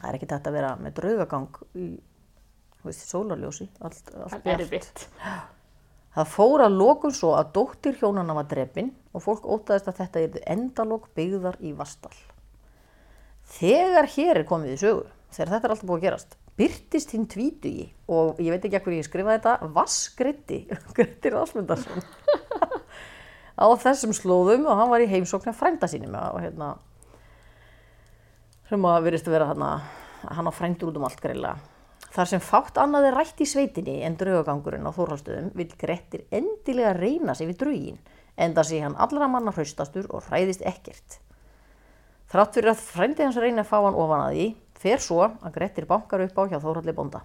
Það 0.00 0.08
er 0.08 0.16
ekki 0.16 0.30
þetta 0.30 0.50
að 0.50 0.56
vera 0.56 0.76
með 0.80 0.96
draugagang 0.96 1.60
í 1.76 1.88
þú 2.80 2.88
veist, 2.88 3.08
sólarljósi, 3.10 3.68
allt, 3.84 4.12
allt 4.24 4.46
er 4.48 4.64
bjart. 4.70 5.06
Það 6.10 6.30
fór 6.32 6.64
að 6.64 6.76
lokum 6.80 7.12
svo 7.14 7.34
að 7.38 7.52
dóttir 7.54 7.98
hjónana 8.00 8.34
var 8.34 8.48
drepin 8.50 8.90
og 9.14 9.22
fólk 9.22 9.46
ótaðist 9.46 9.90
að 9.92 10.00
þetta 10.00 10.22
yrðu 10.24 10.42
endalok 10.54 11.08
byggðar 11.14 11.58
í 11.62 11.74
Vastal. 11.76 12.14
Þegar 13.50 14.08
hér 14.16 14.40
er 14.40 14.48
komið 14.48 14.74
í 14.74 14.80
sögu, 14.80 15.04
þegar 15.34 15.52
þetta 15.54 15.68
er 15.68 15.74
alltaf 15.74 15.86
búið 15.90 16.00
að 16.00 16.06
gerast, 16.06 16.36
byrtist 16.58 17.14
hinn 17.14 17.28
tvítugi 17.30 17.86
og 18.10 18.40
ég 18.42 18.54
veit 18.54 18.66
ekki 18.66 18.78
ekkur 18.80 18.96
ég 18.96 19.06
skrifaði 19.06 19.38
þetta, 19.38 19.70
Vassgretti, 19.76 20.60
Gretti 20.96 21.32
Rásmundarsson, 21.34 22.04
á 23.62 23.66
þessum 23.84 24.14
slóðum 24.16 24.66
og 24.70 24.80
hann 24.80 24.92
var 24.92 25.04
í 25.04 25.10
heimsókn 25.10 25.52
af 25.52 25.60
frænda 25.60 25.90
sínum 25.90 26.16
og 26.18 26.40
hérna, 26.42 26.74
sem 28.70 28.84
að 28.86 29.06
virðist 29.08 29.26
að 29.26 29.34
vera 29.34 29.46
þarna, 29.50 29.68
hann 30.30 30.46
á 30.46 30.52
frændur 30.54 30.92
út 30.92 30.98
um 31.00 31.06
allt 31.08 31.20
greiðlega. 31.22 31.58
Þar 32.14 32.28
sem 32.30 32.42
fátt 32.42 32.78
annað 32.78 33.08
er 33.08 33.16
rætt 33.18 33.40
í 33.42 33.46
sveitinni 33.46 33.96
en 34.06 34.16
draugagangurinn 34.18 34.86
á 34.86 34.94
Þórhalstöðum 34.94 35.50
vil 35.58 35.66
Grettir 35.78 36.22
endilega 36.34 36.92
reyna 36.94 37.34
sig 37.34 37.50
við 37.50 37.58
draugin, 37.64 37.98
enda 38.38 38.62
sé 38.66 38.78
hann 38.82 38.94
allra 38.98 39.26
manna 39.30 39.54
hraustastur 39.54 40.06
og 40.14 40.26
hræðist 40.28 40.62
ekkert. 40.66 41.18
Þrátt 42.30 42.58
fyrir 42.58 42.72
að 42.72 42.84
frændi 42.86 43.26
hans 43.26 43.40
reyna 43.42 43.64
að 43.64 43.70
fá 43.72 43.76
hann 43.78 43.98
ofan 43.98 44.24
að 44.28 44.36
því, 44.36 44.46
fer 44.86 45.02
svo 45.02 45.20
að 45.26 45.54
Grettir 45.58 45.90
bankar 45.90 46.22
upp 46.26 46.38
á 46.38 46.42
hjá 46.50 46.58
Þórhalli 46.62 46.94
bónda. 46.94 47.24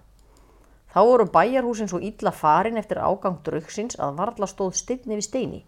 Þá 0.90 1.00
voru 1.06 1.28
bæjarhúsin 1.30 1.90
svo 1.90 2.02
illa 2.02 2.34
farin 2.34 2.78
eftir 2.80 3.02
ágang 3.02 3.38
draugsins 3.46 3.98
að 4.02 4.18
varla 4.18 4.50
stóð 4.50 4.74
steinni 4.82 5.18
við 5.18 5.28
steini, 5.30 5.62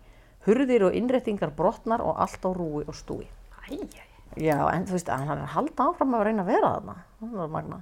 hurðir 0.47 0.88
og 0.91 0.99
innrettingar 0.99 1.55
brotnar 1.55 2.03
og 2.03 2.19
allt 2.19 2.43
á 2.43 2.51
rúi 2.51 2.87
og 2.87 2.99
stúi. 2.99 3.27
Æj, 3.69 3.83
æj. 3.83 4.08
Já, 4.38 4.59
en 4.70 4.85
þú 4.87 4.94
veist, 4.94 5.09
hann 5.11 5.31
er 5.35 5.55
halda 5.55 5.88
áfram 5.90 6.14
að 6.14 6.29
reyna 6.29 6.44
að 6.44 6.53
vera 6.53 6.74
þarna. 6.77 6.98
Það 7.20 7.38
var 7.40 7.55
magna. 7.55 7.79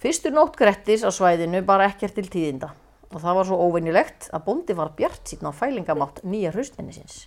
Fyrstu 0.00 0.30
nótt 0.32 0.56
Grettis 0.56 1.02
á 1.04 1.10
svæðinu 1.12 1.60
bara 1.68 1.90
ekkert 1.90 2.16
til 2.16 2.30
tíðinda 2.32 2.70
og 3.10 3.18
það 3.20 3.36
var 3.36 3.48
svo 3.48 3.58
óvenjulegt 3.66 4.28
að 4.32 4.44
bóndi 4.46 4.76
var 4.78 4.94
bjart 4.96 5.28
síðan 5.28 5.50
á 5.50 5.58
fælingamátt 5.58 6.22
nýja 6.24 6.54
hraustminni 6.54 6.94
síns. 6.94 7.26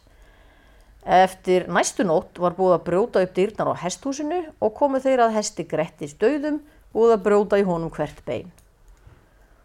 Eftir 1.03 1.67
næstu 1.67 2.06
nótt 2.08 2.39
var 2.39 2.56
búið 2.56 2.77
að 2.77 2.86
brjóta 2.88 3.23
upp 3.25 3.36
dyrnar 3.36 3.73
á 3.75 3.82
hesthúsinu 3.84 4.39
og 4.63 4.73
komu 4.79 5.03
þeir 5.03 5.25
að 5.25 5.38
hesti 5.38 5.67
Grettis 5.67 6.15
döðum 6.17 6.62
búið 6.95 7.17
að 7.17 7.25
brjóta 7.27 7.60
í 7.60 7.67
honum 7.67 7.91
hvert 7.93 8.23
bein. 8.25 8.49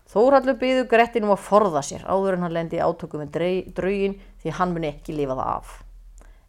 Þórhallur 0.09 0.59
byðu 0.59 0.87
Grettinum 0.91 1.33
að 1.37 1.45
forða 1.47 1.85
sér 1.87 2.05
áður 2.09 2.37
en 2.37 2.45
hann 2.45 2.57
lendi 2.57 2.83
átökum 2.83 3.23
með 3.23 3.63
drauginn 3.77 4.19
því 4.43 4.57
hann 4.59 4.75
muni 4.75 4.91
ekki 4.91 5.15
lifa 5.15 5.37
það 5.39 5.55
af. 5.55 5.77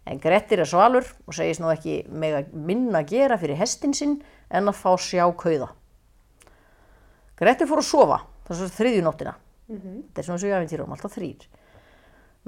En 0.10 0.17
Grettir 0.22 0.63
er 0.63 0.69
svalur 0.69 1.06
og 1.28 1.36
segist 1.38 1.62
nú 1.62 1.69
ekki 1.69 2.02
mega 2.10 2.41
minna 2.54 3.04
að 3.04 3.12
gera 3.13 3.38
fyrir 3.38 3.60
hestin 3.60 3.93
sinn 3.93 4.17
en 4.50 4.72
að 4.72 4.80
fá 4.80 4.95
sjá 4.98 5.28
kauða. 5.38 5.69
Grettir 7.38 7.69
fór 7.69 7.84
að 7.84 7.89
sofa 7.91 8.17
þessar 8.50 8.74
þriðju 8.80 9.06
nóttina. 9.06 9.36
Þetta 9.69 10.22
er 10.22 10.26
svona 10.26 10.41
svo 10.41 10.50
æfintýrum, 10.58 10.93
alltaf 10.95 11.13
þrýr. 11.13 11.45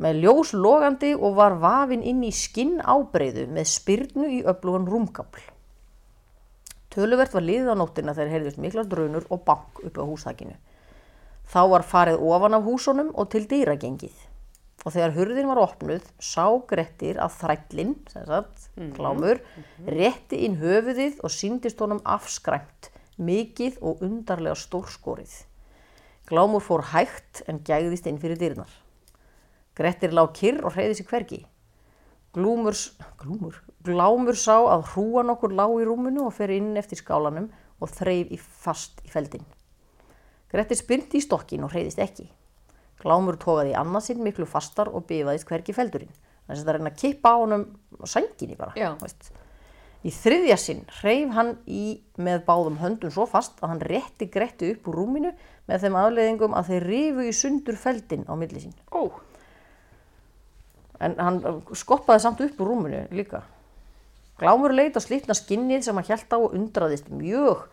Með 0.01 0.21
ljós 0.23 0.53
logandi 0.57 1.11
og 1.13 1.35
var 1.37 1.59
vafinn 1.61 2.01
inn 2.07 2.23
í 2.25 2.31
skinn 2.33 2.79
ábreyðu 2.81 3.45
með 3.53 3.69
spyrnu 3.69 4.29
í 4.39 4.41
öflugan 4.47 4.87
rúmgafl. 4.89 5.43
Töluvert 6.91 7.35
var 7.35 7.45
liðið 7.45 7.71
á 7.71 7.75
nóttina 7.77 8.15
þegar 8.17 8.33
heyrðust 8.33 8.59
miklar 8.59 8.89
drunur 8.89 9.27
og 9.29 9.45
bank 9.45 9.79
uppi 9.85 10.01
á 10.01 10.09
húsþakinu. 10.09 10.57
Þá 11.51 11.61
var 11.75 11.85
farið 11.85 12.25
ofan 12.25 12.57
af 12.57 12.65
húsunum 12.65 13.13
og 13.13 13.29
til 13.31 13.45
dýragengið. 13.47 14.30
Og 14.81 14.95
þegar 14.95 15.13
hurðin 15.13 15.49
var 15.51 15.61
opnuð, 15.61 16.07
sá 16.17 16.47
Grettir 16.69 17.19
að 17.21 17.35
þrællinn, 17.37 17.93
sem 18.09 18.25
sagt, 18.25 18.65
klámur, 18.95 19.43
rétti 19.85 20.39
inn 20.47 20.57
höfuðið 20.57 21.19
og 21.21 21.33
síndist 21.33 21.81
honum 21.83 22.01
afskræmt, 22.01 22.89
mikið 23.21 23.77
og 23.85 24.01
undarlega 24.01 24.57
stórskorið. 24.57 25.35
Glámur 26.31 26.63
fór 26.65 26.87
hægt 26.95 27.43
en 27.51 27.61
gægðist 27.67 28.09
inn 28.09 28.17
fyrir 28.21 28.39
dyrnar. 28.41 28.73
Grettir 29.77 30.15
lá 30.17 30.23
kyrr 30.33 30.63
og 30.65 30.73
hreyði 30.73 30.97
sig 30.97 31.09
hvergi. 31.11 31.41
Glúmur, 32.33 32.77
glúmur, 33.19 33.57
glámur 33.83 34.37
sá 34.39 34.55
að 34.55 34.85
hrúan 34.93 35.33
okkur 35.33 35.53
lá 35.53 35.65
í 35.67 35.85
rúminu 35.85 36.25
og 36.29 36.35
fer 36.37 36.53
inn 36.55 36.73
eftir 36.79 37.01
skálanum 37.01 37.49
og 37.81 37.91
þreif 37.91 38.31
í 38.31 38.39
fast 38.39 39.03
í 39.05 39.11
feldin. 39.11 39.43
Grettir 40.51 40.79
spyrndi 40.79 41.19
í 41.19 41.25
stokkin 41.25 41.67
og 41.67 41.75
hreyðist 41.75 41.99
ekki. 42.01 42.31
Glámur 43.01 43.37
tókaði 43.41 43.73
í 43.73 43.77
annað 43.77 44.07
sinn 44.07 44.21
miklu 44.25 44.45
fastar 44.49 44.91
og 44.91 45.07
bifaðist 45.09 45.49
hvergi 45.49 45.75
feldurinn. 45.75 46.11
Þannig 46.47 46.59
að 46.59 46.67
það 46.67 46.77
reyna 46.77 46.91
að 46.91 46.99
kippa 47.01 47.31
á 47.33 47.37
honum 47.41 47.65
sænginni 48.05 48.59
bara. 48.59 48.87
Í 50.01 50.09
þriðja 50.09 50.57
sinn 50.57 50.85
hreyf 50.99 51.33
hann 51.35 51.51
í 51.69 52.01
með 52.17 52.45
báðum 52.47 52.79
höndum 52.81 53.13
svo 53.13 53.27
fast 53.29 53.59
að 53.61 53.73
hann 53.73 53.83
rétti 53.85 54.29
Gretti 54.33 54.71
upp 54.73 54.87
úr 54.89 54.97
rúminu 54.97 55.33
með 55.69 55.83
þeim 55.85 55.97
afleiðingum 56.01 56.55
að 56.57 56.71
þeir 56.71 56.87
rifu 56.89 57.27
í 57.29 57.35
sundur 57.37 57.77
feldin 57.77 58.25
á 58.25 58.33
milli 58.33 58.63
sín. 58.63 58.73
Ó, 58.89 59.13
En 61.01 61.17
hann 61.17 61.41
skoppaði 61.77 62.21
samt 62.21 62.41
upp 62.45 62.59
úr 62.61 62.71
rúminu 62.71 63.01
líka. 63.15 63.41
Glámur 64.41 64.73
leit 64.73 64.97
á 64.97 65.01
slítna 65.01 65.33
skinnið 65.37 65.85
sem 65.85 65.97
hann 65.97 66.05
hjælt 66.05 66.33
á 66.33 66.37
og 66.37 66.53
undraðist 66.57 67.09
mjög 67.13 67.65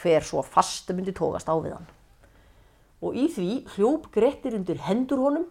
hver 0.00 0.24
svo 0.24 0.44
fastu 0.44 0.96
myndi 0.96 1.12
tókast 1.16 1.48
á 1.48 1.54
við 1.60 1.76
hann. 1.76 1.88
Og 3.00 3.16
í 3.16 3.26
því 3.32 3.50
hljóp 3.74 4.10
Grettir 4.12 4.56
undir 4.58 4.82
hendur 4.84 5.22
honum 5.24 5.46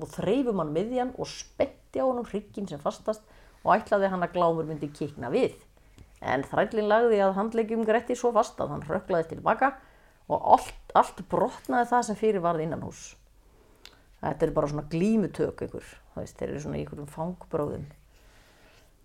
og 0.00 0.10
þreifum 0.14 0.62
hann 0.62 0.72
miðjan 0.74 1.12
og 1.20 1.28
spetti 1.30 2.02
á 2.02 2.08
honum 2.08 2.26
hrygginn 2.26 2.68
sem 2.70 2.80
fastast 2.82 3.22
og 3.62 3.74
ætlaði 3.76 4.10
hann 4.10 4.24
að 4.24 4.34
Glámur 4.34 4.66
myndi 4.66 4.88
kikna 4.94 5.30
við. 5.32 5.54
En 6.20 6.44
þrællin 6.44 6.88
lagði 6.88 7.20
að 7.24 7.36
handleggjum 7.38 7.86
Grettir 7.88 8.18
svo 8.18 8.32
fast 8.36 8.60
að 8.60 8.74
hann 8.74 8.84
röglaði 8.88 9.34
tilbaka 9.34 9.74
og 10.30 10.50
allt, 10.56 10.92
allt 10.94 11.22
brotnaði 11.30 11.88
það 11.90 12.06
sem 12.08 12.18
fyrir 12.18 12.44
varð 12.44 12.64
innan 12.64 12.84
hús. 12.84 13.14
Þetta 14.20 14.46
er 14.46 14.52
bara 14.56 14.68
svona 14.68 14.88
glímutök 14.92 15.64
ykkur, 15.64 15.86
það 16.12 16.22
veist, 16.22 16.36
þeir 16.36 16.50
eru 16.50 16.62
svona 16.64 16.78
í 16.78 16.84
ykkurum 16.84 17.08
fangbróðum. 17.08 17.86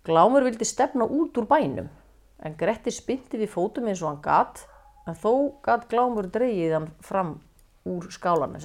Glámur 0.06 0.44
vildi 0.46 0.68
stefna 0.68 1.06
út 1.08 1.38
úr 1.40 1.48
bænum, 1.48 1.88
en 2.44 2.56
Gretti 2.60 2.92
spynti 2.92 3.40
við 3.40 3.50
fótum 3.54 3.88
eins 3.88 4.02
og 4.04 4.12
hann 4.12 4.22
gat, 4.22 4.66
en 5.08 5.16
þó 5.16 5.56
gat 5.64 5.88
Glámur 5.90 6.28
dreigið 6.30 6.76
hann 6.76 6.90
fram 7.00 7.38
úr 7.86 8.08
skálanum. 8.12 8.58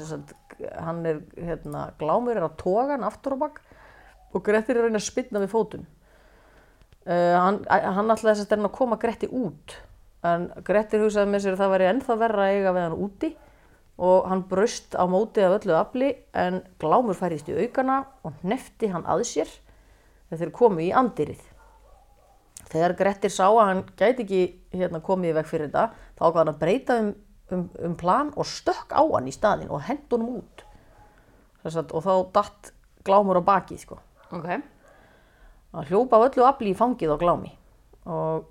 Hann 0.82 1.06
er, 1.06 1.22
hérna, 1.38 1.92
Glámur 2.00 2.38
er 2.38 2.48
toga 2.60 2.96
hann 2.96 3.08
aftur 3.08 3.38
á 3.38 3.44
bakk 3.46 3.62
og 4.32 4.44
Gretti 4.46 4.74
er 4.74 4.82
að 4.82 4.88
reyna 4.88 5.02
að 5.02 5.08
spynna 5.08 5.42
við 5.44 5.54
fótum. 5.54 5.86
Uh, 7.02 7.34
hann, 7.36 7.64
hann 7.68 8.14
ætlaði 8.14 8.44
þess 8.44 8.54
að 8.54 8.68
koma 8.76 9.00
Gretti 9.02 9.28
út, 9.34 9.74
en 10.28 10.52
Gretti 10.66 11.00
hugsaði 11.02 11.32
með 11.32 11.46
sér 11.46 11.56
að 11.56 11.64
það 11.64 11.74
væri 11.74 11.88
ennþá 11.90 12.18
verra 12.22 12.44
að 12.46 12.58
eiga 12.58 12.76
við 12.76 12.86
hann 12.86 13.00
úti 13.08 13.32
og 14.02 14.28
hann 14.30 14.44
braust 14.50 14.96
á 14.98 15.04
móti 15.10 15.44
af 15.46 15.58
öllu 15.60 15.76
afli 15.78 16.12
en 16.38 16.62
glámur 16.82 17.18
færist 17.18 17.50
í 17.50 17.58
aukana 17.58 18.04
og 18.26 18.38
hnefti 18.42 18.90
hann 18.94 19.06
að 19.10 19.26
sér 19.30 19.50
þegar 20.30 20.44
þeir 20.44 20.54
komu 20.58 20.86
í 20.86 20.92
andirið. 20.96 21.42
Þegar 22.72 22.96
Grettir 23.02 23.34
sá 23.34 23.48
að 23.50 23.66
hann 23.66 23.84
gæti 24.00 24.24
ekki 24.24 24.44
hérna, 24.78 25.02
komið 25.04 25.34
í 25.34 25.36
veg 25.36 25.50
fyrir 25.50 25.68
þetta, 25.68 25.90
þá 26.16 26.22
ákvað 26.24 26.40
hann 26.40 26.54
að 26.54 26.62
breyta 26.62 26.98
um, 27.02 27.10
um, 27.56 27.68
um 27.86 27.96
plan 28.00 28.32
og 28.36 28.48
stökk 28.48 28.94
á 28.96 29.02
hann 29.04 29.30
í 29.30 29.36
staðin 29.36 29.72
og 29.72 29.84
hend 29.88 30.08
honum 30.12 30.42
út. 30.42 30.66
Sagt, 31.68 31.94
og 31.94 32.06
þá 32.06 32.14
datt 32.34 32.72
glámur 33.06 33.38
á 33.38 33.44
bakið, 33.46 33.84
sko. 33.86 34.00
ok. 34.32 34.48
Hann 35.72 35.88
hljópa 35.88 36.20
öllu 36.26 36.46
afli 36.48 36.74
í 36.74 36.78
fangið 36.78 37.16
á 37.16 37.18
glámi 37.22 37.52
og 38.10 38.48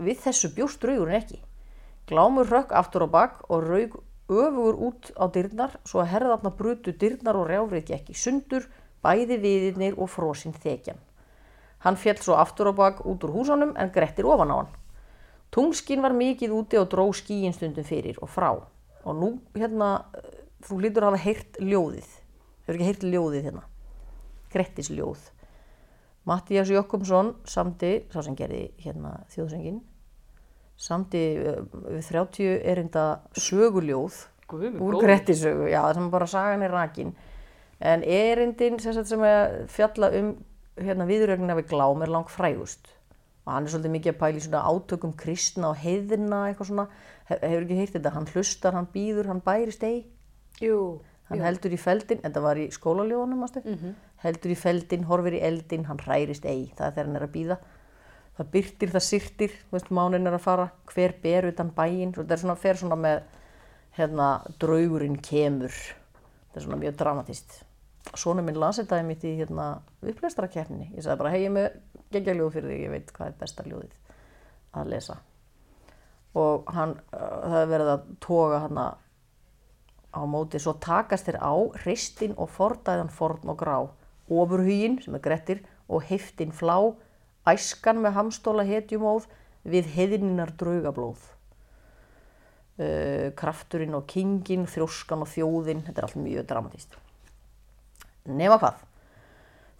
við 0.00 0.22
þessu 0.24 0.50
bjóst 0.56 0.80
draugurinn 0.82 1.20
ekki. 1.20 1.40
Glámur 2.10 2.48
hrökk 2.48 2.72
aftur 2.74 3.04
á 3.06 3.08
bak 3.10 3.44
og 3.48 3.66
raug 3.66 4.00
öfugur 4.30 4.78
út 4.78 5.10
á 5.18 5.26
dyrnar 5.30 5.76
svo 5.84 6.02
að 6.02 6.12
herðarna 6.14 6.50
brutu 6.54 6.94
dyrnar 6.94 7.38
og 7.38 7.48
rjáfrið 7.50 7.86
gekk 7.90 8.10
í 8.10 8.18
sundur, 8.18 8.66
bæði 9.02 9.38
viðirnir 9.42 9.98
og 9.98 10.10
frosinn 10.10 10.54
þekjan. 10.54 10.98
Hann 11.84 11.96
fjall 11.96 12.20
svo 12.20 12.36
aftur 12.38 12.70
á 12.70 12.74
bak 12.76 13.00
út 13.06 13.24
úr 13.24 13.34
húsunum 13.34 13.74
en 13.76 13.92
grettir 13.94 14.28
ofan 14.28 14.52
á 14.52 14.56
hann. 14.60 14.72
Tungskinn 15.50 16.02
var 16.04 16.14
mikið 16.14 16.54
úti 16.54 16.78
og 16.78 16.88
dró 16.92 17.08
skíin 17.16 17.54
stundum 17.56 17.86
fyrir 17.86 18.20
og 18.22 18.30
frá. 18.30 18.52
Og 19.02 19.16
nú, 19.16 19.30
hérna, 19.56 20.06
þú 20.66 20.80
hlýtur 20.80 21.06
að 21.06 21.14
hafa 21.14 21.24
heyrt 21.24 21.60
ljóðið. 21.64 22.08
Hefur 22.64 22.78
ekki 22.78 22.88
heyrt 22.90 23.06
ljóðið 23.06 23.46
hérna? 23.48 23.64
Grettis 24.52 24.90
ljóð. 24.92 25.30
Mattías 26.28 26.70
Jökkumsson 26.70 27.32
samdi, 27.48 27.94
sá 28.12 28.20
sem 28.22 28.36
gerði 28.38 28.66
hérna 28.84 29.14
þjóðsengin, 29.32 29.80
samdi 30.80 31.22
uh, 31.40 31.62
við 31.86 32.10
30 32.12 32.60
erinda 32.70 33.06
söguljóð 33.40 34.26
Guð, 34.50 34.80
úr 34.82 34.98
Grettisögu, 34.98 35.68
já, 35.70 35.80
það 35.84 35.96
sem 35.96 36.06
bara 36.10 36.26
sagan 36.30 36.64
er 36.66 36.72
rakin. 36.74 37.12
En 37.80 38.02
erindin 38.02 38.80
sem, 38.82 38.96
sem 39.06 39.22
fjalla 39.70 40.10
um 40.18 40.32
hérna, 40.80 41.06
viðrögnina 41.08 41.56
við 41.58 41.70
glám 41.70 42.02
er 42.04 42.10
langt 42.12 42.32
frægust. 42.34 42.90
Og 43.46 43.52
hann 43.54 43.66
er 43.66 43.72
svolítið 43.72 43.94
mikið 43.96 44.12
að 44.12 44.18
pæla 44.20 44.40
í 44.40 44.44
svona 44.44 44.64
átökum 44.68 45.12
kristna 45.16 45.70
og 45.70 45.78
heiðina, 45.80 46.42
eitthvað 46.48 46.70
svona. 46.70 46.86
He, 47.30 47.38
hefur 47.40 47.64
ekki 47.64 47.78
heyrt 47.78 47.94
þetta, 47.96 48.14
hann 48.16 48.28
hlustar, 48.34 48.76
hann 48.76 48.90
býður, 48.92 49.30
hann 49.32 49.42
bærist 49.46 49.86
ei. 49.86 50.04
Jú. 50.60 51.00
Hann 51.30 51.44
heldur 51.46 51.72
í 51.72 51.78
feldin, 51.78 52.20
þetta 52.24 52.42
var 52.42 52.58
í 52.58 52.68
skólaljónum, 52.74 53.46
mm 53.64 53.94
heldur 54.20 54.52
í 54.52 54.56
feldin, 54.58 55.06
horfir 55.08 55.38
í 55.38 55.40
eldin, 55.40 55.86
hann 55.88 56.00
hærist 56.04 56.44
ei, 56.44 56.72
það 56.76 56.86
er 56.86 56.92
þegar 56.92 57.06
hann 57.06 57.16
er 57.16 57.24
að 57.24 57.32
býða. 57.32 57.56
Það 58.36 58.50
byrtir, 58.52 58.90
það 58.90 59.04
veist, 59.70 59.90
mánin 59.90 60.26
er 60.26 60.36
að 60.36 60.44
fara, 60.44 60.66
hver 60.92 61.14
ber 61.22 61.48
utan 61.48 61.70
bæinn, 61.76 62.12
svo 62.12 62.22
þetta 62.22 62.36
er 62.36 62.42
svona, 62.42 62.56
fer 62.60 62.76
svona 62.76 62.98
með, 63.00 63.22
hérna, 63.96 64.28
draugurinn 64.60 65.16
kemur, 65.24 65.72
þetta 65.72 66.60
er 66.60 66.66
svona 66.66 66.80
mjög 66.82 66.96
dramatist. 67.00 67.69
Sónu 68.18 68.42
minn 68.42 68.58
las 68.58 68.80
þetta 68.80 69.02
mitt 69.06 69.22
í, 69.22 69.36
hérna, 69.38 69.80
upplestrakeppninni, 70.02 70.90
ég 70.96 71.04
sagði 71.04 71.20
bara, 71.20 71.32
hei, 71.34 71.44
ég 71.44 71.52
með 71.54 71.68
geggja 72.10 72.34
ljóð 72.34 72.54
fyrir 72.56 72.72
þig, 72.72 72.80
ég 72.82 72.94
veit 72.94 73.12
hvað 73.14 73.28
er 73.30 73.36
besta 73.38 73.66
ljóðið 73.66 74.16
að 74.80 74.90
lesa. 74.90 75.16
Og 76.40 76.70
hann, 76.74 76.96
það 77.12 77.58
er 77.60 77.70
verið 77.70 77.92
að 77.94 78.08
toga 78.22 78.60
hann 78.64 78.80
á 80.10 80.20
móti, 80.26 80.58
svo 80.62 80.74
takast 80.82 81.28
þér 81.28 81.38
á 81.42 81.54
hristin 81.84 82.34
og 82.38 82.50
fordæðan 82.54 83.12
forn 83.14 83.52
og 83.52 83.58
grá, 83.60 83.76
ofurhugin 84.30 84.98
sem 85.02 85.14
er 85.14 85.22
grettir 85.22 85.62
og 85.90 86.06
heiftin 86.06 86.54
flá, 86.54 86.94
æskan 87.50 88.02
með 88.02 88.16
hamstóla 88.18 88.66
hetjumóð 88.66 89.28
við 89.70 89.90
heiðninnar 89.94 90.54
draugablóð. 90.58 91.22
Uh, 92.80 93.28
krafturinn 93.36 93.94
og 93.98 94.06
kingin, 94.08 94.64
þjóskan 94.70 95.26
og 95.26 95.28
þjóðin, 95.28 95.84
þetta 95.84 96.00
er 96.00 96.06
allt 96.08 96.20
mjög 96.22 96.46
dramatíst. 96.48 96.98
Nema 98.28 98.58
hvað, 98.60 98.82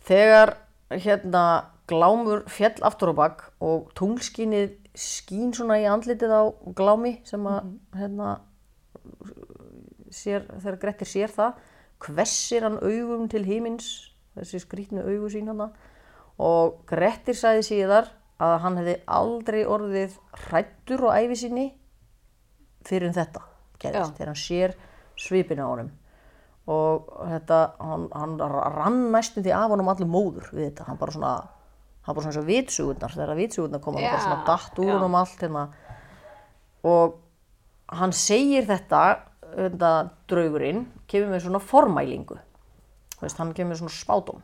þegar 0.07 0.55
hérna 0.91 1.45
glámur 1.91 2.45
fjell 2.51 2.79
aftur 2.87 3.13
á 3.13 3.15
bak 3.19 3.43
og 3.63 3.91
tunglskinnið 3.99 4.77
skín 4.97 5.53
svona 5.55 5.79
í 5.83 5.87
andlitið 5.91 6.33
á 6.35 6.43
glámi 6.77 7.19
sem 7.27 7.45
að 7.47 7.75
hérna 7.99 8.31
sér, 10.11 10.47
þegar 10.59 10.79
Grettir 10.83 11.11
sér 11.11 11.35
það 11.35 11.61
hvessir 12.07 12.67
hann 12.67 12.79
augum 12.81 13.29
til 13.31 13.45
hímins 13.47 13.91
þessi 14.39 14.63
skrítnu 14.65 15.05
augu 15.05 15.31
sín 15.33 15.51
hana 15.51 15.71
og 16.41 16.81
Grettir 16.91 17.39
sagði 17.39 17.67
síðar 17.67 18.11
að 18.41 18.57
hann 18.65 18.81
hefði 18.81 18.97
aldrei 19.21 19.61
orðið 19.69 20.17
hrættur 20.47 21.07
á 21.13 21.21
æfi 21.21 21.39
sinni 21.43 21.67
fyrir 22.89 23.13
þetta 23.15 23.45
gerist, 23.81 24.17
þegar 24.17 24.33
hann 24.33 24.41
sér 24.41 24.77
svipinu 25.21 25.67
á 25.67 25.71
honum 25.71 25.91
og 26.71 27.09
þetta, 27.31 27.61
hann, 27.81 28.05
hann 28.15 28.37
rann 28.77 29.01
næstum 29.15 29.45
því 29.47 29.55
af 29.57 29.73
honum 29.73 29.91
allir 29.93 30.11
móður 30.11 30.51
við 30.53 30.69
þetta, 30.69 30.87
hann 30.91 31.01
bara 31.01 31.15
svona 31.17 31.33
hann 32.07 32.17
bara 32.17 32.27
svona 32.27 32.43
og 32.43 32.49
vitsugurnar, 32.49 33.17
þegar 33.17 33.39
vitsugurnar 33.39 33.83
koma 33.85 34.03
hann 34.03 34.15
bara 34.15 34.27
svona 34.27 34.45
datt 34.49 34.79
úr 34.83 34.93
honum 34.95 35.17
allt 35.19 35.43
hérna. 35.45 35.65
Og 36.91 37.19
hann 38.01 38.15
segir 38.17 38.69
þetta, 38.69 39.03
þetta 39.57 39.91
draugurinn, 40.31 40.87
kemur 41.11 41.35
með 41.35 41.45
svona 41.47 41.61
formælingu. 41.63 42.39
Veist, 43.21 43.41
hann 43.41 43.53
kemur 43.57 43.75
með 43.75 43.83
svona 43.83 43.97
spátum 43.97 44.41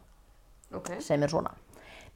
Ok. 0.74 0.96
sem 1.00 1.22
er 1.22 1.30
svona 1.32 1.54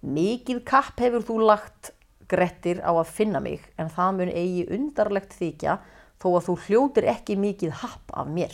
Mikið 0.01 0.63
kapp 0.65 1.01
hefur 1.01 1.25
þú 1.25 1.39
lagt 1.45 1.93
Grettir 2.31 2.81
á 2.81 2.93
að 2.95 3.11
finna 3.11 3.41
mig 3.43 3.65
en 3.81 3.91
það 3.93 4.17
mun 4.17 4.33
eigi 4.33 4.67
undarlegt 4.73 5.35
þykja 5.37 5.79
þó 6.21 6.29
að 6.31 6.45
þú 6.47 6.55
hljótir 6.67 7.09
ekki 7.11 7.37
mikið 7.41 7.73
happ 7.81 8.13
af 8.15 8.29
mér. 8.29 8.53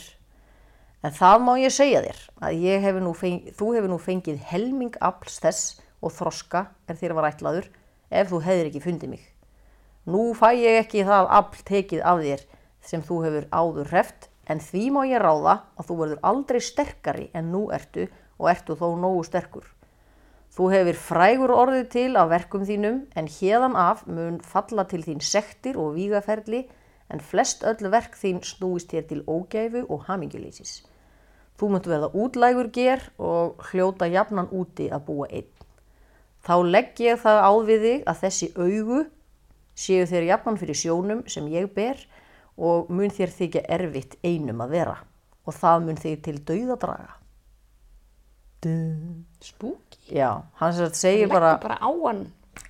En 1.07 1.13
það 1.15 1.43
má 1.45 1.53
ég 1.55 1.71
segja 1.71 2.01
þér 2.03 2.17
að 2.43 2.63
ég 2.67 2.81
hef 2.83 2.97
nú 2.99 3.11
feng, 3.15 3.43
þú 3.55 3.67
hefur 3.77 3.91
nú 3.93 3.97
fengið 4.01 4.39
helming 4.49 4.95
afls 4.99 5.37
þess 5.39 5.67
og 6.03 6.11
þroska 6.11 6.65
er 6.91 6.97
þér 6.99 7.13
var 7.15 7.27
ætlaður 7.29 7.69
ef 8.11 8.27
þú 8.27 8.39
hefðir 8.43 8.67
ekki 8.67 8.81
fundið 8.83 9.13
mig. 9.13 9.21
Nú 10.03 10.33
fæ 10.35 10.49
ég 10.59 10.81
ekki 10.81 11.05
það 11.07 11.29
afl 11.37 11.61
tekið 11.69 12.01
af 12.11 12.23
þér 12.25 12.43
sem 12.89 13.05
þú 13.07 13.19
hefur 13.23 13.47
áður 13.55 13.91
hreft 13.93 14.27
en 14.51 14.59
því 14.65 14.83
má 14.97 14.99
ég 15.07 15.23
ráða 15.23 15.53
að 15.79 15.87
þú 15.87 15.97
verður 16.01 16.27
aldrei 16.31 16.59
sterkari 16.67 17.29
en 17.31 17.53
nú 17.53 17.63
ertu 17.77 18.09
og 18.35 18.51
ertu 18.51 18.75
þó 18.75 18.87
nógu 18.99 19.23
sterkur. 19.29 19.63
Þú 20.51 20.69
hefur 20.73 21.01
frægur 21.05 21.55
orðið 21.55 21.87
til 21.95 22.09
af 22.19 22.33
verkum 22.35 22.67
þínum 22.67 22.99
en 23.15 23.31
hérðan 23.37 23.79
af 23.79 24.03
mun 24.11 24.41
falla 24.43 24.83
til 24.91 25.05
þín 25.07 25.23
sektir 25.23 25.79
og 25.79 25.95
vígaferli 25.95 26.65
en 27.07 27.23
flest 27.23 27.63
öll 27.63 27.87
verk 27.95 28.19
þín 28.19 28.43
snúist 28.43 28.91
þér 28.91 29.07
til 29.07 29.23
ógæfu 29.23 29.87
og 29.87 30.07
hamingjuleysis. 30.11 30.81
Þú 31.57 31.69
munt 31.73 31.87
verða 31.89 32.11
útlægur 32.13 32.69
ger 32.73 33.01
og 33.17 33.63
hljóta 33.71 34.05
jafnan 34.11 34.49
úti 34.53 34.91
að 34.93 35.05
búa 35.07 35.27
einn. 35.31 35.49
Þá 36.45 36.53
legg 36.69 36.99
ég 37.01 37.19
það 37.23 37.39
á 37.41 37.51
við 37.65 37.85
þig 37.87 38.03
að 38.07 38.19
þessi 38.23 38.49
augu 38.55 38.99
séu 39.77 40.05
þér 40.09 40.27
jafnan 40.31 40.59
fyrir 40.61 40.77
sjónum 40.77 41.23
sem 41.29 41.47
ég 41.53 41.69
ber 41.73 41.99
og 42.57 42.89
mun 42.93 43.13
þér 43.13 43.33
þykja 43.33 43.63
erfitt 43.73 44.17
einum 44.25 44.61
að 44.65 44.75
vera 44.77 44.97
og 45.47 45.55
það 45.55 45.85
mun 45.87 45.99
þig 46.01 46.21
til 46.25 46.37
dauða 46.45 46.77
draga. 46.81 47.13
Dun. 48.61 49.25
Spooky. 49.41 49.99
Já, 50.17 50.43
hann 50.57 50.73
sem 50.73 50.87
sagt 50.87 50.97
segir 50.97 51.27
Leggur 51.27 51.39
bara, 51.39 51.51
bara 51.61 51.77
á 51.77 51.89
hann. 51.89 52.23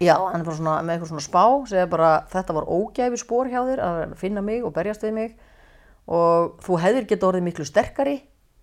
já, 0.03 0.15
hann 0.19 0.41
er 0.41 0.45
bara 0.45 0.57
svona, 0.57 0.73
með 0.83 0.95
eitthvað 0.97 1.11
svona 1.13 1.25
spá, 1.27 1.43
segir 1.69 1.91
bara 1.91 2.09
þetta 2.31 2.55
var 2.57 2.67
ógæfi 2.67 3.19
spór 3.21 3.51
hjá 3.51 3.61
þér 3.69 3.83
að 3.85 4.15
finna 4.19 4.43
mig 4.43 4.65
og 4.67 4.73
berjast 4.75 5.05
við 5.05 5.13
mig 5.15 5.37
og 6.07 6.57
þú 6.63 6.79
hefðir 6.83 7.07
geta 7.07 7.29
orðið 7.29 7.47
miklu 7.47 7.67
sterkari 7.67 8.17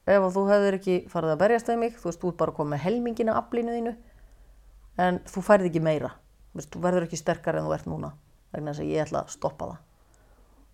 ef 0.06 0.26
þú 0.34 0.44
hefðir 0.50 0.78
ekki 0.78 0.98
farið 1.12 1.34
að 1.34 1.40
berjast 1.40 1.70
við 1.70 1.80
mig, 1.80 1.96
þú 1.96 2.10
veist, 2.10 2.20
þú 2.20 2.32
ert 2.32 2.40
bara 2.42 2.52
að 2.52 2.58
koma 2.58 2.74
með 2.74 2.84
helmingina 2.84 3.36
aflínu 3.40 3.74
þínu 3.78 3.94
en 5.04 5.20
þú 5.30 5.42
færð 5.46 5.68
ekki 5.70 5.82
meira, 5.84 6.10
veist, 6.54 6.70
þú 6.74 6.82
verður 6.84 7.06
ekki 7.08 7.20
sterkari 7.20 7.60
en 7.60 7.68
þú 7.68 7.76
ert 7.76 7.88
núna, 7.90 8.10
vegna 8.54 8.74
þess 8.74 8.84
að 8.84 8.90
ég 8.92 9.06
ætla 9.06 9.22
að 9.24 9.32
stoppa 9.34 9.70
það. 9.70 9.78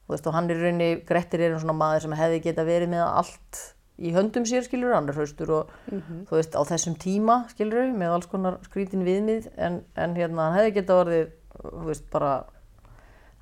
Þú 0.04 0.14
veist, 0.14 0.26
og 0.26 0.34
hann 0.34 0.50
er 0.50 0.58
rauninni, 0.64 0.88
Grettir 1.06 1.44
er 1.44 1.54
einn 1.54 1.62
svona 1.62 1.76
maður 1.78 2.06
sem 2.06 2.16
hefði 2.18 2.40
geta 2.48 2.64
verið 2.66 2.90
með 2.90 3.04
allt 3.06 3.60
í 4.00 4.12
höndum 4.16 4.46
sér, 4.48 4.64
skilur, 4.66 4.94
hann 4.96 5.08
er 5.12 5.16
hraustur 5.16 5.52
og 5.54 5.74
þú 5.86 6.34
veist, 6.34 6.56
á 6.56 6.62
þessum 6.66 6.96
tíma, 6.98 7.44
skilur, 7.52 7.92
með 7.94 8.16
alls 8.16 8.26
konar 8.32 8.56
skrítin 8.66 9.04
viðmið, 9.06 9.50
en, 9.60 9.84
en 9.94 10.16
hérna, 10.18 10.48
hann 10.48 10.58
hefði 10.58 10.74
geta 10.80 10.96
orðið, 11.04 11.30
þú 11.60 11.84
veist, 11.86 12.08
bara, 12.10 12.32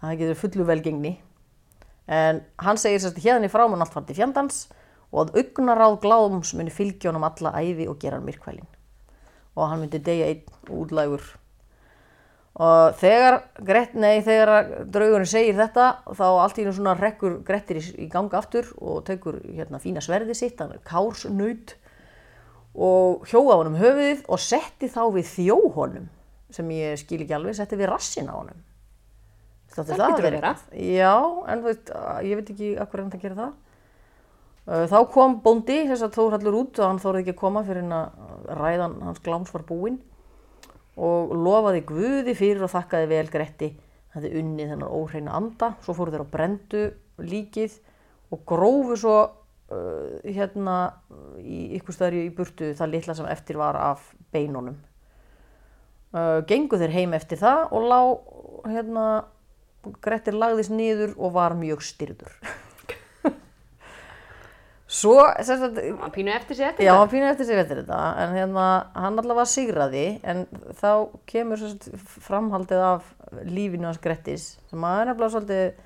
hann 0.03 0.13
hefði 0.13 0.27
geta 0.27 0.41
fullu 0.43 0.67
velgengni. 0.69 1.15
En 2.09 2.43
hann 2.65 2.81
segir 2.81 3.01
sérst, 3.01 3.23
hérna 3.25 3.49
og 5.13 5.21
að 5.25 5.43
augnaráð 5.43 5.99
gláðums 6.05 6.55
muni 6.59 6.73
fylgja 6.75 7.13
honum 7.13 7.27
alla 7.29 7.55
æfi 7.61 7.89
og 7.89 7.99
gera 8.03 8.19
hann 8.19 8.29
myrkvælin. 8.29 8.69
Og 9.57 9.69
hann 9.71 9.83
myndi 9.83 10.01
deyja 10.05 10.31
einn 10.31 10.73
útlægur 10.79 11.25
og 12.59 12.97
þegar, 12.99 13.37
Gret, 13.63 13.93
nei, 13.95 14.19
þegar 14.27 14.51
draugurinn 14.91 15.31
segir 15.31 15.55
þetta 15.59 15.85
þá 16.11 16.25
allt 16.27 16.57
í 16.59 16.65
einu 16.65 16.73
svona 16.75 16.97
rekkur 16.99 17.37
Grettir 17.47 17.79
í, 17.79 17.83
í 18.03 18.09
ganga 18.11 18.41
aftur 18.41 18.67
og 18.83 19.05
tekur 19.07 19.39
hérna 19.47 19.79
fína 19.83 20.03
sverði 20.03 20.35
sitt, 20.35 20.59
hann 20.59 20.75
er 20.75 20.83
kársnaut 20.87 21.77
og 22.75 23.29
hjóða 23.31 23.61
honum 23.61 23.79
höfuðið 23.79 24.25
og 24.27 24.43
setti 24.43 24.91
þá 24.91 25.05
við 25.15 25.31
þjó 25.37 25.59
honum 25.77 26.11
sem 26.55 26.75
ég 26.75 26.99
skil 26.99 27.21
ekki 27.23 27.37
alveg, 27.37 27.55
setti 27.59 27.79
við 27.79 27.91
rassin 27.93 28.31
á 28.33 28.35
honum. 28.35 28.67
Þátti 29.69 29.95
Það 29.95 30.13
getur 30.17 30.29
eitthvað? 30.33 30.63
Já, 30.81 31.15
en 31.53 31.63
þú 31.63 31.69
veist, 31.69 31.91
ég 32.25 32.41
veit 32.41 32.53
ekki 32.55 32.71
akkur 32.81 33.03
hann 33.03 33.13
að 33.13 33.25
gera 33.27 33.39
það. 33.39 33.57
Uh, 34.69 34.85
Þá 34.85 34.99
kom 35.09 35.39
bóndi, 35.41 35.79
þess 35.89 36.05
að 36.05 36.17
Þórhallur 36.19 36.57
út 36.59 36.79
og 36.83 36.91
hann 36.91 37.01
þórði 37.01 37.23
ekki 37.23 37.33
að 37.33 37.41
koma 37.41 37.65
fyrir 37.65 37.87
en 37.87 37.95
að 37.97 38.49
ræðan 38.59 38.97
hans 39.07 39.23
gláms 39.25 39.53
var 39.55 39.65
búinn. 39.69 39.97
Og 40.99 41.33
lofaði 41.33 41.85
Guði 41.89 42.35
fyrir 42.37 42.67
og 42.67 42.73
þakkaði 42.75 43.09
vel 43.15 43.29
Gretti. 43.33 43.71
Hefði 44.13 44.35
unnið 44.43 44.75
þennan 44.75 44.93
óhreina 44.99 45.37
anda 45.39 45.71
svo 45.85 45.95
fóru 45.97 46.13
þeir 46.13 46.25
á 46.29 46.33
brendu 46.33 46.83
líkið 47.23 47.79
og 48.35 48.45
grófu 48.49 48.99
svo 49.01 49.17
uh, 49.25 50.21
hérna 50.27 50.77
í 51.41 51.79
ykkur 51.79 51.97
staðar 51.97 52.19
í 52.21 52.29
burtu 52.35 52.75
það 52.77 52.93
litla 52.93 53.17
sem 53.17 53.29
eftir 53.31 53.61
var 53.61 53.79
af 53.81 54.13
beinunum. 54.35 54.77
Uh, 56.13 56.45
gengu 56.49 56.77
þeir 56.81 56.93
heim 56.93 57.17
eftir 57.17 57.41
það 57.41 57.67
og 57.73 57.89
lá 57.89 58.01
hérna 58.69 59.09
Grettir 60.05 60.35
lagðist 60.37 60.73
niður 60.75 61.15
og 61.17 61.37
var 61.37 61.55
mjög 61.57 61.85
styrður 61.87 62.33
svo 64.89 65.17
sem 65.45 65.59
sagt, 65.61 65.79
Hann 66.01 66.13
pínu 66.15 66.33
eftir 66.33 66.57
sig 66.57 66.65
eftir 66.71 66.87
Já, 66.87 66.93
þetta. 66.95 67.01
hann 67.03 67.11
pínur 67.13 67.29
eftir 67.33 67.49
sig 67.49 67.59
eftir 67.61 67.83
þetta 67.83 67.99
en 68.23 68.37
hérna, 68.39 68.69
hann 68.97 69.21
allavega 69.21 69.51
sigraði 69.53 70.07
en 70.25 70.47
þá 70.81 70.93
kemur 71.29 71.61
svo 71.61 71.75
sagt, 71.75 71.91
framhaldið 72.25 72.85
af 72.87 73.11
lífinu 73.45 73.85
hans 73.91 74.01
Grettis 74.01 74.47
sem 74.71 74.87
að 74.89 75.03
er 75.03 75.11
nefnilega 75.11 75.35
svolítið 75.37 75.85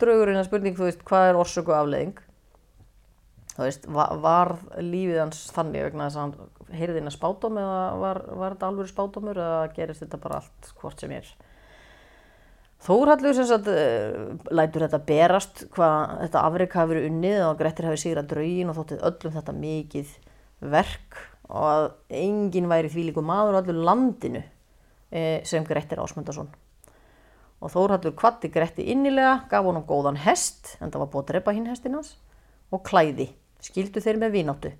draugurinn 0.00 0.40
að 0.40 0.48
spurning, 0.48 0.74
þú 0.74 0.88
veist, 0.88 1.04
hvað 1.06 1.28
er 1.30 1.38
orsök 1.38 1.70
og 1.70 1.76
afleðing 1.78 2.16
þú 3.54 3.62
veist, 3.62 3.86
var, 3.94 4.16
var 4.24 4.52
lífið 4.82 5.20
hans 5.22 5.44
þannig 5.54 5.86
vegna 5.86 6.08
þess 6.08 6.18
að 6.18 6.24
hann 6.24 6.80
heyrði 6.80 7.00
inn 7.02 7.10
að 7.10 7.16
spátum 7.18 7.60
eða 7.60 7.78
var, 8.02 8.20
var 8.40 8.56
þetta 8.56 8.70
alveg 8.72 8.90
spátumur 8.90 9.38
eða 9.42 9.62
gerist 9.76 10.02
þetta 10.04 10.20
bara 10.22 10.40
allt 10.42 10.72
hvort 10.80 11.02
sem 11.02 11.14
er 11.14 11.30
Þórhallur 12.80 13.36
sem 13.36 13.48
sagt 13.48 13.68
uh, 13.68 14.30
lætur 14.56 14.86
þetta 14.86 15.02
berast 15.04 15.66
hvað 15.74 16.14
þetta 16.24 16.44
afreik 16.48 16.76
hafi 16.78 16.94
verið 16.94 17.10
unnið 17.10 17.42
og 17.44 17.58
Grettir 17.58 17.90
hafi 17.90 18.00
sigrað 18.00 18.30
draugin 18.30 18.72
og 18.72 18.78
þóttið 18.78 19.04
öllum 19.10 19.34
þetta 19.36 19.56
mikið 19.58 20.14
verk 20.72 21.20
og 21.50 21.66
að 21.66 21.86
enginn 22.22 22.70
væri 22.70 22.90
því 22.92 23.06
líku 23.10 23.24
maður 23.26 23.58
á 23.58 23.60
öllu 23.60 23.84
landinu 23.84 24.42
eh, 25.10 25.42
sem 25.44 25.66
Grettir 25.66 26.00
Ásmundarsson. 26.00 26.48
Og 27.60 27.72
Þórhallur 27.74 28.14
kvatti 28.16 28.48
Gretti 28.52 28.86
innilega, 28.92 29.42
gaf 29.50 29.66
honum 29.66 29.84
góðan 29.84 30.20
hest, 30.24 30.78
en 30.80 30.88
það 30.88 31.02
var 31.02 31.10
búið 31.12 31.24
að 31.24 31.32
drepa 31.34 31.54
hinn 31.56 31.68
hestin 31.68 31.98
hans, 31.98 32.14
og 32.72 32.80
klæði, 32.86 33.28
skildu 33.60 34.00
þeir 34.00 34.20
með 34.22 34.38
vináttu. 34.38 34.72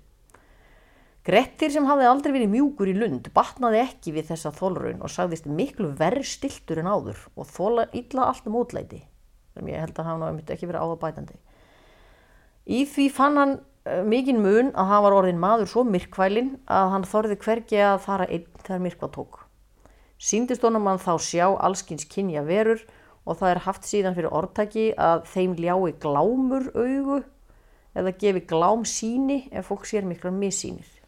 Grettir 1.21 1.69
sem 1.69 1.85
hafði 1.85 2.07
aldrei 2.09 2.31
verið 2.33 2.49
mjúkur 2.49 2.89
í 2.89 2.95
lund 2.97 3.27
batnaði 3.35 3.83
ekki 3.83 4.13
við 4.15 4.31
þessa 4.31 4.49
þólraun 4.57 5.03
og 5.05 5.11
sagðist 5.13 5.45
miklu 5.45 5.91
verri 5.99 6.23
stiltur 6.25 6.79
en 6.81 6.87
áður 6.89 7.19
og 7.35 7.45
þóla 7.45 7.83
illa 7.93 8.25
allt 8.31 8.47
um 8.49 8.55
útlæti 8.57 9.03
sem 9.53 9.67
ég 9.69 9.83
held 9.83 9.99
að 9.99 10.07
hafa 10.07 10.17
nú 10.17 10.29
einmitt 10.29 10.49
ekki 10.49 10.65
verið 10.69 10.81
áða 10.81 10.95
bætandi. 11.03 11.35
Í 12.65 12.79
því 12.89 13.05
fann 13.13 13.37
hann 13.37 13.53
uh, 13.59 14.01
mikinn 14.07 14.41
mun 14.41 14.71
að 14.73 14.89
hann 14.89 15.03
var 15.05 15.15
orðin 15.19 15.41
maður 15.43 15.69
svo 15.69 15.83
myrkvælinn 15.85 16.55
að 16.71 16.89
hann 16.95 17.05
þorði 17.11 17.37
hvergi 17.43 17.83
að 17.85 17.99
fara 18.07 18.27
einn 18.29 18.47
þegar 18.63 18.81
myrkva 18.87 19.11
tók. 19.13 19.37
Sýndist 20.21 20.65
honum 20.65 20.89
hann 20.89 21.01
þá 21.01 21.13
sjá 21.21 21.45
allskins 21.51 22.07
kynja 22.09 22.41
verur 22.47 22.81
og 23.27 23.37
það 23.37 23.51
er 23.51 23.61
haft 23.67 23.85
síðan 23.85 24.17
fyrir 24.17 24.33
orðtaki 24.33 24.87
að 24.97 25.27
þeim 25.35 25.53
ljái 25.59 25.93
glámur 26.01 26.71
augu 26.73 27.21
eða 27.93 28.15
gefi 28.17 28.41
glám 28.49 28.87
síni 28.89 29.43
ef 29.51 29.69
fólk 29.69 29.85
sér 29.89 30.07
miklar 30.07 30.33
missýnir. 30.33 31.00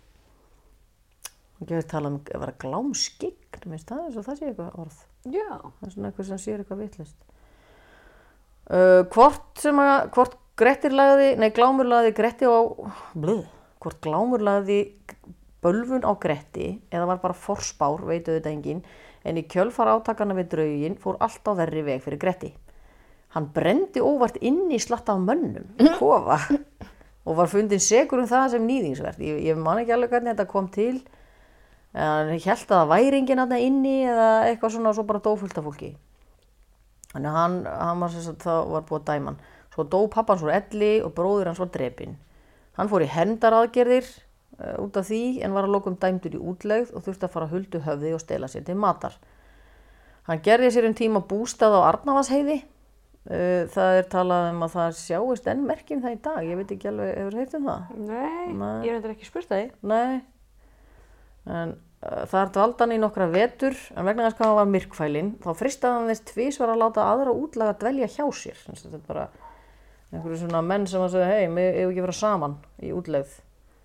Hann 1.58 1.70
gefur 1.70 1.89
tala 1.89 2.12
um 2.12 2.22
að 2.24 2.44
vera 2.46 2.56
glámskygg, 2.63 3.60
minnst 3.70 3.92
það 3.92 4.08
eins 4.08 4.20
og 4.20 4.28
það 4.28 4.39
sé 4.39 4.50
eitthvað 4.50 4.80
orð. 4.84 5.02
Já. 5.24 5.50
Það 5.62 5.88
er 5.88 5.94
svona 5.96 6.10
eitthvað 6.10 6.30
sem 6.30 6.42
sér 6.44 6.63
eitthvað 6.63 6.84
vitlist. 6.84 7.20
Uh, 8.63 9.04
hvort 9.12 9.60
sem 9.60 9.80
að, 9.84 9.98
hvort 10.16 10.39
Grettir 10.54 10.94
lagði, 10.94 11.32
nei 11.42 11.50
Glámur 11.50 11.88
lagði 11.89 12.12
Gretti 12.13 12.46
á, 12.46 12.62
blöð, 13.18 13.48
hvort 13.82 13.98
Glámur 14.06 14.44
lagði 14.46 14.84
bölvun 15.66 16.06
á 16.06 16.13
Gretti 16.22 16.68
eða 16.94 17.08
var 17.10 17.24
bara 17.24 17.38
forspár, 17.38 18.04
veitu 18.06 18.36
þetta 18.36 18.52
enginn, 18.52 18.84
en 19.26 19.39
í 19.39 19.46
kjölfar 19.50 19.89
átakana 19.96 20.36
við 20.38 20.52
draugin 20.52 21.00
fór 21.02 21.18
allt 21.24 21.50
á 21.50 21.52
verri 21.58 21.82
veg 21.88 22.04
fyrir 22.06 22.22
Gretti. 22.22 22.52
Hann 23.34 23.50
brendi 23.56 24.04
óvart 24.04 24.38
inn 24.46 24.68
í 24.70 24.78
slatta 24.78 25.16
af 25.16 25.24
mönnum, 25.26 25.72
kofa, 26.00 26.38
og 27.26 27.39
var 27.39 27.50
fundin 27.50 27.82
segur 27.82 28.22
um 28.22 28.30
það 28.30 28.54
sem 28.54 28.70
nýðingsvert. 28.70 29.24
Ég, 29.26 29.42
ég 29.48 29.58
man 29.58 29.82
ekki 29.82 29.96
alveg 29.96 30.13
hvernig 30.13 30.36
þetta 30.36 30.50
kom 30.54 30.70
til, 30.76 31.00
en 31.94 32.02
hann 32.02 32.32
held 32.34 32.50
að 32.50 32.74
það 32.74 32.90
væri 32.90 33.20
enginn 33.20 33.44
aðna 33.44 33.60
inni 33.62 33.96
eða 34.10 34.30
eitthvað 34.50 34.76
svona 34.76 34.92
og 34.92 34.98
svo 34.98 35.06
bara 35.10 35.22
dófullt 35.24 35.58
af 35.60 35.68
fólki. 35.68 35.92
Þannig 37.14 37.30
að 37.30 37.38
hann, 37.38 37.58
hann 37.70 38.02
var 38.02 38.14
sagt, 38.16 38.46
var 38.48 38.86
búið 38.90 39.00
að 39.00 39.10
dæma 39.12 39.32
hann. 39.32 39.42
Svo 39.74 39.86
dó 39.90 40.00
pappans 40.10 40.42
úr 40.46 40.54
elli 40.54 40.94
og 41.06 41.14
bróðir 41.18 41.52
hans 41.52 41.62
var 41.62 41.70
drepinn. 41.74 42.18
Hann 42.78 42.90
fór 42.90 43.06
í 43.06 43.12
hendaraðgerðir 43.14 44.10
uh, 44.10 44.82
út 44.82 44.98
af 44.98 45.08
því 45.10 45.22
en 45.46 45.54
var 45.54 45.68
að 45.68 45.76
lokum 45.76 45.98
dæmdur 46.02 46.38
í 46.38 46.42
útlegð 46.42 46.96
og 46.98 47.06
þurfti 47.06 47.28
að 47.30 47.34
fara 47.36 47.52
huldu 47.54 47.82
höfði 47.86 48.16
og 48.18 48.22
stela 48.22 48.50
sér 48.50 48.66
til 48.66 48.78
matar. 48.82 49.20
Hann 50.26 50.42
gerði 50.42 50.74
sér 50.74 50.90
um 50.90 50.98
tíma 50.98 51.22
bústað 51.30 51.78
á 51.78 51.90
Arnavasheiði. 51.92 52.64
Uh, 53.24 53.70
það 53.72 54.02
er 54.02 54.10
talað 54.12 54.50
um 54.50 54.66
að 54.66 54.74
það 54.74 55.00
sjáist 55.00 55.46
enn 55.54 55.66
merkjum 55.70 56.02
það 56.04 56.18
í 56.18 56.22
dag. 56.26 56.44
Ég 56.50 56.60
veit 56.60 56.74
ekki 56.76 56.90
alveg, 56.90 57.14
hefur 57.22 57.40
heilt 57.40 57.58
um 57.60 57.70
það? 57.70 57.98
Nei, 58.10 58.54
Nei. 58.58 58.78
ég 58.88 58.90
er 58.90 58.98
endur 58.98 59.14
ekki 59.14 59.30
spurt 59.30 59.52
það 59.54 59.68
því. 59.68 59.74
En 61.50 61.74
uh, 61.76 62.26
þar 62.32 62.52
dvaldi 62.56 62.86
hann 62.86 62.96
í 62.96 63.00
nokkra 63.02 63.30
vetur 63.32 63.78
en 63.96 64.08
vegna 64.08 64.28
þess 64.28 64.38
hvað 64.40 64.52
hann 64.52 64.60
var 64.62 64.70
myrkfælinn 64.76 65.32
þá 65.44 65.50
fristaði 65.60 65.98
hann 66.00 66.12
þess 66.14 66.28
tvísvar 66.32 66.74
að 66.74 66.84
láta 66.84 67.08
aðra 67.10 67.34
útlaga 67.36 67.80
dvelja 67.82 68.12
hjá 68.14 68.28
sér. 68.32 68.62
Sem 68.62 68.78
sagt, 68.78 68.94
Þetta 68.94 69.02
er 69.02 69.08
bara 69.10 69.26
einhverju 70.14 70.44
svona 70.44 70.62
menn 70.66 70.86
sem 70.90 71.02
að 71.04 71.18
segja 71.18 71.32
hei, 71.32 71.50
við 71.50 71.68
hefum 71.80 71.92
ekki 71.92 72.06
vera 72.06 72.20
saman 72.20 72.56
í 72.84 72.94
útlegð. 72.96 73.42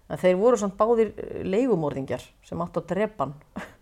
En 0.08 0.20
þeir 0.20 0.38
voru 0.40 0.60
samt 0.60 0.78
báðir 0.78 1.10
eh, 1.16 1.42
leigumorðingjar 1.44 2.22
sem 2.46 2.62
áttu 2.64 2.82
að 2.82 2.94
drepa 2.94 3.26
hann. 3.26 3.34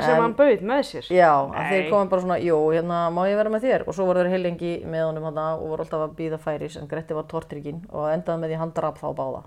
Sem 0.00 0.16
hann 0.16 0.32
bauð 0.32 0.62
með 0.64 0.78
sér. 0.88 1.08
Já, 1.12 1.28
að 1.52 1.66
þeir 1.68 1.90
komum 1.92 2.08
bara 2.08 2.22
svona, 2.24 2.38
jú, 2.40 2.56
hérna 2.72 3.00
má 3.12 3.26
ég 3.28 3.36
vera 3.36 3.50
með 3.52 3.66
þér 3.66 3.82
og 3.84 3.96
svo 3.96 4.06
voru 4.08 4.22
þeir 4.22 4.32
heilengi 4.32 4.70
með 4.88 5.02
honum 5.04 5.26
hana 5.28 5.44
og 5.58 5.66
voru 5.68 5.84
alltaf 5.84 6.04
að 6.06 6.14
býða 6.16 6.38
færis 6.40 6.78
en 6.80 6.88
Gretti 6.88 7.16
var 7.16 7.26
tortrygginn 7.28 7.82
og 7.90 8.08
endaði 8.08 8.40
með 8.40 8.54
því 8.54 8.60
hann 8.62 8.72
drap 8.78 8.96
þá 9.02 9.04
báða. 9.18 9.42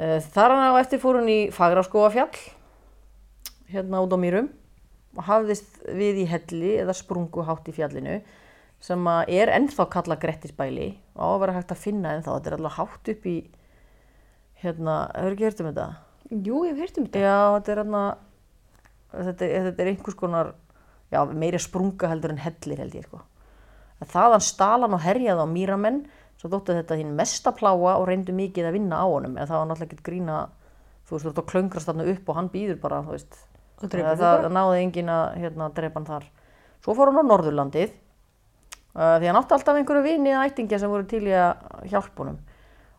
Uh, 0.00 0.16
þar 0.32 0.54
hann 0.54 0.72
á 0.72 0.80
eftir 0.80 1.00
fór 1.02 1.18
hún 1.20 1.28
í 1.28 1.38
Fagraskóafjall, 1.52 2.32
hérna 3.68 4.00
út 4.00 4.14
á 4.16 4.18
Mýrum 4.20 4.48
og 5.18 5.26
hafðist 5.26 5.82
við 5.84 6.22
í 6.22 6.28
helli 6.30 6.76
eða 6.80 6.94
sprungu 6.96 7.44
hátt 7.44 7.68
í 7.68 7.74
fjallinu 7.76 8.20
sem 8.80 9.10
er 9.28 9.52
ennþá 9.52 9.84
kalla 9.92 10.16
Grettisbæli 10.16 10.94
og 11.18 11.20
á 11.20 11.28
að 11.28 11.40
vera 11.42 11.56
hægt 11.58 11.74
að 11.74 11.82
finna 11.82 12.14
ennþá, 12.16 12.38
þetta 12.38 12.50
er 12.50 12.56
alltaf 12.56 12.78
hátt 12.78 13.12
upp 13.12 13.28
í, 13.28 13.36
hérna, 14.62 14.96
hefur 15.18 15.36
ekki 15.36 15.48
hert 15.50 15.60
um 15.60 15.68
þetta? 15.68 15.88
Jú, 16.30 16.62
ég 16.64 16.72
hef 16.72 16.80
heyrt 16.80 17.00
um 17.00 17.06
þetta. 17.10 17.20
Já, 17.26 17.38
þetta 17.58 17.72
er 17.74 17.82
hérna 17.82 18.02
þetta, 19.10 19.50
þetta 19.66 19.82
er 19.82 19.90
einhvers 19.92 20.18
konar 20.18 20.52
já, 21.10 21.20
meiri 21.26 21.60
sprunga 21.60 22.10
heldur 22.10 22.34
en 22.34 22.42
hellir 22.44 22.82
held 22.84 22.96
ég 22.96 23.06
sko. 23.08 23.22
að 24.00 24.12
þaðan 24.14 24.44
stalan 24.46 24.96
og 24.96 25.02
herjaði 25.04 25.44
á 25.44 25.48
mýramenn 25.50 26.04
svo 26.40 26.48
þóttu 26.48 26.78
þetta 26.78 26.96
hinn 26.96 27.12
mesta 27.18 27.52
pláa 27.52 27.98
og 27.98 28.06
reyndu 28.08 28.32
mikið 28.32 28.70
að 28.70 28.76
vinna 28.78 29.02
á 29.02 29.06
honum 29.06 29.36
en 29.36 29.46
það 29.46 29.58
var 29.60 29.70
náttúrulega 29.70 29.92
ekki 29.92 30.06
grína 30.08 30.38
þú 31.10 31.16
veist, 31.16 31.24
þú 31.24 31.30
ert 31.30 31.40
að 31.42 31.48
klöngrast 31.50 31.90
þarna 31.90 32.06
upp 32.12 32.28
og 32.30 32.38
hann 32.38 32.50
býður 32.52 32.78
bara, 32.82 33.00
þú 33.06 33.16
veist. 33.16 33.40
Það, 33.80 34.20
það 34.20 34.46
náði 34.52 34.82
engin 34.84 35.10
að 35.10 35.24
hérna, 35.40 35.70
drepa 35.74 35.98
hann 35.98 36.08
þar. 36.08 36.26
Svo 36.84 36.94
fór 36.96 37.10
hann 37.10 37.24
á 37.24 37.30
Norðurlandið 37.30 37.90
uh, 37.90 39.16
því 39.18 39.30
hann 39.30 39.40
átti 39.40 39.56
alltaf 39.56 39.80
einhverju 39.80 40.04
vini 40.04 40.32
eða 40.34 40.44
ættingja 40.50 40.80
sem 40.80 40.92
voru 40.92 41.08
til 41.08 41.22
í 41.26 41.34
að 41.34 41.88
hjálpa 41.90 42.24
honum. 42.24 42.38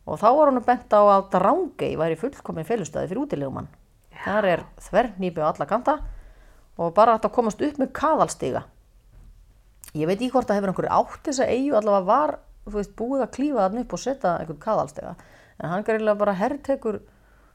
Og 0.09 0.17
þá 0.17 0.27
var 0.37 0.51
hann 0.51 0.65
bent 0.65 0.97
á 0.97 1.01
að 1.01 1.29
Drangey 1.35 1.95
væri 1.99 2.17
fullkomin 2.19 2.67
félustæði 2.67 3.11
fyrir 3.11 3.23
útilegumann. 3.23 3.69
Þar 4.21 4.49
er 4.49 4.65
þvernýpi 4.89 5.45
á 5.45 5.49
alla 5.53 5.69
kanta 5.69 5.97
og 6.81 6.93
bara 6.97 7.17
að 7.19 7.31
komast 7.33 7.61
upp 7.61 7.77
með 7.79 7.93
kaðalstiga. 7.97 8.65
Ég 9.97 10.09
veit 10.09 10.21
í 10.23 10.29
hvort 10.31 10.49
að 10.49 10.59
hefur 10.59 10.71
einhverju 10.71 10.93
átt 10.97 11.27
þess 11.27 11.43
að 11.43 11.53
eigu 11.53 11.77
allavega 11.77 12.07
var 12.09 12.35
veist, 12.65 12.93
búið 12.97 13.25
að 13.25 13.33
klífa 13.37 13.67
þann 13.67 13.81
upp 13.83 13.95
og 13.97 14.03
setja 14.03 14.35
einhvern 14.37 14.61
kaðalstiga 14.61 15.15
en 15.61 15.69
hann 15.69 15.85
gærilega 15.87 16.19
bara 16.19 16.37
herrtekur 16.37 17.01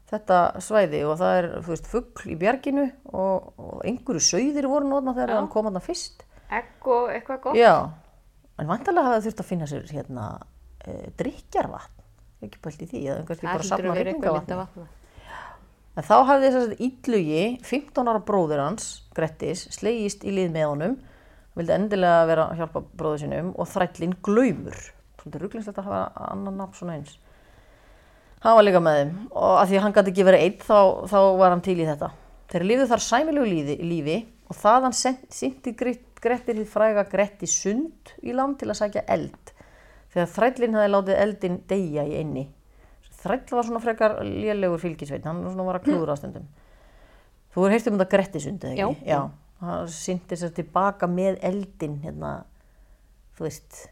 þetta 0.07 0.39
svæði 0.63 1.03
og 1.07 1.17
það 1.19 1.37
er 1.41 1.49
fugl 1.87 2.31
í 2.31 2.37
bjarginu 2.39 2.85
og, 3.11 3.53
og 3.59 3.81
einhverju 3.87 4.23
sauðir 4.23 4.69
voru 4.71 4.87
nótna 4.87 5.15
þegar 5.15 5.33
Já. 5.35 5.39
hann 5.41 5.51
kom 5.51 5.67
hann 5.67 5.83
fyrst 5.83 6.27
Egg 6.47 6.85
og 6.87 7.09
eitthvað 7.11 7.41
gott. 7.43 7.57
Já, 7.59 7.73
en 8.55 8.69
vantarlega 8.69 9.09
hafa 9.09 9.23
þurft 9.25 9.41
að 9.43 9.49
finna 9.49 9.67
sér 9.67 9.89
hérna 9.91 10.27
e, 10.79 10.93
drikjarvatn, 11.19 12.05
ekki 12.47 12.61
pælt 12.63 12.85
í 12.85 12.87
því, 12.87 13.01
eða 13.03 13.25
kannski 13.27 13.49
bara 13.49 13.65
Það 13.67 13.89
að 13.91 13.99
rigningavatni. 14.07 14.45
myndavatn. 14.45 14.87
En 15.97 16.05
þá 16.05 16.15
hafði 16.29 16.51
þess 16.53 16.61
að 16.61 16.81
Ídlugi, 16.87 17.43
15 17.65 18.11
ára 18.13 18.21
bróðir 18.23 18.61
hans, 18.61 18.87
Grettis, 19.17 19.65
slegist 19.73 20.23
í 20.23 20.33
lið 20.37 20.53
með 20.53 20.67
honum, 20.69 20.95
vildi 21.57 21.73
endilega 21.73 22.27
vera 22.29 22.45
að 22.51 22.61
hjálpa 22.61 22.83
bróður 23.01 23.23
sinum 23.25 23.49
og 23.57 23.69
þrællin 23.71 24.15
Glaumur. 24.23 24.77
Svolítið 25.27 25.43
rugglingslegt 25.43 25.79
að 25.81 25.87
hafa 25.89 26.29
annan 26.31 26.55
nafn 26.61 26.75
svona 26.77 26.93
eins. 26.95 27.17
Hann 28.43 28.55
var 28.55 28.63
líka 28.63 28.79
með 28.79 28.97
þeim 28.99 29.13
og 29.33 29.53
að 29.57 29.67
því 29.67 29.77
að 29.77 29.83
hann 29.83 29.95
gæti 29.97 30.11
ekki 30.13 30.25
verið 30.27 30.43
einn 30.45 30.59
þá, 30.63 30.79
þá 31.11 31.19
var 31.41 31.51
hann 31.51 31.63
til 31.65 31.75
í 31.75 31.87
þetta. 31.87 32.09
Þeir 32.47 32.65
lifðu 32.69 32.85
þar 32.87 33.03
sæmilegu 33.03 33.47
lífi, 33.51 33.75
lífi 33.83 34.17
og 34.47 34.59
þaðan 34.61 34.95
sýndi 34.95 35.73
Grettir 36.17 36.57
hið 36.57 36.69
fræga 36.71 37.03
Gretti 37.11 37.49
sund 37.49 38.13
í 38.23 38.33
land 38.33 38.57
til 38.61 38.69
að 38.71 38.79
sækja 38.79 39.03
eld. 39.17 39.51
Þegar 40.13 40.31
þrællin 40.37 40.77
hafði 40.77 40.93
látið 40.93 41.19
eldin 41.25 41.59
deyja 41.69 42.05
í 42.07 42.15
einni. 42.21 42.45
Þræll 43.17 43.57
var 43.57 43.67
svona 43.67 43.81
frekar 43.83 44.15
lélegur 44.23 44.81
fylgisveit, 44.81 45.25
hann 45.27 45.43
svona 45.43 45.67
var 45.67 45.81
að 45.81 45.89
klúðra 45.89 46.15
stundum. 46.17 46.47
Þú 47.51 47.65
hefur 47.65 47.75
heyrt 47.75 47.91
um 47.91 47.99
þetta 47.99 48.09
Grettisund, 48.13 48.63
eða 48.63 48.87
ekki? 48.87 49.05
Já. 49.09 49.11
Já. 49.11 49.19
Hann 49.65 49.91
sýndi 49.91 50.37
sér 50.37 50.53
tilbaka 50.53 51.09
með 51.09 51.39
eldin, 51.49 51.97
hérna, 52.03 52.31
þú 53.37 53.47
veist, 53.47 53.87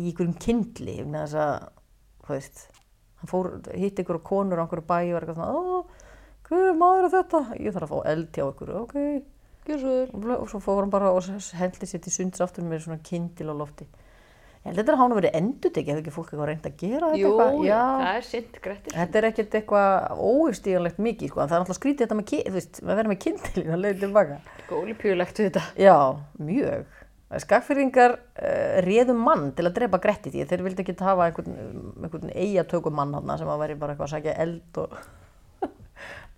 í 0.00 0.10
einhverjum 0.10 0.36
kindli, 0.42 0.96
vegna 1.02 1.24
þess 1.26 1.40
að, 1.44 1.66
þú 2.26 2.34
veist, 2.36 2.62
hann 3.20 3.32
fór, 3.32 3.50
hitt 3.76 4.00
einhverju 4.00 4.24
konur 4.30 4.60
á 4.60 4.64
einhverju 4.64 4.86
bæ 4.88 4.96
og 5.00 5.12
var 5.16 5.26
eitthvað 5.26 5.40
svona, 5.40 5.54
ó, 5.54 6.08
hver 6.50 6.68
er 6.70 6.78
maður 6.80 7.08
að 7.08 7.16
þetta? 7.18 7.42
Ég 7.60 7.76
þarf 7.76 7.86
að 7.86 7.92
fá 7.94 8.10
eld 8.14 8.30
hjá 8.34 8.44
einhverju, 8.48 8.84
ok. 8.84 8.98
Gjör 9.68 9.82
svo 9.82 9.96
vel. 10.00 10.36
Og 10.40 10.46
svo 10.50 10.60
fór 10.64 10.80
hann 10.82 10.92
bara 10.92 11.10
og 11.14 11.26
hendi 11.60 11.86
sér 11.88 12.00
til 12.02 12.14
sunds 12.14 12.40
aftur 12.42 12.64
með 12.66 12.86
svona 12.86 13.02
kindil 13.06 13.52
á 13.52 13.54
lofti. 13.54 13.86
Ég 14.60 14.66
held 14.68 14.76
að 14.76 14.80
þetta 14.82 14.96
hafa 15.00 15.08
nú 15.08 15.16
verið 15.16 15.36
endutekið, 15.38 15.90
hefði 15.94 16.02
ekki 16.02 16.12
fólk 16.12 16.32
eitthvað 16.34 16.48
reynd 16.50 16.66
að 16.68 16.74
gera 16.82 17.06
þetta 17.08 17.20
Jú, 17.20 17.28
eitthvað? 17.30 17.62
Já. 17.64 17.78
það 18.00 18.16
er 18.18 18.26
sint 18.26 18.58
grettir. 18.66 18.96
Þetta 18.98 19.20
er 19.20 19.26
ekkert 19.30 19.54
eitthvað 19.56 20.24
óurstíganlegt 20.26 20.98
mikið, 21.06 21.30
sko, 21.30 21.40
en 21.40 21.48
það 21.48 21.56
er 21.56 21.64
alltaf 21.64 21.78
skrítið 21.78 22.04
þetta 22.04 22.18
með, 22.18 22.34
þú 22.50 22.52
veist, 22.58 22.80
að 22.84 22.98
vera 23.00 23.12
með 23.12 23.20
kindilin 23.24 23.72
að 23.72 23.80
leiði 23.86 24.02
tilbaka. 24.02 24.36
Ólipjulegt 24.80 25.40
við 25.40 25.48
þetta. 25.48 25.62
Já, 25.80 25.96
mjög. 26.50 26.99
Skagfyrringar 27.38 28.16
uh, 28.18 28.80
réðum 28.82 29.20
mann 29.22 29.50
til 29.54 29.68
að 29.68 29.76
drepa 29.76 30.00
Gretti 30.02 30.32
því 30.34 30.48
þeir 30.50 30.64
vildi 30.66 30.82
ekki 30.82 30.96
hafa 30.98 31.28
einhvern, 31.28 31.58
einhvern 32.02 32.32
eigatökum 32.34 32.96
mann 32.98 33.14
hann 33.14 33.30
sem 33.38 33.50
að 33.50 33.62
veri 33.62 33.76
bara 33.78 33.94
eitthvað 33.94 34.08
að 34.08 34.14
sækja 34.16 34.34
eld 34.42 34.80
og 34.82 34.96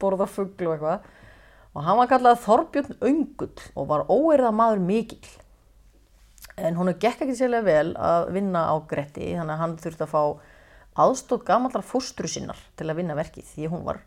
borða 0.03 0.29
fugl 0.29 0.69
og 0.69 0.75
eitthvað. 0.75 1.07
Og 1.73 1.87
hann 1.87 1.97
var 1.97 2.11
kallað 2.11 2.43
Þorbjörn 2.45 2.99
Öngull 3.09 3.65
og 3.73 3.89
var 3.89 4.05
óerða 4.13 4.53
maður 4.53 4.85
mikill. 4.85 5.31
En 6.61 6.77
hún 6.77 6.93
gekk 6.93 7.25
ekki 7.25 7.39
sérlega 7.39 7.65
vel 7.65 7.95
að 7.97 8.29
vinna 8.37 8.67
á 8.69 8.77
Gretti 8.85 9.31
þannig 9.33 9.55
að 9.55 9.63
hann 9.63 9.79
þurfti 9.81 10.05
að 10.05 10.13
fá 10.13 10.23
aðstótt 11.07 11.47
gamallra 11.49 11.81
fóstru 11.81 12.29
sinnar 12.29 12.59
til 12.77 12.91
að 12.91 12.99
vinna 13.01 13.17
verkið 13.17 13.49
því 13.55 13.71
hún 13.73 13.87
var 13.87 14.03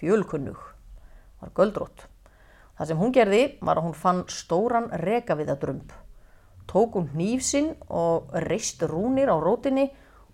fjölkunnug, 0.00 0.60
var 1.42 1.52
göldrótt. 1.58 2.06
Það 2.78 2.88
sem 2.88 3.00
hún 3.02 3.12
gerði 3.12 3.42
var 3.60 3.76
að 3.76 3.90
hún 3.90 3.98
fann 3.98 4.22
stóran 4.32 4.88
rekaviðadrömb. 5.02 5.92
Tók 6.70 6.94
hún 6.94 7.08
hníf 7.14 7.42
sinn 7.42 7.72
og 7.90 8.30
reist 8.46 8.82
rúnir 8.86 9.26
á 9.26 9.36
rótinni 9.42 9.88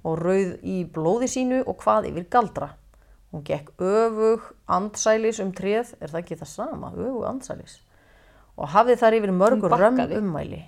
og 0.05 0.21
rauð 0.21 0.53
í 0.61 0.83
blóði 0.93 1.31
sínu 1.33 1.63
og 1.65 1.81
hvað 1.81 2.11
yfir 2.11 2.29
galdra. 2.31 2.71
Hún 3.33 3.45
gekk 3.47 3.73
öfug 3.81 4.45
andsælis 4.69 5.41
um 5.41 5.53
tréð, 5.57 5.95
er 6.01 6.13
það 6.13 6.23
ekki 6.23 6.41
það 6.43 6.51
sama, 6.53 6.93
öfug 6.93 7.25
andsælis. 7.27 7.79
Og 8.57 8.69
hafði 8.73 8.97
þar 9.01 9.17
yfir 9.19 9.33
mörgur 9.37 9.77
römm 9.81 10.03
ummæli. 10.21 10.63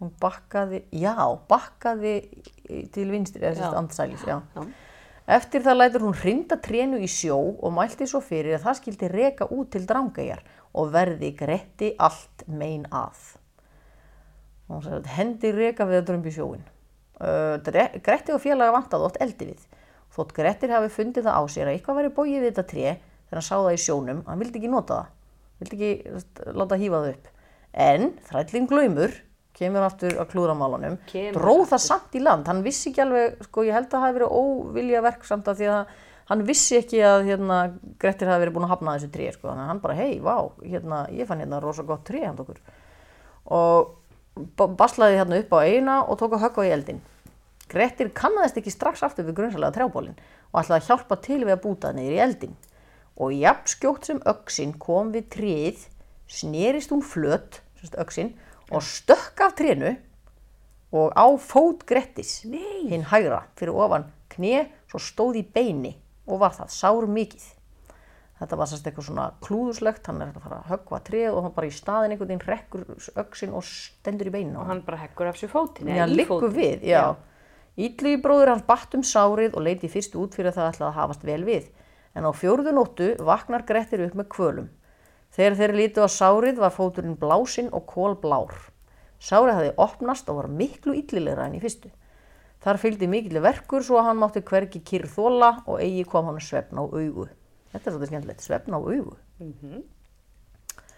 Hún 0.00 0.14
bakkaði, 0.20 0.86
já, 0.96 1.14
bakkaði 1.48 2.14
til 2.94 3.10
vinstri, 3.12 3.44
eða 3.44 3.58
sérst 3.58 3.76
andsælis, 3.76 4.24
já. 4.24 4.38
Já. 4.56 4.64
Eftir 5.30 5.62
það 5.62 5.76
lætur 5.76 6.04
hún 6.06 6.16
hrinda 6.16 6.56
trénu 6.58 6.98
í 7.04 7.08
sjó 7.10 7.36
og 7.38 7.74
mælti 7.76 8.08
svo 8.08 8.22
fyrir 8.24 8.56
að 8.56 8.64
það 8.64 8.78
skildi 8.80 9.10
reka 9.12 9.46
út 9.54 9.68
til 9.76 9.84
drangæjar 9.86 10.40
og 10.74 10.90
verði 10.94 11.30
gretti 11.36 11.92
allt 12.00 12.46
mein 12.48 12.88
að. 12.88 13.20
Og 14.70 14.76
hún 14.78 14.84
sagði 14.86 15.14
hendi 15.16 15.50
reka 15.56 15.86
við 15.90 15.98
að 16.00 16.08
drömbi 16.12 16.32
sjóin. 16.34 16.60
Uh, 17.20 17.58
Dre- 17.66 18.00
Gretti 18.06 18.32
og 18.32 18.40
félaga 18.40 18.72
vantaði 18.76 19.08
oft 19.08 19.18
eldi 19.20 19.50
við. 19.50 19.64
Þótt 20.14 20.30
Grettir 20.36 20.70
hafi 20.72 20.90
fundið 20.94 21.26
það 21.26 21.38
á 21.38 21.42
sér 21.50 21.68
að 21.70 21.74
eitthvað 21.76 21.98
væri 22.00 22.12
bóið 22.16 22.36
við 22.40 22.46
þetta 22.50 22.64
tré 22.70 22.84
þegar 22.94 23.38
hann 23.38 23.46
sá 23.46 23.56
það 23.58 23.74
í 23.74 23.80
sjónum, 23.84 24.22
hann 24.26 24.40
vildi 24.40 24.58
ekki 24.60 24.70
nota 24.70 25.00
það. 25.00 25.10
Vildi 25.60 25.76
ekki 25.76 26.14
veist, 26.14 26.40
láta 26.56 26.78
hýfa 26.80 27.02
það 27.02 27.10
upp. 27.12 27.28
En 27.86 28.06
þrællin 28.30 28.68
glaumur, 28.70 29.18
kemur 29.60 29.86
aftur 29.86 30.16
að 30.22 30.30
klúðramálunum, 30.32 30.96
Kemur 31.10 31.36
dróð 31.38 31.62
það 31.74 31.82
samt 31.84 32.16
í 32.18 32.22
land. 32.24 32.48
Hann 32.50 32.62
vissi 32.66 32.90
ekki 32.90 33.04
alveg, 33.04 33.36
sko 33.46 33.66
ég 33.68 33.76
held 33.76 33.90
að 33.90 33.94
það 33.98 34.06
hafi 34.06 34.18
verið 34.18 34.34
óvilja 34.40 35.04
verk 35.04 35.28
samt 35.28 35.50
að 35.52 35.60
því 35.60 35.70
að 35.74 35.94
hann 36.30 36.44
vissi 36.48 36.78
ekki 36.80 37.04
að 37.06 37.28
hérna, 37.28 37.60
Grettir 38.02 38.30
hafi 38.32 38.46
verið 38.46 38.56
búin 38.56 38.66
að 38.66 38.72
hafna 38.74 38.96
þessu 38.96 39.12
tré, 39.14 39.30
sko. 39.36 39.50
Þannig 39.50 39.64
að 39.66 39.70
hann 39.74 39.84
bara, 39.84 39.98
hei, 40.00 40.12
vá, 40.24 40.36
hérna, 40.64 41.00
ég 41.14 41.28
fann 41.30 41.42
hérna 41.44 41.60
rosa 41.62 41.84
gott 41.86 42.06
tré 42.08 42.24
hand 42.24 42.40
okkur. 42.42 42.58
Og 43.60 43.96
baslaði 44.56 45.20
hérna 45.20 45.38
upp 45.42 45.54
á 45.54 45.58
eina 45.62 45.96
og 46.04 46.18
tók 46.20 46.36
að 46.36 46.44
höggva 46.46 46.66
í 46.68 46.74
eldin. 46.74 47.00
Grettir 47.70 48.10
kannaðist 48.14 48.58
ekki 48.58 48.72
strax 48.74 49.04
aftur 49.06 49.28
við 49.28 49.36
grunnsalega 49.38 49.76
trjábólinn 49.76 50.18
og 50.50 50.60
ætlaði 50.62 50.80
að 50.80 50.88
hjálpa 50.88 51.18
til 51.22 51.40
við 51.44 51.54
að 51.54 51.62
búta 51.64 51.92
niður 51.94 52.16
í 52.16 52.22
eldin. 52.24 52.56
Og 53.20 53.34
jafn 53.36 53.70
skjótt 53.70 54.08
sem 54.08 54.22
öxin 54.26 54.74
kom 54.80 55.12
við 55.14 55.28
tréð, 55.34 55.84
snerist 56.26 56.90
hún 56.94 57.04
flött, 57.04 57.60
semst 57.78 57.98
öxin, 58.00 58.32
og 58.70 58.82
stökk 58.86 59.44
af 59.44 59.54
trénu 59.58 59.94
og 60.90 61.14
á 61.14 61.26
fót 61.38 61.84
Grettis, 61.86 62.42
Nei. 62.44 62.88
hinn 62.90 63.06
hægra, 63.06 63.44
fyrir 63.54 63.76
ofan 63.78 64.08
kné, 64.32 64.66
svo 64.90 64.98
stóð 64.98 65.42
í 65.42 65.44
beini 65.46 65.94
og 66.26 66.42
var 66.42 66.54
það 66.56 66.74
sár 66.74 67.06
mikið. 67.10 67.44
Þetta 68.40 68.56
var 68.56 68.68
sérst 68.70 68.86
eitthvað 68.88 69.04
svona 69.10 69.24
klúðuslegt, 69.44 70.06
hann 70.08 70.22
er 70.24 70.30
að 70.32 70.44
fara 70.46 70.58
að 70.62 70.70
höggva 70.70 71.00
treð 71.04 71.34
og 71.34 71.42
hann 71.44 71.52
bara 71.58 71.68
í 71.68 71.74
staðin 71.76 72.14
einhvern 72.14 72.30
veginn 72.30 72.46
rekkur 72.48 72.86
öxin 73.20 73.52
og 73.52 73.66
stendur 73.68 74.30
í 74.30 74.32
beinu 74.32 74.62
Og 74.62 74.70
hann 74.70 74.80
bara 74.86 75.00
heggur 75.02 75.28
af 75.28 75.36
sér 75.36 75.52
fótinn. 75.52 75.90
Já, 75.92 76.06
liggur 76.08 76.48
við, 76.54 76.86
já. 76.88 77.02
Ítlu 77.76 78.14
í 78.14 78.20
bróður 78.20 78.54
hans 78.54 78.64
batt 78.64 78.96
um 78.96 79.04
sárið 79.04 79.58
og 79.58 79.66
leiti 79.66 79.90
fyrst 79.92 80.16
út 80.16 80.34
fyrir 80.36 80.54
að 80.54 80.56
það 80.56 80.70
ætlaði 80.72 80.88
að 80.88 80.98
hafast 80.98 81.26
vel 81.28 81.44
við. 81.44 81.68
En 82.16 82.26
á 82.26 82.30
fjórðu 82.32 82.72
nóttu 82.74 83.10
vaknar 83.28 83.66
Grettir 83.68 84.06
upp 84.06 84.16
með 84.16 84.30
kvölum. 84.32 84.70
Þegar 85.36 85.58
þeir 85.60 85.74
lítu 85.76 86.02
á 86.02 86.08
sárið 86.10 86.62
var 86.64 86.72
fóturinn 86.74 87.18
blásinn 87.20 87.68
og 87.76 87.84
kólblár. 87.92 88.56
Sárið 89.20 89.58
hafði 89.58 89.74
opnast 89.84 90.32
og 90.32 90.40
var 90.40 90.48
miklu 90.48 90.96
illilegra 90.96 91.44
enn 91.46 91.58
í 91.58 91.62
fyrstu. 91.62 91.92
Þar 92.64 92.80
fylgdi 92.80 93.08
mikill 93.08 93.40
verkur 93.44 93.84
svo 93.84 94.00
að 94.00 94.10
hann 94.10 94.20
mátti 94.20 94.42
hvergi 94.44 94.80
kyrr 94.84 95.06
þóla 95.08 95.52
og 95.66 95.78
eigi 95.80 96.02
kom 96.08 96.26
hann 96.28 96.40
svefn 96.44 96.80
á 96.80 96.84
augu. 96.84 97.28
Þetta 97.70 97.86
er 97.86 97.94
svolítið 97.94 98.12
skemmtilegt, 98.12 98.44
svefn 98.44 98.76
á 98.76 98.78
augu. 98.80 99.16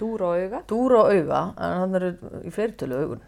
Dúr 0.01 0.25
og 0.25 0.35
auga. 0.41 0.63
Dúr 0.71 0.97
á 0.99 1.03
auga, 1.13 1.41
en 1.61 1.79
hann 1.83 1.99
eru 1.99 2.13
í 2.43 2.53
fleirtölu 2.55 2.99
augun. 3.05 3.23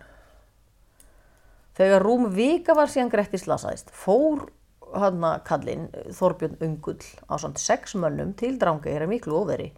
Þegar 1.74 2.04
rúm 2.06 2.28
vika 2.34 2.74
var 2.78 2.90
síðan 2.90 3.10
Gretti 3.12 3.38
slasaðist, 3.42 3.90
fór 3.94 4.46
hann 4.94 5.24
kallinn 5.46 5.88
Þorbjörn 6.14 6.60
Ungull 6.62 7.02
á 7.26 7.34
samt 7.42 7.58
sex 7.58 7.96
mönnum 7.98 8.34
til 8.38 8.54
Drangeir 8.60 9.06
miklu 9.10 9.40
óveri. 9.42 9.72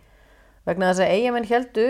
Vegna 0.67 0.91
þess 0.91 1.05
að 1.05 1.13
eigamenn 1.15 1.47
heldu, 1.47 1.85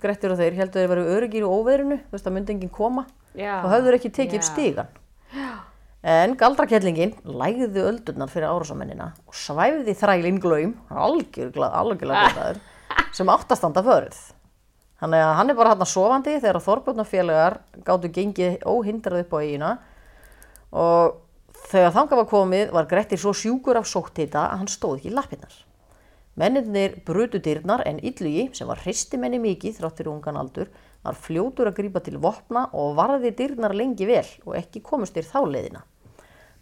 Grettir 0.00 0.32
og 0.32 0.40
þeir, 0.40 0.56
heldu 0.56 0.80
þeir 0.80 0.90
verið 0.94 1.10
öryggir 1.16 1.44
í 1.44 1.48
óverinu, 1.52 1.98
þú 2.06 2.16
veist 2.16 2.28
að 2.28 2.36
myndi 2.38 2.54
enginn 2.54 2.72
koma 2.72 3.04
Já. 3.36 3.60
og 3.60 3.68
höfður 3.74 3.98
ekki 3.98 4.12
tekið 4.16 4.38
upp 4.40 4.46
Já. 4.46 4.48
stígan. 4.48 4.92
En 6.02 6.32
galdrakellingin 6.34 7.12
lægði 7.22 7.82
öldurnar 7.86 8.30
fyrir 8.30 8.50
árásamennina 8.50 9.12
og 9.22 9.36
svæfði 9.38 9.92
þrælinn 9.94 10.40
glöym, 10.42 10.72
algjörlega, 10.90 11.68
algjörlega 11.78 12.24
glöðaður, 12.32 12.62
sem 13.14 13.30
átt 13.30 13.54
að 13.54 13.60
standa 13.60 13.84
förð. 13.86 14.16
Þannig 14.98 15.22
að 15.22 15.34
hann 15.38 15.52
er 15.52 15.58
bara 15.58 15.74
hann 15.76 15.86
sofandi 15.86 16.34
þegar 16.40 16.58
Þorbjörnafélagar 16.62 17.58
gáttu 17.86 18.10
gengið 18.14 18.66
óhindrað 18.66 19.22
upp 19.22 19.32
á 19.34 19.38
eigina 19.42 19.70
og 20.74 21.20
þegar 21.70 21.94
þangað 21.94 22.20
var 22.20 22.28
komið 22.32 22.74
var 22.74 22.90
Grettir 22.90 23.22
svo 23.22 23.32
sjúkur 23.34 23.78
af 23.78 23.86
sóttita 23.90 24.48
að 24.48 24.58
hann 24.64 24.72
stóð 24.74 24.98
ekki 24.98 25.12
í 25.12 25.14
lappirnar. 25.14 25.54
Menninir 26.34 26.98
brutu 27.06 27.38
dyrnar 27.44 27.82
en 27.86 28.02
Illugi, 28.02 28.48
sem 28.56 28.66
var 28.66 28.82
hristimenni 28.82 29.38
mikið 29.38 29.78
þrátt 29.78 29.98
fyrir 30.00 30.14
ungan 30.16 30.38
aldur, 30.40 30.70
var 31.04 31.18
fljótur 31.18 31.70
að 31.70 31.78
grípa 31.78 32.02
til 32.02 32.18
vopna 32.22 32.68
og 32.72 32.94
varði 32.98 33.34
dyrnar 33.38 33.74
lengi 33.76 34.06
vel 34.08 34.26
og 34.46 34.56
ekki 34.58 34.82
komust 34.82 35.14
þeir 35.14 35.28
þá 35.30 35.40
leiðina. 35.46 35.82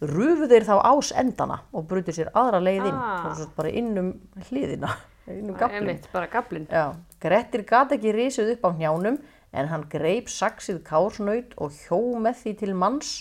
Rufu 0.01 0.47
þeir 0.49 0.65
þá 0.65 0.75
ás 0.81 1.11
endana 1.13 1.59
og 1.77 1.85
brutu 1.89 2.13
sér 2.15 2.31
aðra 2.33 2.61
leið 2.63 2.87
inn, 2.89 2.97
Ah. 2.97 3.27
ah. 3.29 3.47
bara 3.55 3.69
inn 3.69 3.91
um 4.01 4.13
hliðina, 4.49 4.89
inn 5.29 5.51
um 5.51 5.57
gaflin. 5.59 5.83
Einmitt, 5.83 6.07
bara 6.13 6.27
gablin. 6.27 6.65
Grettir 7.21 7.63
gat 7.69 7.93
ekki 7.93 8.13
risið 8.15 8.55
upp 8.55 8.65
á 8.65 8.69
hnjánum 8.73 9.19
en 9.53 9.67
hann 9.67 9.85
greip 9.91 10.31
saksið 10.31 10.81
kársnaut 10.87 11.53
og 11.61 11.75
hjó 11.83 11.99
með 12.17 12.39
því 12.41 12.53
til 12.63 12.73
manns 12.73 13.11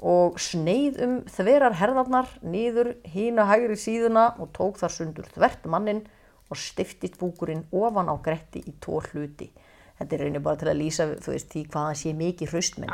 og 0.00 0.38
sneið 0.40 1.02
um 1.04 1.16
þverar 1.28 1.76
herðarnar 1.76 2.30
niður 2.40 2.94
hína 3.04 3.44
hægri 3.50 3.76
síðuna 3.76 4.30
og 4.40 4.54
tók 4.56 4.80
þar 4.80 4.94
sundur 4.94 5.28
þvert 5.34 5.66
mannin 5.68 6.06
og 6.48 6.56
stiftist 6.56 7.18
búkurinn 7.20 7.66
ofan 7.70 8.08
á 8.08 8.16
Gretti 8.24 8.62
í 8.64 8.72
tvo 8.80 9.02
hluti. 9.10 9.50
Þetta 10.00 10.16
er 10.16 10.22
raunin 10.24 10.42
bara 10.44 10.56
til 10.56 10.68
að 10.70 10.78
lýsa 10.80 11.06
þú 11.20 11.32
veist, 11.34 11.50
því 11.52 11.62
hvað 11.68 11.86
hann 11.90 11.98
sé 12.00 12.12
mikið 12.16 12.52
hraustmenn. 12.54 12.92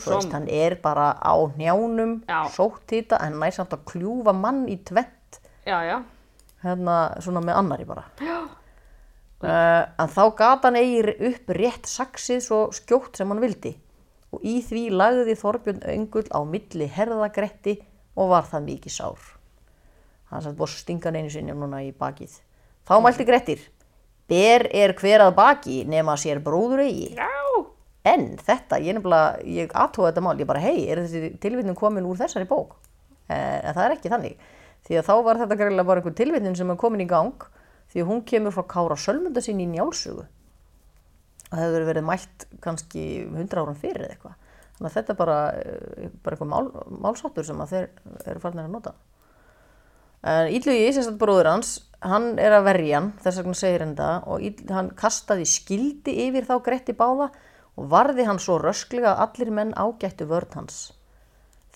Þú 0.00 0.14
veist, 0.14 0.32
hann 0.32 0.46
er 0.48 0.78
bara 0.80 1.10
á 1.20 1.34
hnjánum, 1.36 2.14
Já. 2.24 2.38
sótt 2.54 2.94
hýta 2.96 3.18
en 3.20 3.36
næst 3.42 3.60
samt 3.60 3.74
að 3.76 3.84
kljúfa 3.90 4.32
mann 4.32 4.62
í 4.72 4.78
tvett 4.88 5.40
hérna 6.64 6.94
svona 7.20 7.42
með 7.44 7.60
annari 7.60 7.84
bara. 7.84 8.06
Uh, 9.38 9.84
en 10.00 10.08
þá 10.10 10.22
gat 10.40 10.64
hann 10.66 10.80
eigi 10.80 11.14
upp 11.28 11.52
rétt 11.54 11.86
saksið 11.86 12.40
svo 12.42 12.62
skjótt 12.74 13.20
sem 13.20 13.28
hann 13.30 13.44
vildi. 13.44 13.76
Og 14.32 14.42
í 14.44 14.58
því 14.64 14.88
lagði 14.96 15.36
Þorbjörn 15.38 15.84
öngull 15.92 16.26
á 16.32 16.40
milli 16.48 16.88
herðagretti 16.90 17.78
og 18.18 18.32
var 18.32 18.48
það 18.48 18.66
mikið 18.72 18.96
sár. 18.96 19.28
Hann 20.32 20.42
satt 20.44 20.56
búið 20.56 20.72
að 20.72 20.80
stinga 20.80 21.08
hann 21.08 21.20
einu 21.20 21.30
sinni 21.32 21.54
núna 21.54 21.84
í 21.84 21.92
bakið. 21.96 22.40
Þá 22.88 22.94
mælti 23.04 23.28
Grettir 23.28 23.62
ber 24.28 24.66
er 24.74 24.94
hver 24.98 25.24
að 25.24 25.34
baki 25.38 25.82
nema 25.88 26.16
sér 26.20 26.42
bróður 26.44 26.84
eigi 26.84 27.14
Já. 27.16 27.28
en 28.08 28.30
þetta, 28.40 28.80
ég 28.84 28.96
nefnilega, 28.96 29.42
ég 29.44 29.72
aðtóða 29.72 30.12
þetta 30.12 30.24
mál, 30.26 30.36
ég 30.40 30.48
bara, 30.48 30.62
hei, 30.62 30.86
er 30.88 31.02
þessi 31.04 31.34
tilvitnum 31.42 31.78
komin 31.78 32.08
úr 32.08 32.20
þessari 32.20 32.48
bók? 32.48 32.76
Eh, 33.28 33.60
en 33.60 33.76
það 33.76 33.84
er 33.84 33.96
ekki 33.96 34.12
þannig, 34.12 34.50
því 34.88 34.98
að 35.00 35.06
þá 35.08 35.14
var 35.26 35.40
þetta 35.42 35.60
greiðlega 35.60 35.88
bara 35.90 36.02
einhver 36.02 36.18
tilvitnum 36.20 36.56
sem 36.58 36.72
er 36.72 36.80
komin 36.80 37.04
í 37.04 37.08
gang, 37.08 37.48
því 37.92 38.02
að 38.04 38.10
hún 38.12 38.24
kemur 38.28 38.54
frá 38.56 38.66
Kára 38.68 38.98
Sölmunda 39.00 39.42
sinni 39.44 39.64
í 39.64 39.72
njálsugu. 39.72 40.26
Það 41.48 41.62
hefur 41.64 41.86
verið 41.88 42.04
mælt 42.04 42.46
kannski 42.64 43.04
100 43.24 43.62
árum 43.62 43.76
fyrir 43.80 44.04
eða 44.04 44.16
eitthvað. 44.16 44.34
Þannig 44.78 44.90
að 44.90 44.96
þetta 44.98 45.12
er 45.14 45.18
bara, 45.18 45.36
eh, 45.56 46.10
bara 46.22 46.36
eitthvað 46.36 46.50
mál, 46.52 46.66
málsáttur 47.04 47.46
sem 47.48 47.62
þeir 47.66 47.88
eru 48.26 48.42
farinir 48.42 48.68
að 48.68 48.74
nota. 48.76 48.92
En 50.22 50.52
Íllugi, 50.52 50.92
sérstætt 50.92 51.18
bróður 51.18 51.52
hans, 51.52 51.87
hann 52.04 52.36
er 52.38 52.54
að 52.54 52.68
verja 52.68 53.00
hann, 53.00 53.10
þess 53.22 53.40
vegna 53.40 53.58
segir 53.58 53.84
hann 53.84 53.96
það, 53.98 54.28
og 54.30 54.70
hann 54.76 54.90
kastaði 54.98 55.46
skildi 55.48 56.14
yfir 56.28 56.46
þá 56.46 56.54
Gretti 56.66 56.94
báða 56.96 57.30
og 57.78 57.90
varði 57.90 58.26
hann 58.26 58.40
svo 58.42 58.58
rösklega 58.62 59.14
að 59.14 59.24
allir 59.24 59.50
menn 59.54 59.74
ágættu 59.74 60.26
vörn 60.30 60.54
hans. 60.54 60.78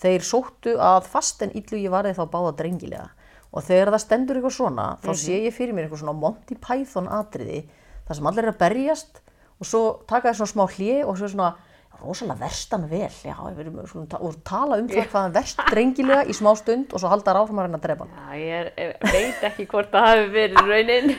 Þeir 0.03 0.25
sóttu 0.27 0.77
að 0.83 1.09
fast 1.11 1.43
en 1.45 1.53
Íllugi 1.55 1.91
varði 1.91 2.17
þá 2.19 2.25
báða 2.31 2.55
drengilega. 2.59 3.11
Og 3.53 3.67
þegar 3.67 3.93
það 3.93 4.03
stendur 4.07 4.39
eitthvað 4.39 4.57
svona, 4.57 4.87
þá 5.03 5.11
sé 5.21 5.43
ég 5.45 5.55
fyrir 5.55 5.77
mér 5.77 5.87
eitthvað 5.87 6.03
svona 6.03 6.17
Monty 6.19 6.57
Python 6.57 7.11
atriði, 7.13 7.61
þar 8.07 8.19
sem 8.19 8.31
allir 8.31 8.47
er 8.47 8.55
að 8.55 8.63
berjast 8.63 9.21
og 9.61 9.69
svo 9.69 9.83
taka 10.09 10.31
þeir 10.31 10.39
svona 10.41 10.53
smá 10.55 10.65
hlið 10.73 11.03
og 11.05 11.19
svo 11.21 11.29
svona, 11.31 11.51
rosalega 12.03 12.41
verstan 12.43 12.89
vel, 12.91 13.09
já, 13.25 13.35
við 13.57 13.61
erum 13.67 14.07
ta- 14.11 14.21
og 14.21 14.37
tala 14.45 14.79
um 14.83 14.89
það 14.91 15.07
hvað 15.13 15.23
hann 15.27 15.37
verst 15.37 15.63
drengilega 15.71 16.25
í 16.27 16.35
smá 16.37 16.53
stund 16.59 16.93
og 16.93 17.01
svo 17.03 17.09
halda 17.13 17.35
áfram 17.41 17.63
að 17.63 17.69
reyna 17.69 17.79
að 17.81 17.87
drepa 17.87 18.07
hann. 18.07 18.19
Já, 18.19 18.43
ég 18.43 18.73
er, 18.77 18.97
veit 19.13 19.47
ekki 19.51 19.67
hvort 19.71 19.91
það 19.95 20.09
hafi 20.11 20.29
verið 20.37 20.71
raunin. 20.73 21.15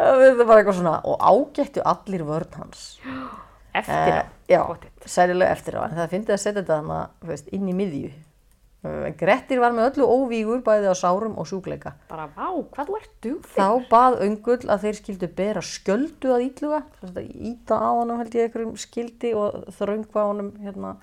Það 0.00 0.22
er 0.26 0.44
bara 0.48 0.62
eitthvað 0.62 0.78
svona, 0.80 0.94
og 1.04 1.20
ágættu 1.20 1.82
allir 1.84 2.22
vörn 2.24 2.54
hans. 2.56 2.84
Eftir 3.74 3.94
á. 3.94 4.18
Eh, 4.18 4.24
já, 4.50 4.62
Pottet. 4.66 5.04
særilega 5.06 5.52
eftir 5.54 5.76
á, 5.78 5.84
en 5.86 5.98
það 5.98 6.08
fyndi 6.14 6.32
að 6.34 6.40
setja 6.42 6.62
þetta 6.62 6.78
hana, 6.80 7.00
veist, 7.22 7.50
inn 7.54 7.68
í 7.70 7.74
miðju. 7.76 8.10
Eh, 8.80 9.10
Grettir 9.20 9.60
var 9.60 9.74
með 9.76 9.90
öllu 9.90 10.06
óvígur 10.08 10.62
bæði 10.64 10.88
á 10.88 10.96
sárum 10.96 11.34
og 11.36 11.44
sjúkleika. 11.50 11.92
Bara, 12.08 12.30
vá, 12.32 12.48
hvað 12.72 12.88
þú 12.88 12.94
ert 12.96 13.10
dugþig? 13.26 13.58
Þá 13.58 13.88
bað 13.90 14.14
öngull 14.24 14.70
að 14.72 14.86
þeir 14.86 14.98
skildu 15.00 15.28
bera 15.36 15.62
sköldu 15.64 16.30
að 16.32 16.44
íluga, 16.46 16.78
íta 17.50 17.76
á 17.76 17.90
honum 17.92 18.22
held 18.22 18.36
ég 18.38 18.48
einhverjum 18.48 18.78
skildi 18.80 19.34
og 19.36 19.66
þröngva 19.76 20.24
honum 20.30 20.48
hérna. 20.64 20.94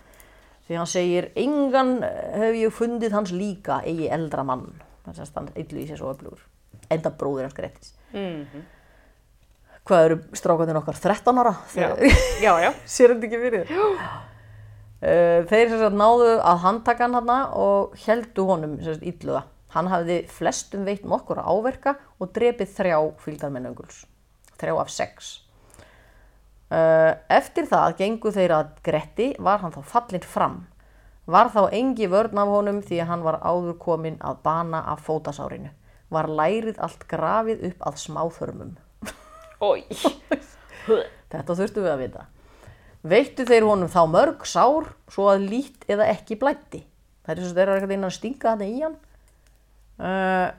Því 0.67 0.79
hann 0.81 0.89
segir, 0.89 1.27
engan 1.37 1.91
hef 2.01 2.57
ég 2.57 2.73
fundið 2.73 3.13
hans 3.13 3.31
líka 3.31 3.77
eigi 3.85 4.09
eldra 4.09 4.43
mann. 4.43 4.65
Þannig 5.05 5.21
að 5.21 5.37
hann 5.37 5.51
illu 5.61 5.83
í 5.83 5.85
sér 5.87 6.01
svo 6.01 6.09
öflugur. 6.15 6.41
Enda 6.89 7.11
bróðir 7.13 7.45
hans 7.47 7.55
Grettis. 7.59 7.93
Mhm. 8.15 8.65
Hvað 9.87 10.03
eru 10.03 10.17
strákandinn 10.35 10.81
okkar? 10.81 10.97
13 10.99 11.37
ára? 11.39 11.53
Já, 11.77 11.93
já, 12.41 12.51
já. 12.59 12.73
Sér 12.97 13.13
þetta 13.13 13.29
ekki 13.29 13.39
fyrir 13.39 13.61
þér? 13.61 13.77
Uh, 13.77 14.09
þeir 15.01 15.69
sem 15.69 15.81
sagt 15.81 15.97
náðu 15.97 16.31
að 16.41 16.61
handtaka 16.63 17.05
hann 17.05 17.19
hana 17.19 17.39
og 17.53 17.97
heldu 18.05 18.47
honum 18.49 18.77
illuga. 18.81 19.43
Hann 19.75 19.89
hafði 19.91 20.21
flestum 20.31 20.87
veitt 20.87 21.03
nokkur 21.05 21.41
áverka 21.43 21.97
og 22.17 22.31
drepið 22.33 22.71
þrjá 22.79 22.97
fylgdarmenn 23.21 23.67
önguls. 23.69 24.05
Þrjá 24.57 24.79
af 24.81 24.89
sex. 24.89 25.35
Uh, 26.67 27.13
eftir 27.31 27.67
það 27.69 27.93
gengu 28.01 28.31
þeir 28.35 28.51
að 28.57 28.71
Gretti 28.83 29.27
var 29.39 29.61
hann 29.61 29.75
þá 29.75 29.81
fallinn 29.87 30.25
fram. 30.27 30.57
Var 31.27 31.51
þá 31.51 31.61
engi 31.75 32.07
vörn 32.11 32.39
af 32.39 32.51
honum 32.51 32.81
því 32.83 33.01
að 33.03 33.11
hann 33.11 33.23
var 33.23 33.39
áður 33.43 33.77
kominn 33.79 34.17
að 34.23 34.41
bana 34.43 34.81
af 34.91 35.03
fótasárinu. 35.07 35.71
Var 36.11 36.27
lærið 36.31 36.79
allt 36.83 37.03
grafið 37.11 37.65
upp 37.69 37.87
að 37.87 37.99
smáþörmum. 38.03 38.73
Þetta 41.31 41.55
þurftum 41.59 41.83
við 41.83 41.91
að 41.91 42.03
vita. 42.05 42.27
Veittu 43.05 43.45
þeir 43.47 43.67
honum 43.67 43.91
þá 43.91 44.01
mörg 44.09 44.45
sár 44.49 44.93
svo 45.11 45.27
að 45.31 45.45
lít 45.51 45.85
eða 45.91 46.07
ekki 46.13 46.39
blætti. 46.41 46.81
Það 47.25 47.33
er 47.33 47.41
þess 47.41 47.51
að 47.51 47.59
þeir 47.59 47.67
eru 47.67 47.75
eitthvað 47.77 47.95
inn 47.97 48.07
að 48.07 48.15
stinga 48.15 48.53
þetta 48.53 48.67
í 48.67 48.79
hann. 48.85 48.97
Uh, 49.97 50.49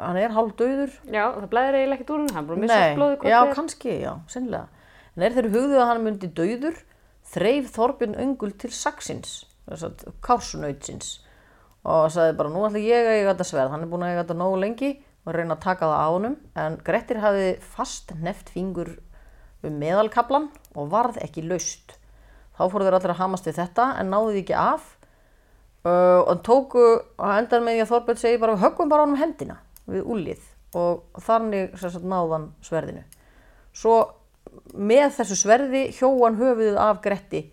hann 0.00 0.18
er 0.20 0.32
hálf 0.32 0.54
döður. 0.56 0.92
Já, 1.04 1.24
það 1.36 1.48
blæðir 1.52 1.78
eiginlega 1.78 1.98
ekkert 1.98 2.12
úr 2.14 2.22
hann 2.22 2.38
er 2.40 2.46
bara 2.48 2.56
að 2.56 2.62
missa 2.62 2.78
hvort 2.96 3.26
já, 3.28 3.36
er. 3.38 3.52
kannski, 3.56 3.96
já, 4.00 4.12
sennilega. 4.32 4.84
En 5.16 5.24
er 5.26 5.36
þeir 5.36 5.48
hugðu 5.52 5.80
að 5.80 5.90
hann 5.90 6.02
myndi 6.04 6.30
döður, 6.36 6.80
þreif 7.32 7.68
Þorbjörn 7.74 8.16
öngul 8.24 8.52
til 8.60 8.72
saksins, 8.72 9.36
kársunautsins. 10.24 11.12
Og 11.86 12.08
sagði 12.10 12.34
bara, 12.40 12.50
nú 12.50 12.64
ætla 12.66 12.82
ég 12.82 13.06
að 13.06 13.18
eiga 13.20 13.32
þetta 13.32 13.46
sverð. 13.46 13.72
Hann 13.74 13.84
er 13.84 13.90
búin 13.92 14.04
að 14.04 14.12
eiga 14.12 14.22
þetta 14.24 14.38
nógu 14.40 14.58
lengi 14.64 14.90
og 15.26 15.34
reyna 15.36 15.54
að 15.54 15.62
taka 15.62 15.90
það 15.90 16.02
á 16.02 16.08
honum. 16.10 16.36
En 16.58 16.78
Grettir 16.86 17.20
hafði 17.22 17.50
fast 17.76 18.14
neft 18.18 18.50
fingur 18.54 18.96
um 19.68 19.78
meðalkablan 19.80 20.50
og 20.74 20.90
varð 20.92 21.20
ekki 21.24 21.44
laust. 21.46 21.96
þá 22.56 22.62
fóru 22.72 22.86
þeir 22.86 22.96
allir 22.98 23.12
að 23.12 23.20
hamast 23.20 23.46
við 23.46 23.58
þetta 23.60 23.86
en 24.00 24.10
náðu 24.12 24.32
því 24.32 24.42
ekki 24.44 24.58
af. 24.60 24.92
Uh, 25.86 26.22
og 26.26 26.40
tóku 26.42 26.84
að 27.20 27.38
endar 27.38 27.62
með 27.62 27.76
því 27.76 27.82
að 27.84 27.90
Þorbjörn 27.92 28.20
segi 28.22 28.38
bara 28.42 28.56
höggum 28.58 28.88
bara 28.90 29.04
honum 29.04 29.20
hendina 29.20 29.60
við 29.86 30.08
úlið 30.08 30.46
og 30.76 31.20
þannig 31.22 31.76
sagt, 31.78 32.02
náðan 32.02 32.48
sverðinu. 32.64 33.04
Svo 33.76 34.00
með 34.74 35.12
þessu 35.20 35.38
sverði 35.38 35.82
hjóan 35.94 36.38
höfuðið 36.40 36.80
af 36.80 37.00
Gretti 37.04 37.44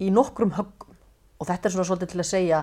í 0.00 0.10
nokkrum 0.10 0.54
höggum. 0.56 0.96
Og 1.40 1.48
þetta 1.48 1.68
er 1.68 1.74
svona 1.74 1.88
svolítið 1.88 2.12
til 2.12 2.20
að 2.20 2.30
segja 2.30 2.62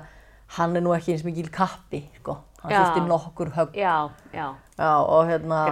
hann 0.56 0.76
er 0.76 0.82
nú 0.86 0.94
ekki 0.96 1.14
eins 1.16 1.26
mikil 1.28 1.50
kappi 1.54 2.04
sko. 2.22 2.38
hann 2.64 2.72
þurfti 2.72 3.04
nokkur 3.08 3.52
högg 3.58 3.76
Já, 3.76 4.10
já. 4.34 4.48
Já, 4.78 4.92
og 5.04 5.28
hérna 5.28 5.64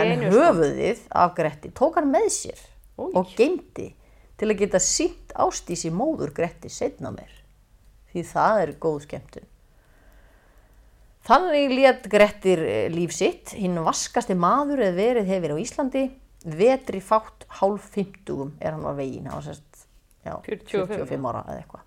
en 0.00 0.12
einu. 0.18 0.30
sko. 0.30 0.40
höfuðið 0.40 1.00
af 1.10 1.34
Gretti 1.34 1.70
tók 1.70 1.94
hann 2.00 2.10
með 2.12 2.28
sér 2.30 2.60
Új. 2.96 3.10
og 3.14 3.32
geymdi 3.36 3.94
til 4.38 4.48
að 4.50 4.58
geta 4.58 4.78
sínt 4.82 5.34
ástísi 5.34 5.90
móður 5.90 6.32
Gretti 6.34 6.68
setna 6.68 7.10
mér 7.14 7.32
því 8.12 8.22
það 8.32 8.62
er 8.62 8.72
góð 8.80 9.02
skemmtun 9.08 9.50
Þannig 11.24 11.70
lét 11.72 12.02
Grettir 12.12 12.60
eh, 12.68 12.88
líf 12.92 13.14
sitt, 13.16 13.54
hinn 13.56 13.78
vaskasti 13.80 14.34
maður 14.36 14.82
eða 14.84 14.96
verið 14.98 15.30
hefur 15.32 15.54
á 15.56 15.62
Íslandi, 15.62 16.02
vetri 16.44 17.00
fátt 17.00 17.46
hálf 17.62 17.86
fimmtugum 17.94 18.50
er 18.60 18.74
hann 18.76 18.84
á 18.84 18.92
veginn, 18.92 19.30
hann 19.30 19.40
var 19.40 19.46
sérst, 19.46 19.86
já, 20.20 20.34
45 20.44 20.84
45 20.90 21.24
ára 21.30 21.40
eða 21.48 21.62
eitthvað. 21.62 21.86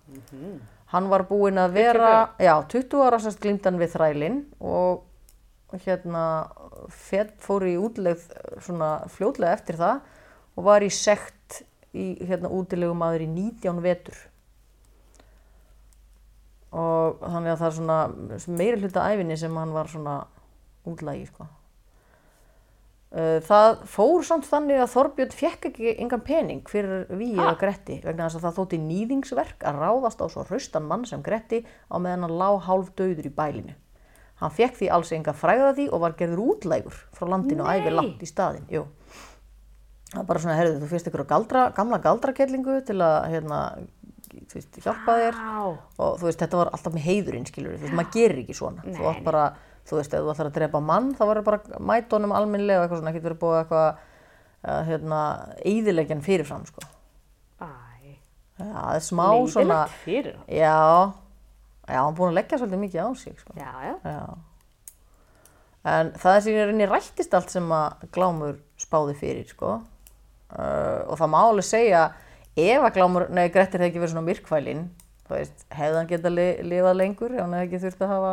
Hann 0.92 1.10
var 1.12 1.26
búinn 1.28 1.60
að 1.60 1.74
vera, 1.76 2.12
já, 2.40 2.54
20 2.64 3.02
ára 3.04 3.18
sérst 3.20 3.42
glindan 3.42 3.76
við 3.80 3.92
þrælinn 3.92 4.38
og 4.64 5.04
hérna 5.84 6.22
fór 7.44 7.66
í 7.68 7.74
útlegð 7.76 8.24
svona 8.64 8.94
fljótlega 9.12 9.58
eftir 9.58 9.76
það 9.76 10.00
og 10.56 10.64
var 10.64 10.86
í 10.86 10.88
sekt 10.92 11.60
í 11.92 12.14
hérna 12.24 12.48
útilegum 12.52 12.98
maður 13.00 13.26
í 13.26 13.28
19 13.34 13.82
vetur 13.84 14.16
og 16.72 17.20
þannig 17.22 17.52
að 17.52 17.60
það 17.60 17.68
er 17.68 17.76
svona 17.78 17.98
meiri 18.58 18.80
hluta 18.82 19.06
æfinni 19.12 19.36
sem 19.40 19.54
hann 19.56 19.72
var 19.76 19.88
svona 19.88 20.16
útlægi 20.88 21.28
sko. 21.30 21.46
Uh, 23.08 23.38
það 23.40 23.78
fór 23.88 24.24
samt 24.28 24.44
þannig 24.44 24.82
að 24.82 24.90
Þorbjörn 24.92 25.30
fekk 25.32 25.68
ekki 25.70 25.94
engan 25.96 26.20
pening 26.26 26.66
fyrir 26.68 27.06
Ha? 27.08 27.46
að 27.54 27.60
Gretti 27.62 27.94
vegna 28.04 28.26
þess 28.26 28.36
að 28.36 28.42
það 28.44 28.58
þótti 28.58 28.80
nýðingsverk 28.84 29.64
að 29.64 29.78
ráðast 29.80 30.20
á 30.20 30.26
svo 30.28 30.44
hraustan 30.44 30.84
mann 30.90 31.06
sem 31.08 31.22
Gretti 31.24 31.62
á 31.88 31.96
meðan 31.96 32.26
hann 32.26 32.36
lá 32.36 32.50
hálf 32.66 32.90
döður 32.98 33.30
í 33.30 33.32
bælinu. 33.32 33.76
Hann 34.42 34.52
fekk 34.54 34.76
því 34.78 34.90
alls 34.92 35.12
enga 35.16 35.32
fræða 35.34 35.72
því 35.78 35.86
og 35.88 36.02
var 36.04 36.18
gerður 36.20 36.44
útlægur 36.52 36.98
frá 37.16 37.24
landinu 37.32 37.64
og 37.64 37.72
æfi 37.72 37.88
Nei. 37.88 37.96
langt 37.96 38.20
í 38.22 38.28
staðinn. 38.28 38.68
Jú. 38.70 38.84
Það 40.12 40.20
er 40.20 40.28
bara 40.28 40.42
svona, 40.44 40.58
herðu, 40.60 40.76
þú 40.82 40.90
fyrst 40.92 41.08
ykkur 41.10 41.24
galdra, 41.28 41.62
gamla 41.76 41.98
galdrakellingu 42.04 42.76
til 42.88 43.00
að 43.04 43.16
hérna, 43.32 43.58
þú 44.48 44.56
veist, 44.60 44.78
hjálpa 44.84 45.16
þér 45.18 45.40
og 45.66 46.14
þú 46.20 46.28
veist, 46.28 46.44
þetta 46.44 46.60
var 46.60 46.70
alltaf 46.76 46.94
með 46.94 47.08
heiðurinn, 47.08 47.48
skilur 47.48 47.74
þú 47.76 47.88
veist, 47.88 47.96
maður 47.98 48.14
gerir 48.14 48.40
ekki 48.44 48.56
svona 48.56 48.84
Nei, 48.86 48.94
þú 48.96 49.10
átt 49.10 49.26
bara, 49.26 49.42
þú 49.88 49.98
veist, 49.98 50.14
ef 50.14 50.24
þú 50.24 50.32
ætlar 50.34 50.50
að 50.50 50.56
drepa 50.58 50.80
mann 50.84 51.12
þá 51.16 51.22
verður 51.30 51.46
bara 51.48 51.60
almennlega 52.38 52.80
og 52.82 52.86
eitthvað 52.86 53.00
svona, 53.02 53.12
ekki 53.14 53.24
verið 53.24 53.40
búið 53.42 53.58
eitthvað 53.62 53.86
að, 53.88 54.82
hérna, 54.90 55.20
eðilegjan 55.72 56.24
fyrirfram, 56.26 56.66
sko 56.68 56.84
Æ. 57.62 57.68
Já, 58.58 58.66
það 58.74 58.98
er 58.98 59.04
smá 59.06 59.24
svona 59.52 59.78
Leiðilegt 59.78 60.04
fyrir. 60.04 60.36
Já, 60.50 60.76
já, 61.88 61.98
hann 62.02 62.16
búin 62.18 62.32
að 62.32 62.38
leggja 62.40 62.60
svolítið 62.60 62.84
mikið 62.84 63.02
á 63.02 63.08
sig, 63.22 63.40
sko 63.42 63.56
Já, 63.58 63.72
já. 63.86 63.94
Já 64.04 64.20
En 65.88 66.10
það 66.20 66.34
er 66.36 66.42
sem 66.44 66.56
ég 66.58 66.66
reyni 66.68 66.86
rættist 66.90 67.34
allt 67.38 67.52
sem 67.54 67.68
að 67.72 68.08
Glámur 68.12 68.56
spáði 68.82 69.14
fyrir, 69.16 69.46
sko 69.48 69.76
uh, 69.78 71.00
og 71.06 71.14
það 71.20 71.30
má 71.32 71.38
alveg 71.46 71.64
segja 71.68 72.02
ef 72.58 72.82
að 72.82 72.94
Glámur, 72.98 73.28
nei, 73.30 73.46
Grettir 73.54 73.80
hefði 73.80 73.92
ekki 73.92 74.02
verið 74.02 74.12
svona 74.16 74.26
myrkvælinn, 74.26 74.82
þú 75.28 75.36
veist, 75.36 75.64
hefði 75.78 76.00
hann 76.00 76.10
getað 76.10 76.34
li 76.34 76.46
lifað 76.74 76.98
lengur 76.98 77.34
ef 77.36 77.44
hann 77.44 77.54
hefði 77.56 77.68
ekki 77.68 77.82
þurft 77.86 78.04
að 78.04 78.12
hafa 78.16 78.32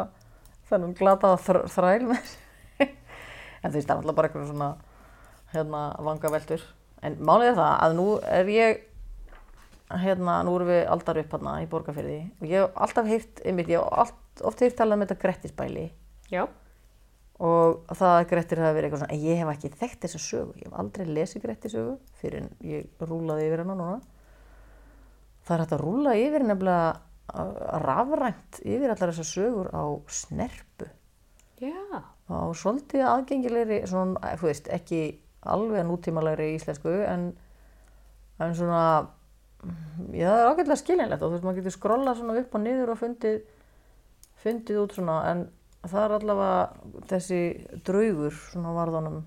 þannig 0.69 0.97
glataða 0.99 1.37
þr 1.45 1.61
þræl 1.75 2.09
með 2.09 2.33
en 3.65 3.71
þú 3.71 3.77
veist, 3.77 3.87
það 3.87 3.93
er 3.93 3.99
alltaf 3.99 4.17
bara 4.17 4.29
eitthvað 4.29 4.49
svona 4.51 4.71
hérna 5.55 5.85
vangaveltur. 6.05 6.65
En 7.05 7.17
málið 7.21 7.51
er 7.51 7.57
það 7.59 7.73
að 7.85 7.95
nú 7.99 8.07
er 8.23 8.51
ég 8.51 8.83
hérna, 10.01 10.39
nú 10.45 10.55
erum 10.57 10.71
við 10.71 10.83
aldar 10.89 11.19
upp 11.21 11.33
hérna 11.35 11.55
í 11.61 11.67
borgarfyrði 11.69 12.19
og 12.39 12.45
ég 12.49 12.63
hef 12.63 12.77
alltaf 12.85 13.09
heyrt, 13.09 13.41
einmitt, 13.45 13.69
ég 13.69 13.81
hef 13.81 13.99
allt, 14.03 14.21
oft 14.49 14.63
heyrt 14.63 14.77
talað 14.79 14.97
um 14.97 15.05
þetta 15.05 15.19
Grettisbæli. 15.21 15.85
Já. 16.31 16.47
og 17.35 17.83
það 17.91 18.13
að 18.15 18.27
Grettir 18.31 18.61
hafi 18.63 18.75
verið 18.77 18.87
eitthvað 18.87 19.01
svona 19.03 19.13
en 19.13 19.25
ég 19.27 19.39
hef 19.41 19.49
ekki 19.51 19.69
þekkt 19.81 20.05
þessa 20.05 20.21
sögu, 20.23 20.53
ég 20.57 20.69
hef 20.69 20.77
aldrei 20.81 21.05
lesið 21.11 21.43
Grettir 21.43 21.73
sögu 21.73 21.95
fyrir 22.21 22.45
en 22.45 22.47
ég 22.65 23.03
rúlaði 23.03 23.49
yfir 23.49 23.61
hana 23.61 23.75
núna. 23.75 23.97
Það 25.45 25.55
er 25.55 25.63
hægt 25.63 25.75
að 25.75 25.83
rúla 25.83 26.15
yfir 26.17 26.45
nefnilega 26.47 26.87
rafrænt 27.33 28.59
yfir 28.61 28.91
allar 28.91 29.11
þessar 29.11 29.29
sögur 29.29 29.71
á 29.73 29.83
snerpu. 30.07 30.89
Já. 31.61 32.03
á 32.27 32.51
svolítið 32.57 33.05
aðgengilegri 33.07 33.81
svona, 33.87 34.35
þú 34.35 34.49
veist, 34.49 34.67
ekki 34.73 35.01
alveg 35.45 35.85
nútímalegri 35.87 36.55
íslensku 36.55 36.91
en, 37.05 37.29
en 38.41 38.55
svona 38.57 38.81
já, 40.11 40.27
það 40.27 40.41
er 40.41 40.49
ágætlega 40.49 40.79
skiljanlegt 40.81 41.21
og 41.21 41.29
þú 41.29 41.35
veist, 41.35 41.45
maður 41.45 41.59
getur 41.61 41.75
skrollað 41.77 42.19
svona 42.19 42.39
upp 42.41 42.57
og 42.57 42.63
niður 42.65 42.93
og 42.93 42.99
fundið 43.01 43.37
fundið 44.43 44.81
út 44.83 44.97
svona 44.97 45.17
en 45.31 45.45
það 45.85 46.03
er 46.03 46.15
allavega 46.19 47.03
þessi 47.11 47.41
draugur 47.87 48.37
svona 48.51 48.73
varðanum 48.75 49.21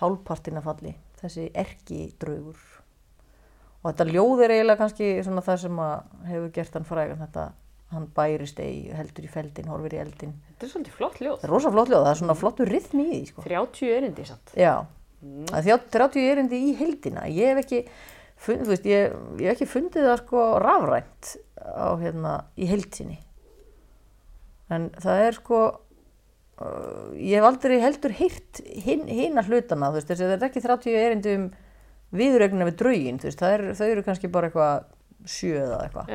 hálfpartina 0.00 0.62
falli. 0.64 0.94
Þessi 1.20 1.48
erki 1.54 2.04
draugur 2.22 2.58
og 3.82 3.90
þetta 3.90 4.06
ljóð 4.12 4.44
er 4.46 4.54
eiginlega 4.56 4.78
kannski 4.78 5.10
svona 5.26 5.42
það 5.42 5.58
sem 5.64 5.82
að 5.82 6.24
hefur 6.30 6.50
gert 6.54 6.76
hann 6.78 6.86
frægan 6.86 7.22
þetta 7.24 7.46
hann 7.92 8.06
bærist 8.16 8.60
ei, 8.64 8.88
heldur 8.96 9.26
í 9.26 9.28
feldin, 9.28 9.68
horfir 9.68 9.98
í 9.98 10.00
eldin 10.00 10.30
Þetta 10.48 10.64
er 10.64 10.70
svolítið 10.72 10.94
flott 10.96 11.18
ljóð. 11.20 11.34
Það 11.42 11.44
er 11.48 11.52
rosa 11.52 11.72
flott 11.74 11.90
ljóð, 11.90 12.04
það 12.06 12.12
er 12.14 12.20
svona 12.22 12.36
flottur 12.38 12.70
rithmi 12.72 13.04
í 13.04 13.10
því, 13.18 13.26
sko. 13.28 13.42
30 13.44 13.90
erindi 13.98 14.24
samt. 14.28 14.52
Já, 14.56 14.72
þjá- 15.66 15.88
30 15.96 16.28
erindi 16.30 16.60
í 16.70 16.74
heildina. 16.78 17.24
Ég 17.28 17.50
hef 17.52 17.60
ekki, 17.64 17.80
fund, 18.46 18.64
veist, 18.70 18.86
ég, 18.88 19.12
ég 19.42 19.50
hef 19.50 19.56
ekki 19.58 19.68
fundið 19.74 20.06
það 20.08 20.16
sko 20.22 20.44
rafrænt 20.62 21.32
á 21.60 21.88
hérna 22.00 22.32
í 22.56 22.70
heildsinni. 22.70 23.18
En 24.72 24.88
það 25.02 25.24
er 25.26 25.36
sko, 25.36 25.60
uh, 26.62 27.10
ég 27.18 27.36
hef 27.36 27.48
aldrei 27.50 27.76
heldur 27.82 28.14
heyrt 28.16 28.62
hin, 28.86 29.04
hina 29.10 29.44
hlutana, 29.44 29.90
þú 29.92 29.98
veist, 29.98 30.08
þessi, 30.08 30.30
það 30.30 30.38
er 30.38 30.48
ekki 30.48 30.64
30 30.64 30.96
erindi 31.02 31.36
um 31.40 31.50
viðurögnina 32.12 32.66
við 32.68 32.76
draugin, 32.82 33.18
þú 33.22 33.28
veist, 33.30 33.42
er, 33.48 33.64
þau 33.78 33.86
eru 33.88 34.02
kannski 34.06 34.28
bara 34.32 34.48
eitthvað 34.50 34.84
sjö 35.32 35.54
eða 35.62 35.78
eitthvað. 35.86 36.12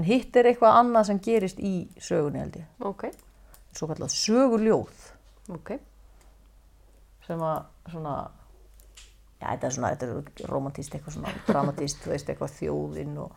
En 0.00 0.06
hitt 0.08 0.36
er 0.40 0.48
eitthvað 0.50 0.78
annað 0.80 1.08
sem 1.10 1.18
gerist 1.22 1.58
í 1.60 1.72
sögunni 2.00 2.40
held 2.42 2.56
ég, 2.62 2.68
Ok, 2.80 3.06
svo 3.76 3.88
kallað 3.90 4.14
söguljóð. 4.16 5.08
ok. 5.52 5.74
sem 7.26 7.38
að 7.38 7.62
svona 7.92 8.14
já, 9.40 9.46
þetta 9.52 9.66
er 9.68 9.74
svona, 9.76 9.90
þetta 9.94 10.06
er 10.06 10.50
romantíst 10.50 10.94
eitthvað 10.96 11.14
svona 11.16 11.34
dramatíst, 11.46 12.00
þú 12.02 12.10
veist, 12.10 12.28
eitthvað 12.32 12.56
þjóðinn 12.56 13.16
og, 13.22 13.32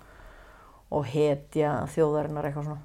og 0.96 1.06
hetja 1.12 1.76
þjóðarinnar 1.94 2.48
eitthvað 2.50 2.70
svona 2.70 2.82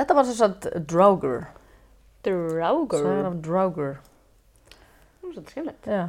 þetta 0.00 0.16
var 0.16 0.30
að 0.48 0.66
Draugr 0.90 1.46
Draugur. 2.24 3.04
Af 3.24 3.38
Draugr 3.44 3.92
Það 4.00 5.28
er 5.28 5.32
svolítið 5.34 5.50
skemmilegt. 5.54 5.86
já, 5.86 6.02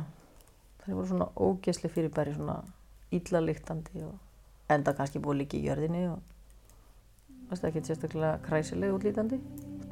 það 0.85 0.95
voru 0.97 1.07
svona 1.11 1.27
ógesli 1.47 1.89
fyrirbæri 1.93 2.33
svona 2.35 2.57
illa 3.15 3.41
lyktandi 3.43 4.03
og 4.07 4.71
enda 4.71 4.93
kannski 4.97 5.19
búið 5.23 5.41
líka 5.43 5.57
í 5.59 5.65
jörðinni 5.67 6.05
og 6.11 6.19
veist 7.51 7.65
ekki 7.67 7.83
sérstaklega 7.85 8.37
kræsileg 8.45 8.93
útlítandi 8.95 9.39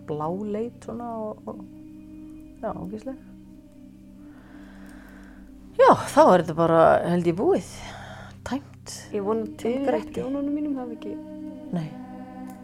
bláleit 0.10 0.86
svona 0.88 1.10
og, 1.20 1.42
og 1.46 1.60
já, 2.64 2.72
ógesleg 2.74 3.18
já, 5.80 5.90
þá 6.14 6.22
er 6.34 6.44
þetta 6.44 6.58
bara 6.58 6.82
held 7.08 7.28
ég 7.30 7.38
búið 7.40 7.72
tæmt 8.48 8.66
Ég 9.14 9.22
Yfir 9.70 9.86
Gretti 9.86 10.16
ekki. 10.16 10.24
ánunum 10.26 10.54
mínum 10.56 10.78
hafi 10.80 10.96
ekki... 10.98 11.12
nei, 11.76 11.90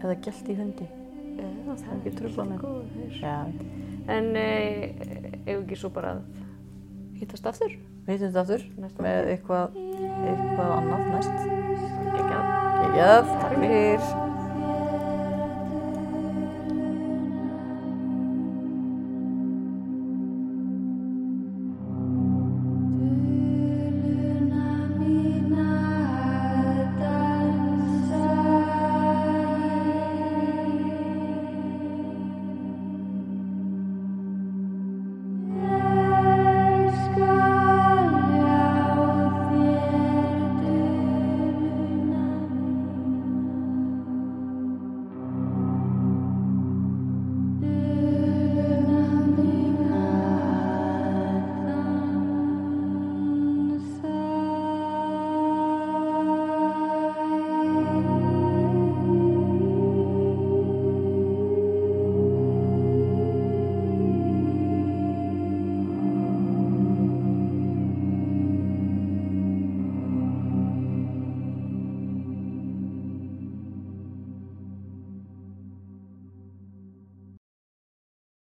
eða 0.01 0.15
gælt 0.26 0.47
í 0.49 0.55
hundi 0.57 0.88
Já, 1.36 1.47
það 1.67 1.91
ekki 1.99 2.11
mig. 2.47 2.61
góður. 2.63 3.17
já, 3.19 3.36
En 4.07 4.28
eh, 4.39 4.93
ef 5.45 5.57
ekki 5.59 5.78
svo 5.82 5.89
bara 5.93 6.15
hittast 7.19 7.45
aftur? 7.49 7.73
Hittum 8.14 8.28
þetta 8.28 8.43
aftur 8.43 8.68
með 9.06 9.32
eitthvað 9.34 9.80
eitthvað 10.26 10.76
annað 10.76 11.10
næst. 11.14 11.41
Ekki 12.12 12.30
að. 12.36 12.53
Ekki 12.86 13.10
að, 13.10 13.34
takk 13.41 13.60
fyrir 13.64 14.24